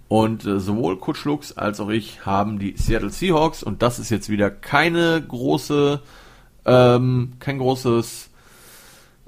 Und 0.07 0.45
äh, 0.45 0.59
sowohl 0.59 0.97
Coach 0.97 1.23
Lux 1.25 1.57
als 1.57 1.79
auch 1.79 1.89
ich 1.89 2.25
haben 2.25 2.59
die 2.59 2.75
Seattle 2.75 3.11
Seahawks. 3.11 3.61
Und 3.61 3.81
das 3.81 3.99
ist 3.99 4.09
jetzt 4.09 4.29
wieder 4.29 4.49
keine 4.49 5.23
große, 5.25 6.01
ähm, 6.65 7.33
kein 7.39 7.59
großes 7.59 8.30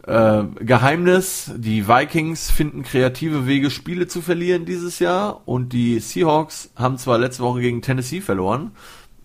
äh, 0.05 0.43
Geheimnis, 0.59 1.51
die 1.55 1.87
Vikings 1.87 2.51
finden 2.51 2.83
kreative 2.83 3.47
Wege, 3.47 3.69
Spiele 3.69 4.07
zu 4.07 4.21
verlieren 4.21 4.65
dieses 4.65 4.99
Jahr 4.99 5.41
und 5.45 5.71
die 5.71 5.99
Seahawks 5.99 6.71
haben 6.75 6.97
zwar 6.97 7.17
letzte 7.17 7.43
Woche 7.43 7.61
gegen 7.61 7.81
Tennessee 7.81 8.19
verloren, 8.19 8.71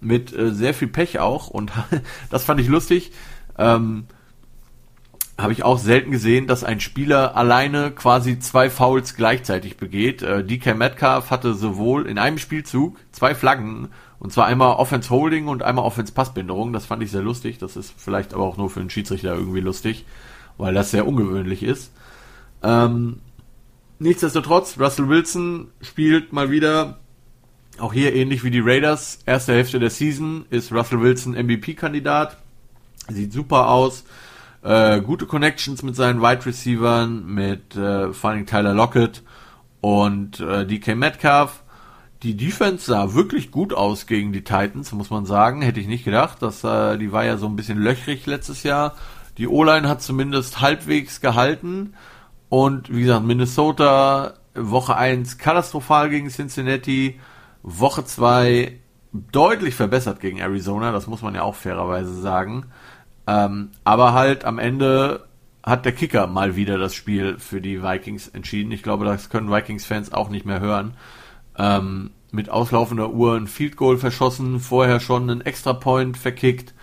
mit 0.01 0.33
äh, 0.33 0.53
sehr 0.53 0.75
viel 0.75 0.89
Pech 0.89 1.19
auch 1.19 1.49
und 1.49 1.73
das 2.31 2.45
fand 2.45 2.61
ich 2.61 2.69
lustig. 2.69 3.11
Ähm, 3.59 4.07
habe 5.37 5.53
ich 5.53 5.65
auch 5.65 5.79
selten 5.79 6.11
gesehen, 6.11 6.49
dass 6.49 6.65
ein 6.65 6.81
Spieler 6.81 7.37
alleine 7.37 7.93
quasi 7.93 8.41
zwei 8.41 8.71
Fouls 8.71 9.15
gleichzeitig 9.15 9.77
begeht. 9.77 10.23
Äh, 10.23 10.45
DK 10.45 10.77
Metcalf 10.77 11.31
hatte 11.31 11.55
sowohl 11.55 12.07
in 12.07 12.19
einem 12.19 12.39
Spielzug 12.39 12.99
zwei 13.11 13.35
Flaggen 13.35 13.89
und 14.21 14.33
zwar 14.33 14.47
einmal 14.47 14.77
Offense 14.77 15.11
Holding 15.11 15.49
und 15.49 15.63
einmal 15.65 15.85
Offense 15.85 16.13
Passbinderung. 16.13 16.73
Das 16.73 16.87
fand 16.87 17.03
ich 17.03 17.11
sehr 17.11 17.23
lustig. 17.23 17.59
Das 17.59 17.77
ist 17.77 17.95
vielleicht 17.97 18.33
aber 18.33 18.45
auch 18.45 18.57
nur 18.57 18.71
für 18.71 18.81
einen 18.81 18.91
Schiedsrichter 18.91 19.35
irgendwie 19.35 19.61
lustig 19.61 20.05
weil 20.59 20.75
das 20.75 20.91
sehr 20.91 21.07
ungewöhnlich 21.07 21.63
ist. 21.63 21.93
Ähm, 22.63 23.21
nichtsdestotrotz, 23.99 24.79
Russell 24.79 25.09
Wilson 25.09 25.69
spielt 25.81 26.33
mal 26.33 26.51
wieder, 26.51 26.99
auch 27.79 27.93
hier 27.93 28.15
ähnlich 28.15 28.45
wie 28.45 28.51
die 28.51 28.61
Raiders, 28.61 29.21
erste 29.25 29.55
Hälfte 29.55 29.79
der 29.79 29.91
Season 29.91 30.45
ist 30.51 30.73
Russell 30.73 31.01
Wilson 31.01 31.35
MVP-Kandidat. 31.35 32.37
Sieht 33.09 33.33
super 33.33 33.69
aus. 33.69 34.05
Äh, 34.63 35.01
gute 35.01 35.27
Connections 35.27 35.83
mit 35.83 35.97
seinen 35.97 36.21
Wide 36.21 36.45
Receivern, 36.45 37.25
mit 37.25 37.77
äh, 37.77 38.13
vor 38.13 38.31
allem 38.31 38.45
Tyler 38.45 38.75
Lockett 38.75 39.23
und 39.81 40.41
äh, 40.41 40.67
DK 40.67 40.97
Metcalf. 40.97 41.63
Die 42.25 42.37
Defense 42.37 42.87
sah 42.87 43.15
wirklich 43.15 43.53
gut 43.53 43.73
aus 43.73 44.07
gegen 44.07 44.33
die 44.33 44.43
Titans, 44.43 44.91
muss 44.93 45.11
man 45.11 45.25
sagen. 45.25 45.63
Hätte 45.63 45.79
ich 45.79 45.87
nicht 45.87 46.05
gedacht. 46.05 46.39
Das, 46.43 46.65
äh, 46.65 46.99
die 46.99 47.13
war 47.13 47.25
ja 47.25 47.37
so 47.37 47.47
ein 47.47 47.55
bisschen 47.55 47.79
löchrig 47.79 48.27
letztes 48.27 48.65
Jahr. 48.65 48.97
Die 49.39 49.49
O-Line 49.49 49.89
hat 49.89 50.03
zumindest 50.03 50.61
halbwegs 50.61 51.21
gehalten. 51.21 51.95
Und 52.49 52.93
wie 52.93 53.03
gesagt, 53.03 53.25
Minnesota 53.25 54.35
Woche 54.55 54.97
1 54.97 55.39
katastrophal 55.39 56.11
gegen 56.11 56.29
Cincinnati. 56.29 57.21
Woche 57.63 58.05
2 58.05 58.79
deutlich 59.13 59.75
verbessert 59.75 60.21
gegen 60.21 60.39
Arizona. 60.39 60.93
Das 60.93 61.07
muss 61.07 61.23
man 61.23 61.35
ja 61.35 61.43
auch 61.43 61.55
fairerweise 61.55 62.21
sagen. 62.21 62.67
Ähm, 63.27 63.71
aber 63.85 64.13
halt 64.13 64.45
am 64.45 64.59
Ende 64.59 65.27
hat 65.63 65.85
der 65.85 65.93
Kicker 65.93 66.27
mal 66.27 66.57
wieder 66.57 66.79
das 66.79 66.95
Spiel 66.95 67.39
für 67.39 67.61
die 67.61 67.83
Vikings 67.83 68.29
entschieden. 68.29 68.73
Ich 68.73 68.83
glaube, 68.83 69.05
das 69.05 69.29
können 69.29 69.51
Vikings-Fans 69.51 70.13
auch 70.13 70.31
nicht 70.31 70.47
mehr 70.47 70.61
hören. 70.61 70.95
Ähm, 71.57 72.11
mit 72.31 72.51
auslaufender 72.51 73.11
Uhr 73.11 73.37
ein 73.37 73.47
Field 73.47 73.77
Goal 73.77 73.99
verschossen, 73.99 74.61
vorher 74.61 75.01
schon 75.01 75.31
einen 75.31 75.41
Extra 75.41 75.73
Point 75.73 76.17
verkickt. 76.17 76.75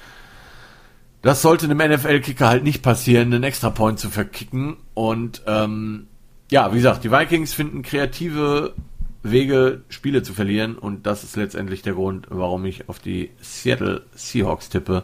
Das 1.25 1.41
sollte 1.41 1.65
einem 1.65 1.79
NFL-Kicker 1.79 2.47
halt 2.47 2.63
nicht 2.63 2.83
passieren, 2.83 3.33
einen 3.33 3.41
Extra 3.41 3.71
Point 3.71 3.97
zu 3.97 4.11
verkicken. 4.11 4.77
Und 4.93 5.41
ähm, 5.47 6.05
ja, 6.51 6.71
wie 6.71 6.75
gesagt, 6.77 7.03
die 7.03 7.11
Vikings 7.11 7.51
finden 7.51 7.81
kreative 7.81 8.75
Wege, 9.23 9.81
Spiele 9.89 10.21
zu 10.21 10.33
verlieren. 10.33 10.77
Und 10.77 11.07
das 11.07 11.23
ist 11.23 11.35
letztendlich 11.35 11.81
der 11.81 11.93
Grund, 11.93 12.27
warum 12.29 12.63
ich 12.65 12.89
auf 12.89 12.99
die 12.99 13.31
Seattle 13.41 14.03
Seahawks 14.13 14.69
tippe. 14.69 15.01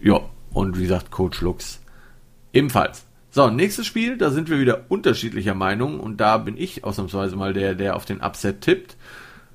Ja, 0.00 0.22
und 0.52 0.76
wie 0.76 0.82
gesagt, 0.82 1.12
Coach 1.12 1.40
Lux 1.40 1.80
ebenfalls. 2.52 3.04
So, 3.30 3.48
nächstes 3.48 3.86
Spiel, 3.86 4.18
da 4.18 4.30
sind 4.30 4.50
wir 4.50 4.58
wieder 4.58 4.86
unterschiedlicher 4.88 5.54
Meinung 5.54 6.00
und 6.00 6.16
da 6.20 6.36
bin 6.36 6.56
ich 6.56 6.82
ausnahmsweise 6.82 7.36
mal 7.36 7.52
der, 7.52 7.76
der 7.76 7.94
auf 7.94 8.04
den 8.04 8.20
Upset 8.20 8.60
tippt. 8.60 8.96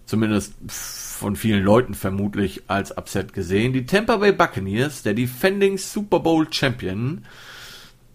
Zumindest 0.07 0.55
von 0.67 1.35
vielen 1.35 1.63
Leuten 1.63 1.93
vermutlich 1.93 2.63
als 2.67 2.97
Upset 2.97 3.33
gesehen. 3.33 3.73
Die 3.73 3.85
Tampa 3.85 4.15
Bay 4.17 4.31
Buccaneers, 4.31 5.03
der 5.03 5.13
Defending 5.13 5.77
Super 5.77 6.21
Bowl 6.21 6.47
Champion, 6.49 7.25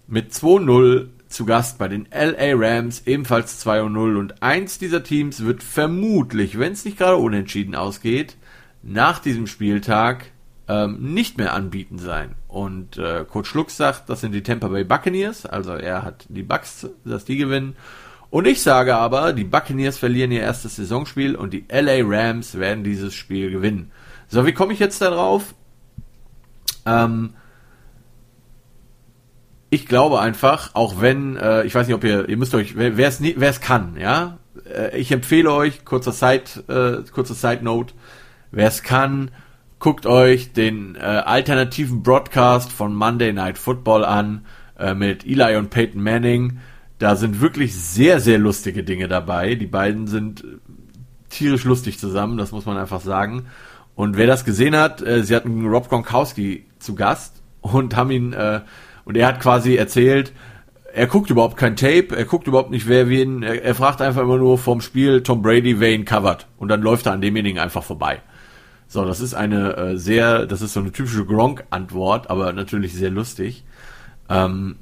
mit 0.09 0.33
2-0 0.33 1.09
zu 1.29 1.45
Gast 1.45 1.79
bei 1.79 1.89
den 1.89 2.09
LA 2.13 2.55
Rams, 2.55 3.03
ebenfalls 3.07 3.65
2-0 3.65 4.19
und 4.19 4.43
eins 4.43 4.79
dieser 4.79 5.03
Teams 5.03 5.45
wird 5.45 5.63
vermutlich, 5.63 6.59
wenn 6.59 6.73
es 6.73 6.85
nicht 6.85 6.99
gerade 6.99 7.17
unentschieden 7.17 7.75
ausgeht, 7.75 8.37
nach 8.83 9.19
diesem 9.19 9.47
Spieltag 9.47 10.27
ähm, 10.69 11.15
nicht 11.15 11.39
mehr 11.39 11.55
anbieten 11.55 11.99
sein. 11.99 12.35
Und 12.49 12.99
äh, 12.99 13.25
Coach 13.29 13.55
Lux 13.55 13.77
sagt, 13.77 14.09
das 14.09 14.21
sind 14.21 14.33
die 14.33 14.43
Tampa 14.43 14.69
Bay 14.69 14.85
Buccaneers, 14.85 15.47
also 15.47 15.73
er 15.73 16.03
hat 16.03 16.27
die 16.29 16.43
Bucks, 16.43 16.89
dass 17.05 17.25
die 17.25 17.37
gewinnen. 17.37 17.77
Und 18.33 18.47
ich 18.47 18.63
sage 18.63 18.97
aber, 18.97 19.35
die 19.35 19.45
Buccaneers 19.45 19.99
verlieren 19.99 20.33
ihr 20.33 20.41
erstes 20.41 20.77
Saisonspiel 20.77 21.37
und 21.37 21.53
die 21.53 21.67
LA 21.71 21.99
Rams 22.03 22.59
werden 22.59 22.83
dieses 22.83 23.13
Spiel 23.13 23.51
gewinnen. 23.51 23.93
So, 24.27 24.47
wie 24.47 24.55
komme 24.55 24.73
ich 24.73 24.79
jetzt 24.79 25.03
darauf? 25.03 25.55
Ähm, 26.87 27.35
ich 29.69 29.85
glaube 29.85 30.19
einfach, 30.19 30.75
auch 30.75 31.03
wenn, 31.03 31.37
äh, 31.37 31.65
ich 31.65 31.75
weiß 31.75 31.87
nicht, 31.87 31.95
ob 31.95 32.05
ihr, 32.05 32.27
ihr 32.27 32.39
müsst 32.39 32.55
euch, 32.55 32.75
wer 32.75 32.97
es 33.07 33.21
wer 33.21 33.51
es 33.51 33.61
kann, 33.61 33.99
ja, 34.01 34.39
äh, 34.65 34.97
ich 34.97 35.13
empfehle 35.13 35.53
euch, 35.53 35.85
kurzer 35.85 36.13
Side, 36.13 37.03
äh, 37.05 37.11
kurzer 37.11 37.35
Side 37.35 37.63
Note, 37.63 37.93
wer 38.51 38.69
es 38.69 38.83
kann, 38.83 39.31
guckt 39.79 40.07
euch 40.07 40.55
den 40.55 40.95
äh, 40.95 41.01
alternativen 41.01 42.03
Broadcast 42.03 42.73
von 42.73 42.95
Monday 42.95 43.35
Night 43.35 43.59
Football 43.59 44.07
an 44.07 44.47
äh, 44.79 44.95
mit 44.95 45.27
Eli 45.27 45.55
und 45.57 45.69
Peyton 45.69 46.03
Manning. 46.03 46.61
Da 47.03 47.17
sind 47.17 47.41
wirklich 47.41 47.75
sehr, 47.75 48.21
sehr 48.21 48.39
lustige 48.39 48.85
Dinge 48.85 49.09
dabei. 49.09 49.57
Die 49.57 49.67
beiden 49.67 50.07
sind 50.07 50.45
tierisch 51.31 51.65
lustig 51.65 51.99
zusammen, 51.99 52.39
das 52.39 52.53
muss 52.53 52.65
man 52.65 52.77
einfach 52.77 53.01
sagen. 53.01 53.47
Und 53.97 54.17
wer 54.17 54.29
das 54.29 54.45
gesehen 54.45 54.77
hat, 54.77 55.03
äh, 55.03 55.25
sie 55.25 55.35
hatten 55.35 55.67
Rob 55.67 55.89
Gronkowski 55.89 56.65
zu 56.79 56.95
Gast 56.95 57.43
und 57.61 57.97
haben 57.97 58.13
ihn, 58.13 58.33
äh, 58.35 58.61
und 59.05 59.17
er 59.17 59.27
hat 59.27 59.41
quasi 59.41 59.75
erzählt, 59.75 60.33
er 60.95 61.09
guckt 61.09 61.29
überhaupt 61.29 61.57
kein 61.57 61.75
Tape, 61.75 62.15
er 62.17 62.25
guckt 62.25 62.47
überhaupt 62.47 62.71
nicht, 62.71 62.87
wer 62.87 63.09
wen, 63.09 63.43
er, 63.43 63.65
er 63.65 63.75
fragt 63.75 64.01
einfach 64.01 64.23
immer 64.23 64.39
nur 64.39 64.57
vom 64.57 64.81
Spiel 64.81 65.25
Tom 65.25 65.43
Brady, 65.43 65.81
wer 65.81 65.93
ihn 65.93 66.05
covert. 66.05 66.47
Und 66.57 66.69
dann 66.69 66.83
läuft 66.83 67.07
er 67.07 67.15
an 67.15 67.21
demjenigen 67.21 67.59
einfach 67.59 67.83
vorbei. 67.83 68.23
So, 68.87 69.05
das 69.05 69.19
ist 69.19 69.35
eine 69.35 69.77
äh, 69.77 69.97
sehr, 69.97 70.47
das 70.47 70.63
ist 70.63 70.73
so 70.73 70.79
eine 70.79 70.93
typische 70.93 71.27
Gronk-Antwort, 71.27 72.31
aber 72.31 72.53
natürlich 72.53 72.95
sehr 72.95 73.11
lustig. 73.11 73.65
Ähm, 74.29 74.77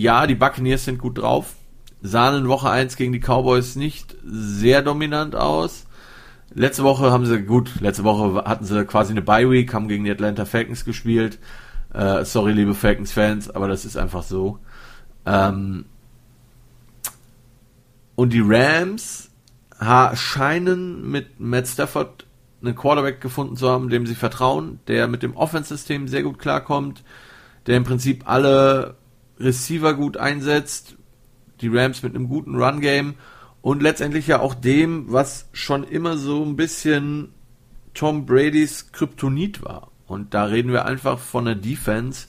ja, 0.00 0.26
die 0.26 0.34
Buccaneers 0.34 0.84
sind 0.84 0.98
gut 0.98 1.18
drauf. 1.18 1.54
Sahen 2.00 2.42
in 2.42 2.48
Woche 2.48 2.70
1 2.70 2.96
gegen 2.96 3.12
die 3.12 3.20
Cowboys 3.20 3.76
nicht 3.76 4.16
sehr 4.24 4.80
dominant 4.80 5.36
aus. 5.36 5.86
Letzte 6.54 6.84
Woche 6.84 7.12
haben 7.12 7.26
sie, 7.26 7.42
gut, 7.42 7.80
letzte 7.80 8.04
Woche 8.04 8.44
hatten 8.44 8.64
sie 8.64 8.84
quasi 8.86 9.12
eine 9.12 9.20
Bye-Week, 9.20 9.72
haben 9.74 9.88
gegen 9.88 10.04
die 10.04 10.10
Atlanta 10.10 10.46
Falcons 10.46 10.86
gespielt. 10.86 11.38
Äh, 11.92 12.24
sorry, 12.24 12.52
liebe 12.52 12.74
Falcons-Fans, 12.74 13.50
aber 13.50 13.68
das 13.68 13.84
ist 13.84 13.96
einfach 13.96 14.22
so. 14.22 14.58
Ähm, 15.26 15.84
und 18.14 18.32
die 18.32 18.42
Rams 18.44 19.30
scheinen 20.14 21.10
mit 21.10 21.40
Matt 21.40 21.68
Stafford 21.68 22.26
einen 22.62 22.74
Quarterback 22.74 23.20
gefunden 23.20 23.56
zu 23.56 23.68
haben, 23.68 23.88
dem 23.90 24.06
sie 24.06 24.14
vertrauen, 24.14 24.80
der 24.88 25.08
mit 25.08 25.22
dem 25.22 25.36
Offense-System 25.36 26.08
sehr 26.08 26.22
gut 26.22 26.38
klarkommt, 26.38 27.02
der 27.66 27.76
im 27.76 27.84
Prinzip 27.84 28.28
alle 28.28 28.96
Receiver 29.40 29.94
gut 29.94 30.16
einsetzt, 30.16 30.96
die 31.60 31.68
Rams 31.68 32.02
mit 32.02 32.14
einem 32.14 32.28
guten 32.28 32.54
Run-Game 32.54 33.14
und 33.62 33.82
letztendlich 33.82 34.26
ja 34.26 34.40
auch 34.40 34.54
dem, 34.54 35.06
was 35.12 35.48
schon 35.52 35.84
immer 35.84 36.16
so 36.16 36.44
ein 36.44 36.56
bisschen 36.56 37.32
Tom 37.94 38.26
Bradys 38.26 38.92
Kryptonit 38.92 39.62
war. 39.64 39.90
Und 40.06 40.34
da 40.34 40.44
reden 40.44 40.72
wir 40.72 40.84
einfach 40.84 41.18
von 41.18 41.46
einer 41.46 41.56
Defense, 41.56 42.28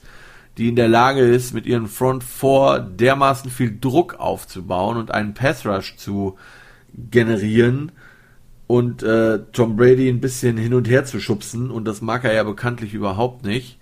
die 0.58 0.68
in 0.68 0.76
der 0.76 0.88
Lage 0.88 1.20
ist, 1.20 1.54
mit 1.54 1.66
ihren 1.66 1.88
Front 1.88 2.24
Four 2.24 2.80
dermaßen 2.80 3.50
viel 3.50 3.78
Druck 3.80 4.14
aufzubauen 4.14 4.96
und 4.96 5.10
einen 5.10 5.34
Pass 5.34 5.66
Rush 5.66 5.96
zu 5.96 6.36
generieren, 6.94 7.92
und 8.72 9.02
äh, 9.02 9.40
Tom 9.52 9.76
Brady 9.76 10.08
ein 10.08 10.22
bisschen 10.22 10.56
hin 10.56 10.72
und 10.72 10.88
her 10.88 11.04
zu 11.04 11.20
schubsen 11.20 11.70
und 11.70 11.84
das 11.84 12.00
mag 12.00 12.24
er 12.24 12.32
ja 12.32 12.42
bekanntlich 12.42 12.94
überhaupt 12.94 13.44
nicht. 13.44 13.78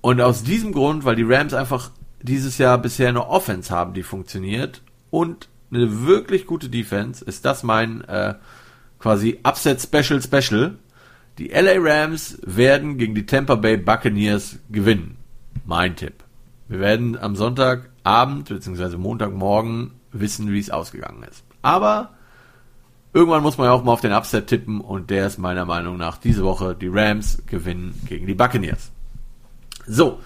Und 0.00 0.20
aus 0.20 0.42
diesem 0.42 0.72
Grund, 0.72 1.04
weil 1.04 1.16
die 1.16 1.24
Rams 1.24 1.54
einfach 1.54 1.90
dieses 2.22 2.58
Jahr 2.58 2.78
bisher 2.78 3.08
eine 3.08 3.28
Offense 3.28 3.74
haben, 3.74 3.94
die 3.94 4.02
funktioniert 4.02 4.82
und 5.10 5.48
eine 5.70 6.06
wirklich 6.06 6.46
gute 6.46 6.68
Defense, 6.68 7.24
ist 7.24 7.44
das 7.44 7.62
mein 7.62 8.02
äh, 8.04 8.34
quasi 8.98 9.38
Upset 9.44 9.80
Special 9.80 10.22
Special. 10.22 10.78
Die 11.38 11.48
LA 11.48 11.76
Rams 11.76 12.38
werden 12.44 12.98
gegen 12.98 13.14
die 13.14 13.26
Tampa 13.26 13.54
Bay 13.54 13.76
Buccaneers 13.76 14.58
gewinnen. 14.70 15.16
Mein 15.64 15.94
Tipp. 15.94 16.24
Wir 16.68 16.80
werden 16.80 17.16
am 17.16 17.36
Sonntagabend 17.36 18.48
bzw. 18.48 18.96
Montagmorgen 18.96 19.92
wissen, 20.12 20.50
wie 20.52 20.58
es 20.58 20.70
ausgegangen 20.70 21.22
ist. 21.22 21.44
Aber 21.62 22.10
Irgendwann 23.14 23.42
muss 23.42 23.56
man 23.56 23.66
ja 23.66 23.72
auch 23.72 23.82
mal 23.82 23.92
auf 23.92 24.02
den 24.02 24.12
Upset 24.12 24.48
tippen 24.48 24.80
und 24.80 25.10
der 25.10 25.26
ist 25.26 25.38
meiner 25.38 25.64
Meinung 25.64 25.96
nach 25.96 26.18
diese 26.18 26.44
Woche 26.44 26.76
die 26.78 26.88
Rams 26.88 27.42
gewinnen 27.46 28.00
gegen 28.06 28.26
die 28.26 28.34
Buccaneers. 28.34 28.92
So, 29.88 30.20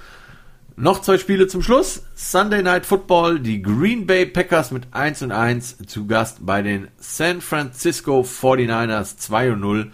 noch 0.75 1.01
zwei 1.03 1.19
Spiele 1.19 1.47
zum 1.47 1.63
Schluss. 1.63 2.03
Sunday 2.17 2.63
Night 2.63 2.85
Football, 2.85 3.39
die 3.39 3.63
Green 3.63 4.07
Bay 4.07 4.27
Packers 4.27 4.73
mit 4.73 4.89
1 4.91 5.23
und 5.23 5.31
1 5.31 5.79
zu 5.87 6.07
Gast 6.07 6.45
bei 6.45 6.63
den 6.63 6.89
San 6.99 7.41
Francisco 7.41 8.23
49ers 8.23 9.19
2 9.19 9.53
und 9.53 9.61
0. 9.61 9.93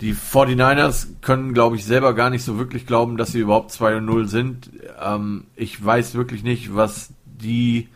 Die 0.00 0.14
49ers 0.14 1.06
können, 1.22 1.54
glaube 1.54 1.76
ich, 1.76 1.84
selber 1.84 2.14
gar 2.14 2.30
nicht 2.30 2.44
so 2.44 2.58
wirklich 2.58 2.86
glauben, 2.86 3.16
dass 3.16 3.32
sie 3.32 3.40
überhaupt 3.40 3.70
2 3.70 3.98
und 3.98 4.06
0 4.06 4.26
sind. 4.26 4.70
Ähm, 5.00 5.44
ich 5.54 5.82
weiß 5.82 6.14
wirklich 6.14 6.42
nicht, 6.42 6.74
was 6.74 7.10
die 7.24 7.88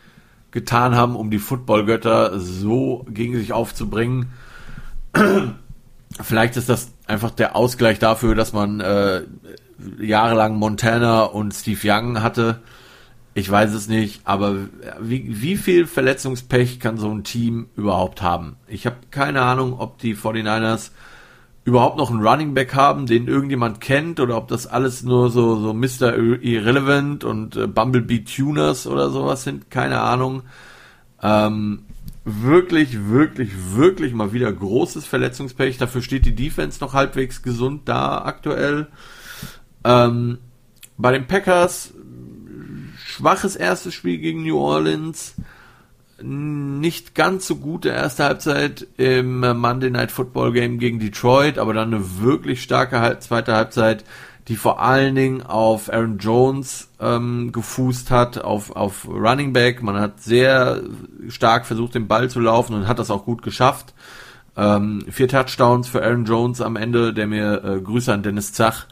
getan 0.52 0.94
haben, 0.94 1.16
um 1.16 1.30
die 1.30 1.38
Footballgötter 1.38 2.38
so 2.38 3.04
gegen 3.10 3.36
sich 3.36 3.52
aufzubringen. 3.52 4.32
Vielleicht 6.22 6.56
ist 6.56 6.68
das 6.68 6.92
einfach 7.06 7.30
der 7.30 7.56
Ausgleich 7.56 7.98
dafür, 7.98 8.34
dass 8.34 8.52
man 8.52 8.80
äh, 8.80 9.22
jahrelang 10.00 10.56
Montana 10.56 11.24
und 11.24 11.52
Steve 11.54 11.80
Young 11.84 12.22
hatte. 12.22 12.60
Ich 13.34 13.50
weiß 13.50 13.72
es 13.74 13.88
nicht, 13.88 14.22
aber 14.24 14.56
wie, 15.00 15.40
wie 15.40 15.56
viel 15.56 15.86
Verletzungspech 15.86 16.80
kann 16.80 16.98
so 16.98 17.10
ein 17.10 17.22
Team 17.22 17.68
überhaupt 17.76 18.22
haben? 18.22 18.56
Ich 18.66 18.86
habe 18.86 18.96
keine 19.10 19.42
Ahnung, 19.42 19.78
ob 19.78 19.98
die 19.98 20.16
49ers 20.16 20.90
überhaupt 21.64 21.96
noch 21.96 22.10
einen 22.10 22.26
Running 22.26 22.54
Back 22.54 22.74
haben, 22.74 23.06
den 23.06 23.28
irgendjemand 23.28 23.80
kennt, 23.80 24.18
oder 24.18 24.36
ob 24.36 24.48
das 24.48 24.66
alles 24.66 25.02
nur 25.02 25.30
so, 25.30 25.56
so 25.60 25.74
Mr. 25.74 26.16
Irrelevant 26.16 27.22
und 27.22 27.56
äh, 27.56 27.66
Bumblebee 27.66 28.24
Tuners 28.24 28.86
oder 28.86 29.10
sowas 29.10 29.44
sind, 29.44 29.70
keine 29.70 30.00
Ahnung. 30.00 30.42
Ähm, 31.22 31.84
wirklich, 32.24 33.08
wirklich, 33.08 33.50
wirklich 33.74 34.14
mal 34.14 34.32
wieder 34.32 34.52
großes 34.52 35.06
Verletzungspech. 35.06 35.78
Dafür 35.78 36.02
steht 36.02 36.26
die 36.26 36.34
Defense 36.34 36.80
noch 36.80 36.94
halbwegs 36.94 37.42
gesund 37.42 37.82
da 37.88 38.22
aktuell. 38.24 38.88
Ähm, 39.84 40.38
bei 40.96 41.12
den 41.12 41.26
Packers 41.26 41.94
schwaches 43.04 43.56
erstes 43.56 43.94
Spiel 43.94 44.18
gegen 44.18 44.42
New 44.44 44.58
Orleans, 44.58 45.34
nicht 46.22 47.14
ganz 47.14 47.46
so 47.46 47.56
gute 47.56 47.88
erste 47.88 48.24
Halbzeit 48.24 48.86
im 48.98 49.40
Monday 49.40 49.90
Night 49.90 50.12
Football 50.12 50.52
Game 50.52 50.78
gegen 50.78 50.98
Detroit, 50.98 51.58
aber 51.58 51.72
dann 51.72 51.94
eine 51.94 52.20
wirklich 52.20 52.62
starke 52.62 53.18
zweite 53.20 53.54
Halbzeit, 53.54 54.04
die 54.48 54.56
vor 54.56 54.80
allen 54.82 55.14
Dingen 55.14 55.42
auf 55.42 55.92
Aaron 55.92 56.18
Jones 56.18 56.88
ähm, 57.00 57.52
gefußt 57.52 58.10
hat, 58.10 58.38
auf, 58.38 58.74
auf 58.74 59.06
Running 59.06 59.52
Back. 59.52 59.82
Man 59.82 60.00
hat 60.00 60.20
sehr 60.20 60.82
stark 61.28 61.66
versucht, 61.66 61.94
den 61.94 62.08
Ball 62.08 62.28
zu 62.28 62.40
laufen 62.40 62.74
und 62.74 62.88
hat 62.88 62.98
das 62.98 63.10
auch 63.10 63.24
gut 63.24 63.42
geschafft. 63.42 63.94
Ähm, 64.56 65.04
vier 65.10 65.28
Touchdowns 65.28 65.88
für 65.88 66.02
Aaron 66.02 66.24
Jones 66.24 66.60
am 66.60 66.76
Ende, 66.76 67.14
der 67.14 67.26
mir 67.26 67.64
äh, 67.64 67.80
Grüße 67.80 68.12
an 68.12 68.22
Dennis 68.22 68.52
Zach 68.52 68.86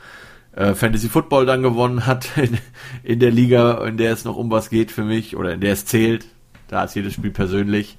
äh, 0.53 0.74
Fantasy 0.74 1.09
Football 1.09 1.46
dann 1.46 1.62
gewonnen 1.62 2.07
hat 2.07 2.30
in, 2.36 2.59
in 3.03 3.20
der 3.20 3.30
Liga, 3.30 3.84
in 3.86 3.96
der 3.96 4.12
es 4.12 4.24
noch 4.24 4.36
um 4.36 4.51
was 4.51 4.70
geht 4.70 4.90
für 4.90 5.05
mich 5.05 5.36
oder 5.36 5.53
in 5.53 5.61
der 5.61 5.72
es 5.72 5.86
zählt. 5.86 6.26
Da 6.68 6.84
ist 6.84 6.94
jedes 6.94 7.14
Spiel 7.14 7.30
persönlich. 7.30 7.99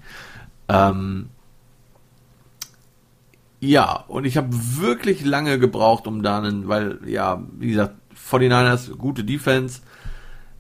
Ähm, 0.67 1.29
ja, 3.59 4.05
und 4.07 4.25
ich 4.25 4.37
habe 4.37 4.49
wirklich 4.51 5.25
lange 5.25 5.59
gebraucht, 5.59 6.07
um 6.07 6.23
da 6.23 6.37
einen, 6.37 6.67
weil, 6.67 6.99
ja, 7.05 7.43
wie 7.57 7.69
gesagt, 7.69 7.95
49ers, 8.29 8.95
gute 8.95 9.23
Defense, 9.23 9.81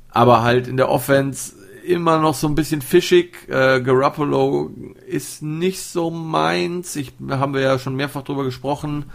aber 0.09 0.41
halt 0.41 0.67
in 0.67 0.75
der 0.75 0.89
Offense 0.89 1.53
immer 1.83 2.19
noch 2.19 2.33
so 2.33 2.47
ein 2.47 2.55
bisschen 2.55 2.81
fischig. 2.81 3.47
Äh, 3.47 3.81
Garoppolo 3.81 4.71
ist 5.07 5.41
nicht 5.41 5.81
so 5.81 6.11
meins. 6.11 6.95
Ich 6.95 7.13
haben 7.29 7.53
wir 7.53 7.61
ja 7.61 7.79
schon 7.79 7.95
mehrfach 7.95 8.23
drüber 8.23 8.43
gesprochen. 8.43 9.05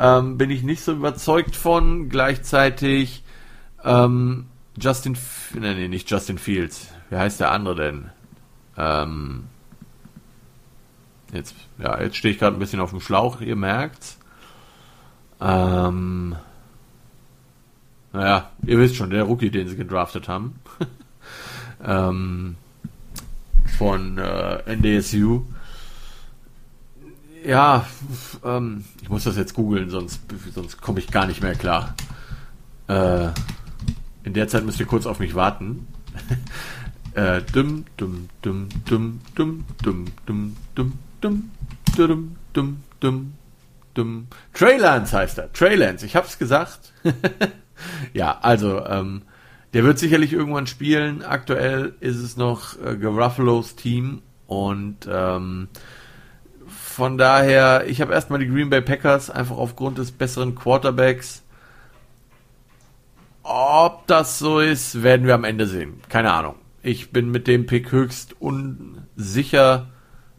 Ähm, 0.00 0.38
bin 0.38 0.48
ich 0.48 0.62
nicht 0.62 0.82
so 0.82 0.92
überzeugt 0.92 1.54
von. 1.54 2.08
Gleichzeitig 2.08 3.22
ähm, 3.84 4.46
Justin, 4.80 5.16
nee, 5.54 5.74
nee, 5.74 5.88
nicht 5.88 6.10
Justin 6.10 6.38
Fields. 6.38 6.88
Wie 7.10 7.16
heißt 7.16 7.38
der 7.38 7.52
andere 7.52 7.74
denn? 7.74 8.10
Ähm, 8.78 9.44
jetzt, 11.34 11.54
ja, 11.78 12.00
jetzt 12.00 12.16
stehe 12.16 12.32
ich 12.32 12.40
gerade 12.40 12.56
ein 12.56 12.60
bisschen 12.60 12.80
auf 12.80 12.90
dem 12.90 13.00
Schlauch, 13.00 13.42
ihr 13.42 13.56
merkt's. 13.56 14.18
Ähm, 15.38 16.36
naja, 18.14 18.50
ihr 18.66 18.78
wisst 18.78 18.96
schon, 18.96 19.10
der 19.10 19.24
Rookie, 19.24 19.50
den 19.50 19.68
sie 19.68 19.76
gedraftet 19.76 20.28
haben. 20.28 20.58
ähm, 21.84 22.56
von 23.76 24.16
äh, 24.16 24.76
NDSU 24.76 25.44
ja, 27.44 27.86
ähm, 28.44 28.84
ich 29.02 29.08
muss 29.08 29.24
das 29.24 29.36
jetzt 29.36 29.54
googeln, 29.54 29.90
sonst, 29.90 30.20
sonst 30.54 30.80
komme 30.80 31.00
ich 31.00 31.10
gar 31.10 31.26
nicht 31.26 31.42
mehr 31.42 31.54
klar. 31.54 31.94
Äh, 32.88 33.28
in 34.24 34.34
der 34.34 34.48
Zeit 34.48 34.64
müsst 34.64 34.80
ihr 34.80 34.86
kurz 34.86 35.06
auf 35.06 35.18
mich 35.18 35.34
warten. 35.34 35.86
äh, 37.14 37.42
dum, 37.52 37.84
dum, 37.96 38.28
dum, 38.42 38.68
dum, 38.84 39.20
dum, 39.34 39.64
dum, 39.84 40.14
dum, 40.26 40.56
dum, 40.74 40.98
dum, 41.20 41.50
dum, 41.96 42.36
dum, 42.52 42.82
dum, 43.00 43.32
dum. 43.94 44.26
Traylance 44.52 45.16
heißt 45.16 45.38
er. 45.38 45.52
Traylance, 45.52 46.04
ich 46.04 46.16
hab's 46.16 46.38
gesagt. 46.38 46.92
ja, 48.12 48.38
also, 48.40 48.84
ähm, 48.86 49.22
der 49.72 49.84
wird 49.84 49.98
sicherlich 49.98 50.32
irgendwann 50.32 50.66
spielen. 50.66 51.22
Aktuell 51.22 51.94
ist 52.00 52.16
es 52.16 52.36
noch 52.36 52.80
äh, 52.84 52.96
Garuffalos 52.96 53.76
Team 53.76 54.22
und 54.46 55.08
ähm, 55.10 55.68
von 57.00 57.16
daher, 57.16 57.86
ich 57.86 58.02
habe 58.02 58.12
erstmal 58.12 58.40
die 58.40 58.46
Green 58.46 58.68
Bay 58.68 58.82
Packers 58.82 59.30
einfach 59.30 59.56
aufgrund 59.56 59.96
des 59.96 60.12
besseren 60.12 60.54
Quarterbacks. 60.54 61.42
Ob 63.42 64.06
das 64.06 64.38
so 64.38 64.60
ist, 64.60 65.02
werden 65.02 65.26
wir 65.26 65.32
am 65.32 65.44
Ende 65.44 65.66
sehen. 65.66 66.02
Keine 66.10 66.30
Ahnung. 66.30 66.56
Ich 66.82 67.10
bin 67.10 67.30
mit 67.30 67.46
dem 67.46 67.64
Pick 67.64 67.90
höchst 67.90 68.38
unsicher. 68.38 69.86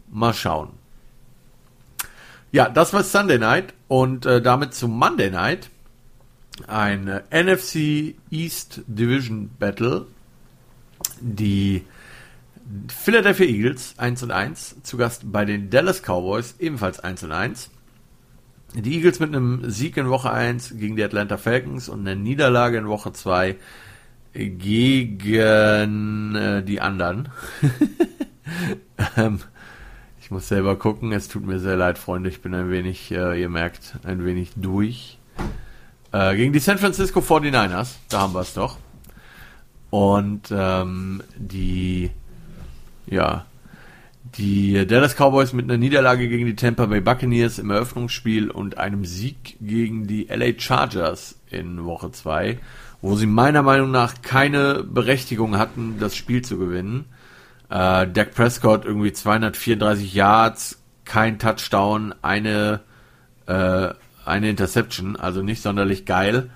Mal 0.08 0.34
schauen. 0.34 0.68
Ja, 2.52 2.68
das 2.68 2.92
war 2.92 3.02
Sunday 3.02 3.40
Night 3.40 3.74
und 3.88 4.24
äh, 4.24 4.40
damit 4.40 4.72
zum 4.72 4.96
Monday 4.96 5.30
Night. 5.32 5.68
Ein 6.68 7.08
äh, 7.08 7.42
NFC 7.42 8.14
East 8.30 8.82
Division 8.86 9.50
Battle. 9.58 10.06
Die 11.20 11.84
Philadelphia 12.88 13.46
Eagles 13.46 13.94
1 13.98 14.22
und 14.22 14.30
1, 14.30 14.82
zu 14.82 14.96
Gast 14.96 15.30
bei 15.30 15.44
den 15.44 15.68
Dallas 15.68 16.02
Cowboys 16.02 16.54
ebenfalls 16.58 17.00
1 17.00 17.24
und 17.24 17.32
1. 17.32 17.70
Die 18.74 18.94
Eagles 18.94 19.20
mit 19.20 19.34
einem 19.34 19.70
Sieg 19.70 19.98
in 19.98 20.08
Woche 20.08 20.32
1 20.32 20.78
gegen 20.78 20.96
die 20.96 21.04
Atlanta 21.04 21.36
Falcons 21.36 21.90
und 21.90 22.00
einer 22.00 22.14
Niederlage 22.14 22.78
in 22.78 22.88
Woche 22.88 23.12
2 23.12 23.56
gegen 24.32 26.34
äh, 26.34 26.62
die 26.62 26.80
anderen. 26.80 27.28
ähm, 29.18 29.40
ich 30.20 30.30
muss 30.30 30.48
selber 30.48 30.76
gucken, 30.76 31.12
es 31.12 31.28
tut 31.28 31.44
mir 31.44 31.58
sehr 31.58 31.76
leid, 31.76 31.98
Freunde, 31.98 32.30
ich 32.30 32.40
bin 32.40 32.54
ein 32.54 32.70
wenig, 32.70 33.10
äh, 33.10 33.38
ihr 33.38 33.50
merkt, 33.50 33.96
ein 34.04 34.24
wenig 34.24 34.52
durch. 34.56 35.18
Äh, 36.12 36.36
gegen 36.36 36.54
die 36.54 36.58
San 36.58 36.78
Francisco 36.78 37.20
49ers, 37.20 37.96
da 38.08 38.20
haben 38.20 38.32
wir 38.32 38.40
es 38.40 38.54
doch. 38.54 38.78
Und 39.90 40.48
ähm, 40.50 41.22
die 41.36 42.10
ja, 43.12 43.46
die 44.36 44.86
Dallas 44.86 45.14
Cowboys 45.14 45.52
mit 45.52 45.66
einer 45.66 45.76
Niederlage 45.76 46.28
gegen 46.28 46.46
die 46.46 46.56
Tampa 46.56 46.86
Bay 46.86 47.00
Buccaneers 47.00 47.58
im 47.58 47.70
Eröffnungsspiel 47.70 48.50
und 48.50 48.78
einem 48.78 49.04
Sieg 49.04 49.56
gegen 49.60 50.06
die 50.06 50.28
LA 50.28 50.58
Chargers 50.58 51.38
in 51.50 51.84
Woche 51.84 52.10
2, 52.10 52.58
wo 53.02 53.14
sie 53.16 53.26
meiner 53.26 53.62
Meinung 53.62 53.90
nach 53.90 54.22
keine 54.22 54.84
Berechtigung 54.84 55.58
hatten, 55.58 55.96
das 56.00 56.16
Spiel 56.16 56.42
zu 56.42 56.56
gewinnen. 56.56 57.06
Äh, 57.68 58.06
Dak 58.08 58.34
Prescott 58.34 58.84
irgendwie 58.84 59.12
234 59.12 60.14
Yards, 60.14 60.80
kein 61.04 61.38
Touchdown, 61.38 62.14
eine, 62.22 62.80
äh, 63.46 63.88
eine 64.24 64.48
Interception, 64.48 65.16
also 65.16 65.42
nicht 65.42 65.62
sonderlich 65.62 66.06
geil. 66.06 66.50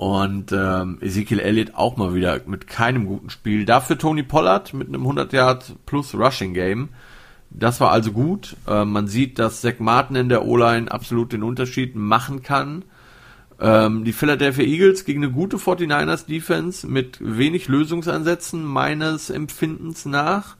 Und 0.00 0.50
ähm, 0.50 0.96
Ezekiel 1.02 1.40
Elliott 1.40 1.74
auch 1.74 1.98
mal 1.98 2.14
wieder 2.14 2.40
mit 2.46 2.66
keinem 2.66 3.04
guten 3.04 3.28
Spiel. 3.28 3.66
Dafür 3.66 3.98
Tony 3.98 4.22
Pollard 4.22 4.72
mit 4.72 4.88
einem 4.88 5.02
100 5.02 5.30
Yard 5.34 5.74
plus 5.84 6.14
Rushing 6.14 6.54
Game. 6.54 6.88
Das 7.50 7.82
war 7.82 7.90
also 7.90 8.10
gut. 8.10 8.56
Äh, 8.66 8.86
man 8.86 9.08
sieht, 9.08 9.38
dass 9.38 9.60
Zach 9.60 9.74
Martin 9.78 10.16
in 10.16 10.30
der 10.30 10.46
O-Line 10.46 10.90
absolut 10.90 11.34
den 11.34 11.42
Unterschied 11.42 11.96
machen 11.96 12.42
kann. 12.42 12.86
Ähm, 13.60 14.04
die 14.04 14.14
Philadelphia 14.14 14.64
Eagles 14.64 15.04
gegen 15.04 15.22
eine 15.22 15.34
gute 15.34 15.58
49ers 15.58 16.26
Defense 16.26 16.86
mit 16.86 17.18
wenig 17.20 17.68
Lösungsansätzen 17.68 18.64
meines 18.64 19.28
Empfindens 19.28 20.06
nach. 20.06 20.56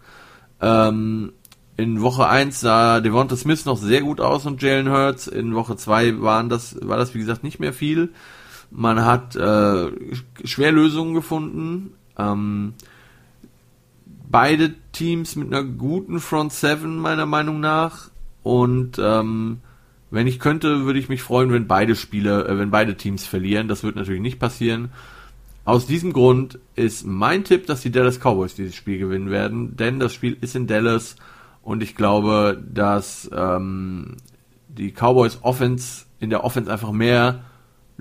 Ähm, 0.61 1.33
in 1.79 2.03
Woche 2.03 2.29
1 2.29 2.61
sah 2.61 3.01
Devonta 3.01 3.39
Smith 3.39 3.65
noch 3.65 3.79
sehr 3.79 4.03
gut 4.03 4.21
aus 4.21 4.45
und 4.45 4.61
Jalen 4.61 4.91
Hurts. 4.91 5.29
In 5.29 5.55
Woche 5.55 5.77
2 5.77 6.21
waren 6.21 6.51
das, 6.51 6.77
war 6.87 6.99
das 6.99 7.15
wie 7.15 7.21
gesagt 7.21 7.43
nicht 7.43 7.59
mehr 7.59 7.73
viel. 7.73 8.11
Man 8.71 9.05
hat 9.05 9.37
äh, 9.37 9.91
schwer 10.45 10.73
Lösungen 10.73 11.15
gefunden. 11.15 11.95
Ähm, 12.17 12.75
beide 14.31 14.75
Teams 14.93 15.37
mit 15.37 15.53
einer 15.53 15.65
guten 15.65 16.21
Front 16.21 16.53
Seven 16.53 16.99
meiner 16.99 17.27
Meinung 17.27 17.61
nach. 17.61 18.11
Und 18.43 18.99
ähm, 18.99 19.59
wenn 20.11 20.27
ich 20.27 20.39
könnte, 20.39 20.85
würde 20.85 20.99
ich 20.99 21.09
mich 21.09 21.23
freuen, 21.23 21.53
wenn 21.53 21.67
beide 21.67 21.97
Spiele, 21.97 22.47
äh, 22.47 22.59
wenn 22.59 22.71
beide 22.71 22.97
Teams 22.97 23.27
verlieren. 23.27 23.69
Das 23.69 23.83
wird 23.83 23.97
natürlich 23.97 24.23
nicht 24.23 24.39
passieren. 24.39 24.91
Aus 25.65 25.87
diesem 25.87 26.13
Grund 26.13 26.59
ist 26.75 27.07
mein 27.07 27.45
Tipp, 27.45 27.67
dass 27.67 27.83
die 27.83 27.93
Dallas 27.93 28.19
Cowboys 28.19 28.55
dieses 28.55 28.75
Spiel 28.75 28.99
gewinnen 28.99 29.31
werden, 29.31 29.77
denn 29.77 30.01
das 30.01 30.13
Spiel 30.13 30.37
ist 30.41 30.57
in 30.57 30.67
Dallas 30.67 31.17
und 31.63 31.83
ich 31.83 31.95
glaube, 31.95 32.61
dass 32.73 33.31
ähm, 33.33 34.17
die 34.69 34.91
Cowboys 34.91 35.39
Offense 35.43 36.07
in 36.19 36.31
der 36.31 36.45
Offense 36.45 36.73
einfach 36.73 36.93
mehr 36.93 37.45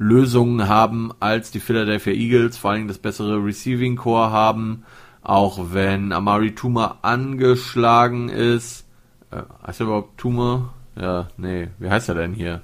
Lösungen 0.01 0.69
haben 0.69 1.11
als 1.19 1.51
die 1.51 1.59
Philadelphia 1.59 2.13
Eagles, 2.13 2.57
vor 2.57 2.71
allem 2.71 2.87
das 2.87 2.99
bessere 2.99 3.43
Receiving 3.43 3.97
Core 3.97 4.31
haben, 4.31 4.85
auch 5.21 5.73
wenn 5.73 6.13
Amari 6.13 6.55
Tuma 6.55 6.99
angeschlagen 7.01 8.29
ist. 8.29 8.85
Äh, 9.29 9.41
heißt 9.67 9.81
er 9.81 9.87
überhaupt 9.87 10.17
Tuma? 10.17 10.73
Ja, 10.95 11.27
nee, 11.35 11.67
wie 11.79 11.89
heißt 11.89 12.07
er 12.07 12.15
denn 12.15 12.33
hier? 12.33 12.61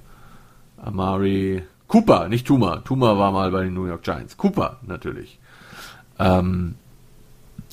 Amari 0.78 1.64
Cooper, 1.88 2.30
nicht 2.30 2.48
Tuma. 2.48 2.78
Tuma 2.78 3.18
war 3.18 3.34
mal 3.34 3.52
bei 3.52 3.66
den 3.66 3.74
New 3.74 3.86
York 3.86 4.04
Giants. 4.04 4.38
Cooper, 4.38 4.80
natürlich. 4.84 5.38
Ähm, 6.18 6.76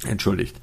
entschuldigt. 0.04 0.60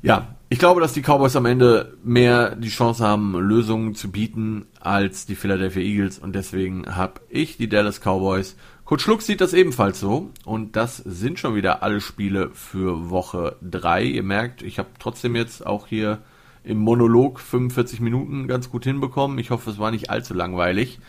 Ja, 0.00 0.28
ich 0.54 0.60
glaube, 0.60 0.80
dass 0.80 0.92
die 0.92 1.02
Cowboys 1.02 1.34
am 1.34 1.46
Ende 1.46 1.96
mehr 2.04 2.54
die 2.54 2.68
Chance 2.68 3.04
haben, 3.04 3.36
Lösungen 3.36 3.96
zu 3.96 4.12
bieten 4.12 4.66
als 4.78 5.26
die 5.26 5.34
Philadelphia 5.34 5.82
Eagles 5.82 6.20
und 6.20 6.32
deswegen 6.32 6.94
habe 6.94 7.22
ich 7.28 7.56
die 7.56 7.68
Dallas 7.68 7.98
Cowboys. 8.00 8.54
Coach 8.84 9.02
Schluck 9.02 9.22
sieht 9.22 9.40
das 9.40 9.52
ebenfalls 9.52 9.98
so 9.98 10.30
und 10.44 10.76
das 10.76 10.98
sind 10.98 11.40
schon 11.40 11.56
wieder 11.56 11.82
alle 11.82 12.00
Spiele 12.00 12.50
für 12.54 13.10
Woche 13.10 13.56
3. 13.62 14.04
Ihr 14.04 14.22
merkt, 14.22 14.62
ich 14.62 14.78
habe 14.78 14.90
trotzdem 15.00 15.34
jetzt 15.34 15.66
auch 15.66 15.88
hier 15.88 16.18
im 16.62 16.78
Monolog 16.78 17.40
45 17.40 17.98
Minuten 17.98 18.46
ganz 18.46 18.70
gut 18.70 18.84
hinbekommen. 18.84 19.40
Ich 19.40 19.50
hoffe, 19.50 19.70
es 19.70 19.80
war 19.80 19.90
nicht 19.90 20.10
allzu 20.10 20.34
langweilig. 20.34 21.00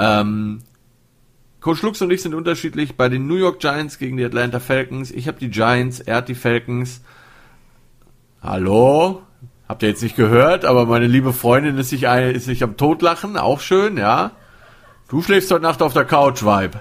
Ähm, 0.00 0.62
Coach 1.60 1.82
Lux 1.82 2.02
und 2.02 2.10
ich 2.10 2.22
sind 2.22 2.34
unterschiedlich 2.34 2.96
bei 2.96 3.08
den 3.08 3.28
New 3.28 3.36
York 3.36 3.60
Giants 3.60 4.00
gegen 4.00 4.16
die 4.16 4.24
Atlanta 4.24 4.58
Falcons. 4.58 5.12
Ich 5.12 5.28
habe 5.28 5.38
die 5.38 5.50
Giants, 5.50 6.00
er 6.00 6.16
hat 6.16 6.28
die 6.28 6.34
Falcons. 6.34 7.02
Hallo? 8.44 9.22
Habt 9.66 9.82
ihr 9.82 9.88
jetzt 9.88 10.02
nicht 10.02 10.16
gehört, 10.16 10.66
aber 10.66 10.84
meine 10.84 11.06
liebe 11.06 11.32
Freundin 11.32 11.78
ist 11.78 11.88
sich, 11.88 12.08
ein, 12.08 12.34
ist 12.34 12.44
sich 12.44 12.62
am 12.62 12.76
Totlachen, 12.76 13.38
auch 13.38 13.60
schön, 13.60 13.96
ja. 13.96 14.32
Du 15.08 15.22
schläfst 15.22 15.50
heute 15.50 15.62
Nacht 15.62 15.80
auf 15.80 15.94
der 15.94 16.04
Couch, 16.04 16.42
Vibe. 16.42 16.78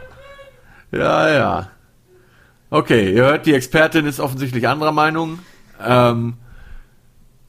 Ja, 0.91 1.29
ja. 1.29 1.69
Okay, 2.69 3.13
ihr 3.13 3.23
hört, 3.23 3.45
die 3.45 3.53
Expertin 3.53 4.05
ist 4.05 4.19
offensichtlich 4.19 4.67
anderer 4.67 4.91
Meinung. 4.91 5.39
Ähm, 5.81 6.33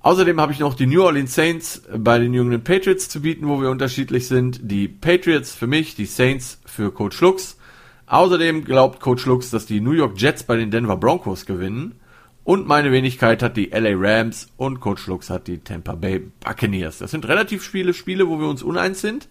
außerdem 0.02 0.40
habe 0.40 0.52
ich 0.52 0.60
noch 0.60 0.74
die 0.74 0.86
New 0.86 1.02
Orleans 1.02 1.34
Saints 1.34 1.82
bei 1.92 2.20
den 2.20 2.34
jungen 2.34 2.62
Patriots 2.62 3.08
zu 3.08 3.22
bieten, 3.22 3.48
wo 3.48 3.60
wir 3.60 3.68
unterschiedlich 3.68 4.28
sind. 4.28 4.60
Die 4.62 4.86
Patriots 4.86 5.56
für 5.56 5.66
mich, 5.66 5.96
die 5.96 6.06
Saints 6.06 6.60
für 6.66 6.92
Coach 6.92 7.20
Lux. 7.20 7.58
Außerdem 8.06 8.64
glaubt 8.64 9.00
Coach 9.00 9.26
Lux, 9.26 9.50
dass 9.50 9.66
die 9.66 9.80
New 9.80 9.90
York 9.90 10.20
Jets 10.20 10.44
bei 10.44 10.54
den 10.54 10.70
Denver 10.70 10.96
Broncos 10.96 11.46
gewinnen. 11.46 11.96
Und 12.44 12.68
meine 12.68 12.92
Wenigkeit 12.92 13.42
hat 13.42 13.56
die 13.56 13.70
LA 13.70 13.92
Rams 13.94 14.48
und 14.58 14.78
Coach 14.80 15.06
Lux 15.06 15.30
hat 15.30 15.48
die 15.48 15.58
Tampa 15.58 15.94
Bay 15.94 16.30
Buccaneers. 16.40 16.98
Das 16.98 17.10
sind 17.10 17.26
relativ 17.26 17.66
viele 17.66 17.94
Spiele, 17.94 18.28
wo 18.28 18.38
wir 18.38 18.48
uns 18.48 18.62
uneins 18.62 19.00
sind. 19.00 19.28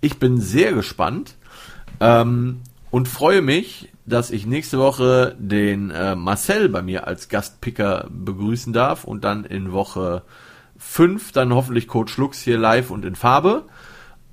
Ich 0.00 0.20
bin 0.20 0.40
sehr 0.40 0.72
gespannt 0.72 1.36
ähm, 1.98 2.60
und 2.92 3.08
freue 3.08 3.42
mich, 3.42 3.90
dass 4.06 4.30
ich 4.30 4.46
nächste 4.46 4.78
Woche 4.78 5.34
den 5.38 5.90
äh, 5.90 6.14
Marcel 6.14 6.68
bei 6.68 6.80
mir 6.80 7.08
als 7.08 7.28
Gastpicker 7.28 8.08
begrüßen 8.10 8.72
darf 8.72 9.02
und 9.02 9.24
dann 9.24 9.44
in 9.44 9.72
Woche 9.72 10.22
5 10.78 11.32
dann 11.32 11.54
hoffentlich 11.54 11.88
Coach 11.88 12.16
Lux 12.18 12.40
hier 12.40 12.58
live 12.58 12.90
und 12.90 13.04
in 13.04 13.16
Farbe. 13.16 13.64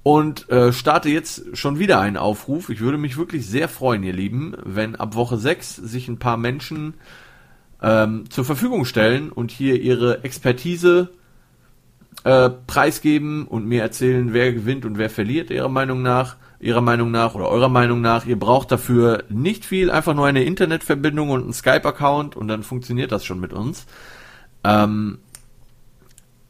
Und 0.04 0.50
äh, 0.50 0.74
starte 0.74 1.10
jetzt 1.10 1.56
schon 1.56 1.78
wieder 1.78 2.00
einen 2.00 2.18
Aufruf. 2.18 2.70
Ich 2.70 2.80
würde 2.80 2.98
mich 2.98 3.18
wirklich 3.18 3.46
sehr 3.48 3.70
freuen, 3.70 4.02
ihr 4.02 4.14
Lieben, 4.14 4.56
wenn 4.64 4.96
ab 4.96 5.14
Woche 5.14 5.38
6 5.38 5.76
sich 5.76 6.08
ein 6.08 6.18
paar 6.18 6.38
Menschen 6.38 6.96
ähm, 7.82 8.30
zur 8.30 8.46
Verfügung 8.46 8.86
stellen 8.86 9.32
und 9.32 9.52
hier 9.52 9.82
ihre 9.82 10.24
Expertise 10.24 11.10
äh, 12.24 12.50
preisgeben 12.68 13.48
und 13.48 13.66
mir 13.66 13.82
erzählen, 13.82 14.34
wer 14.34 14.54
gewinnt 14.54 14.86
und 14.86 14.98
wer 14.98 15.10
verliert, 15.10 15.50
ihrer 15.50 15.70
Meinung 15.70 16.02
nach, 16.02 16.36
ihrer 16.60 16.82
Meinung 16.82 17.10
nach 17.10 17.34
oder 17.34 17.48
eurer 17.50 17.70
Meinung 17.70 18.02
nach. 18.02 18.26
Ihr 18.26 18.38
braucht 18.38 18.72
dafür 18.72 19.24
nicht 19.30 19.66
viel, 19.66 19.90
einfach 19.90 20.14
nur 20.14 20.28
eine 20.28 20.44
Internetverbindung 20.44 21.30
und 21.30 21.44
einen 21.44 21.54
Skype-Account 21.54 22.36
und 22.36 22.48
dann 22.48 22.64
funktioniert 22.64 23.12
das 23.12 23.26
schon 23.26 23.40
mit 23.40 23.54
uns. 23.54 23.88
Ähm, 24.64 25.18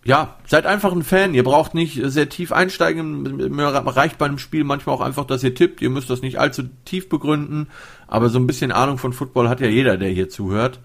ja, 0.04 0.36
seid 0.48 0.66
einfach 0.66 0.92
ein 0.92 1.04
Fan. 1.04 1.36
Ihr 1.36 1.44
braucht 1.44 1.76
nicht 1.76 2.02
sehr 2.04 2.28
tief 2.28 2.52
einsteigen. 2.52 3.40
Reicht 3.60 4.18
bei 4.18 4.26
einem 4.26 4.40
Spiel 4.40 4.64
manchmal 4.64 4.96
auch 4.96 5.02
einfach, 5.02 5.26
dass 5.26 5.44
ihr 5.44 5.54
tippt. 5.54 5.82
Ihr 5.82 5.92
müsst 5.92 6.10
das 6.10 6.24
nicht 6.24 6.40
allzu 6.40 6.64
tief 6.86 7.08
begründen. 7.08 7.68
Aber 8.08 8.30
so 8.30 8.40
ein 8.40 8.48
bisschen 8.48 8.72
Ahnung 8.72 8.98
von 8.98 9.14
Football 9.14 9.48
hat 9.48 9.62
ja 9.62 9.68
jeder, 9.68 9.98
der 9.98 10.10
hier 10.10 10.28
zuhört. 10.28 10.80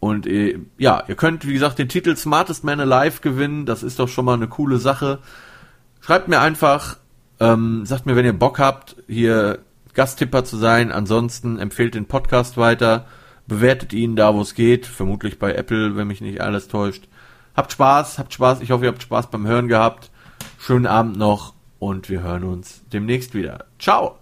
Und 0.00 0.26
äh, 0.26 0.58
ja, 0.78 1.04
ihr 1.06 1.14
könnt, 1.14 1.46
wie 1.46 1.52
gesagt, 1.52 1.78
den 1.78 1.88
Titel 1.88 2.16
Smartest 2.16 2.64
Man 2.64 2.80
Alive 2.80 3.20
gewinnen. 3.20 3.66
Das 3.66 3.82
ist 3.82 3.98
doch 3.98 4.08
schon 4.08 4.24
mal 4.24 4.34
eine 4.34 4.48
coole 4.48 4.78
Sache. 4.78 5.18
Schreibt 6.00 6.28
mir 6.28 6.40
einfach, 6.40 6.96
ähm, 7.38 7.84
sagt 7.84 8.06
mir, 8.06 8.16
wenn 8.16 8.24
ihr 8.24 8.32
Bock 8.32 8.58
habt, 8.58 8.96
hier 9.06 9.58
Gasttipper 9.92 10.44
zu 10.44 10.56
sein. 10.56 10.90
Ansonsten 10.90 11.58
empfehlt 11.58 11.94
den 11.94 12.06
Podcast 12.06 12.56
weiter. 12.56 13.06
Bewertet 13.46 13.92
ihn 13.92 14.16
da, 14.16 14.34
wo 14.34 14.40
es 14.40 14.54
geht. 14.54 14.86
Vermutlich 14.86 15.38
bei 15.38 15.54
Apple, 15.54 15.96
wenn 15.96 16.06
mich 16.06 16.22
nicht 16.22 16.40
alles 16.40 16.68
täuscht. 16.68 17.06
Habt 17.54 17.72
Spaß, 17.72 18.18
habt 18.18 18.32
Spaß. 18.32 18.62
Ich 18.62 18.70
hoffe, 18.70 18.84
ihr 18.84 18.90
habt 18.90 19.02
Spaß 19.02 19.28
beim 19.30 19.46
Hören 19.46 19.68
gehabt. 19.68 20.10
Schönen 20.58 20.86
Abend 20.86 21.18
noch 21.18 21.54
und 21.78 22.08
wir 22.08 22.22
hören 22.22 22.44
uns 22.44 22.82
demnächst 22.92 23.34
wieder. 23.34 23.66
Ciao! 23.78 24.19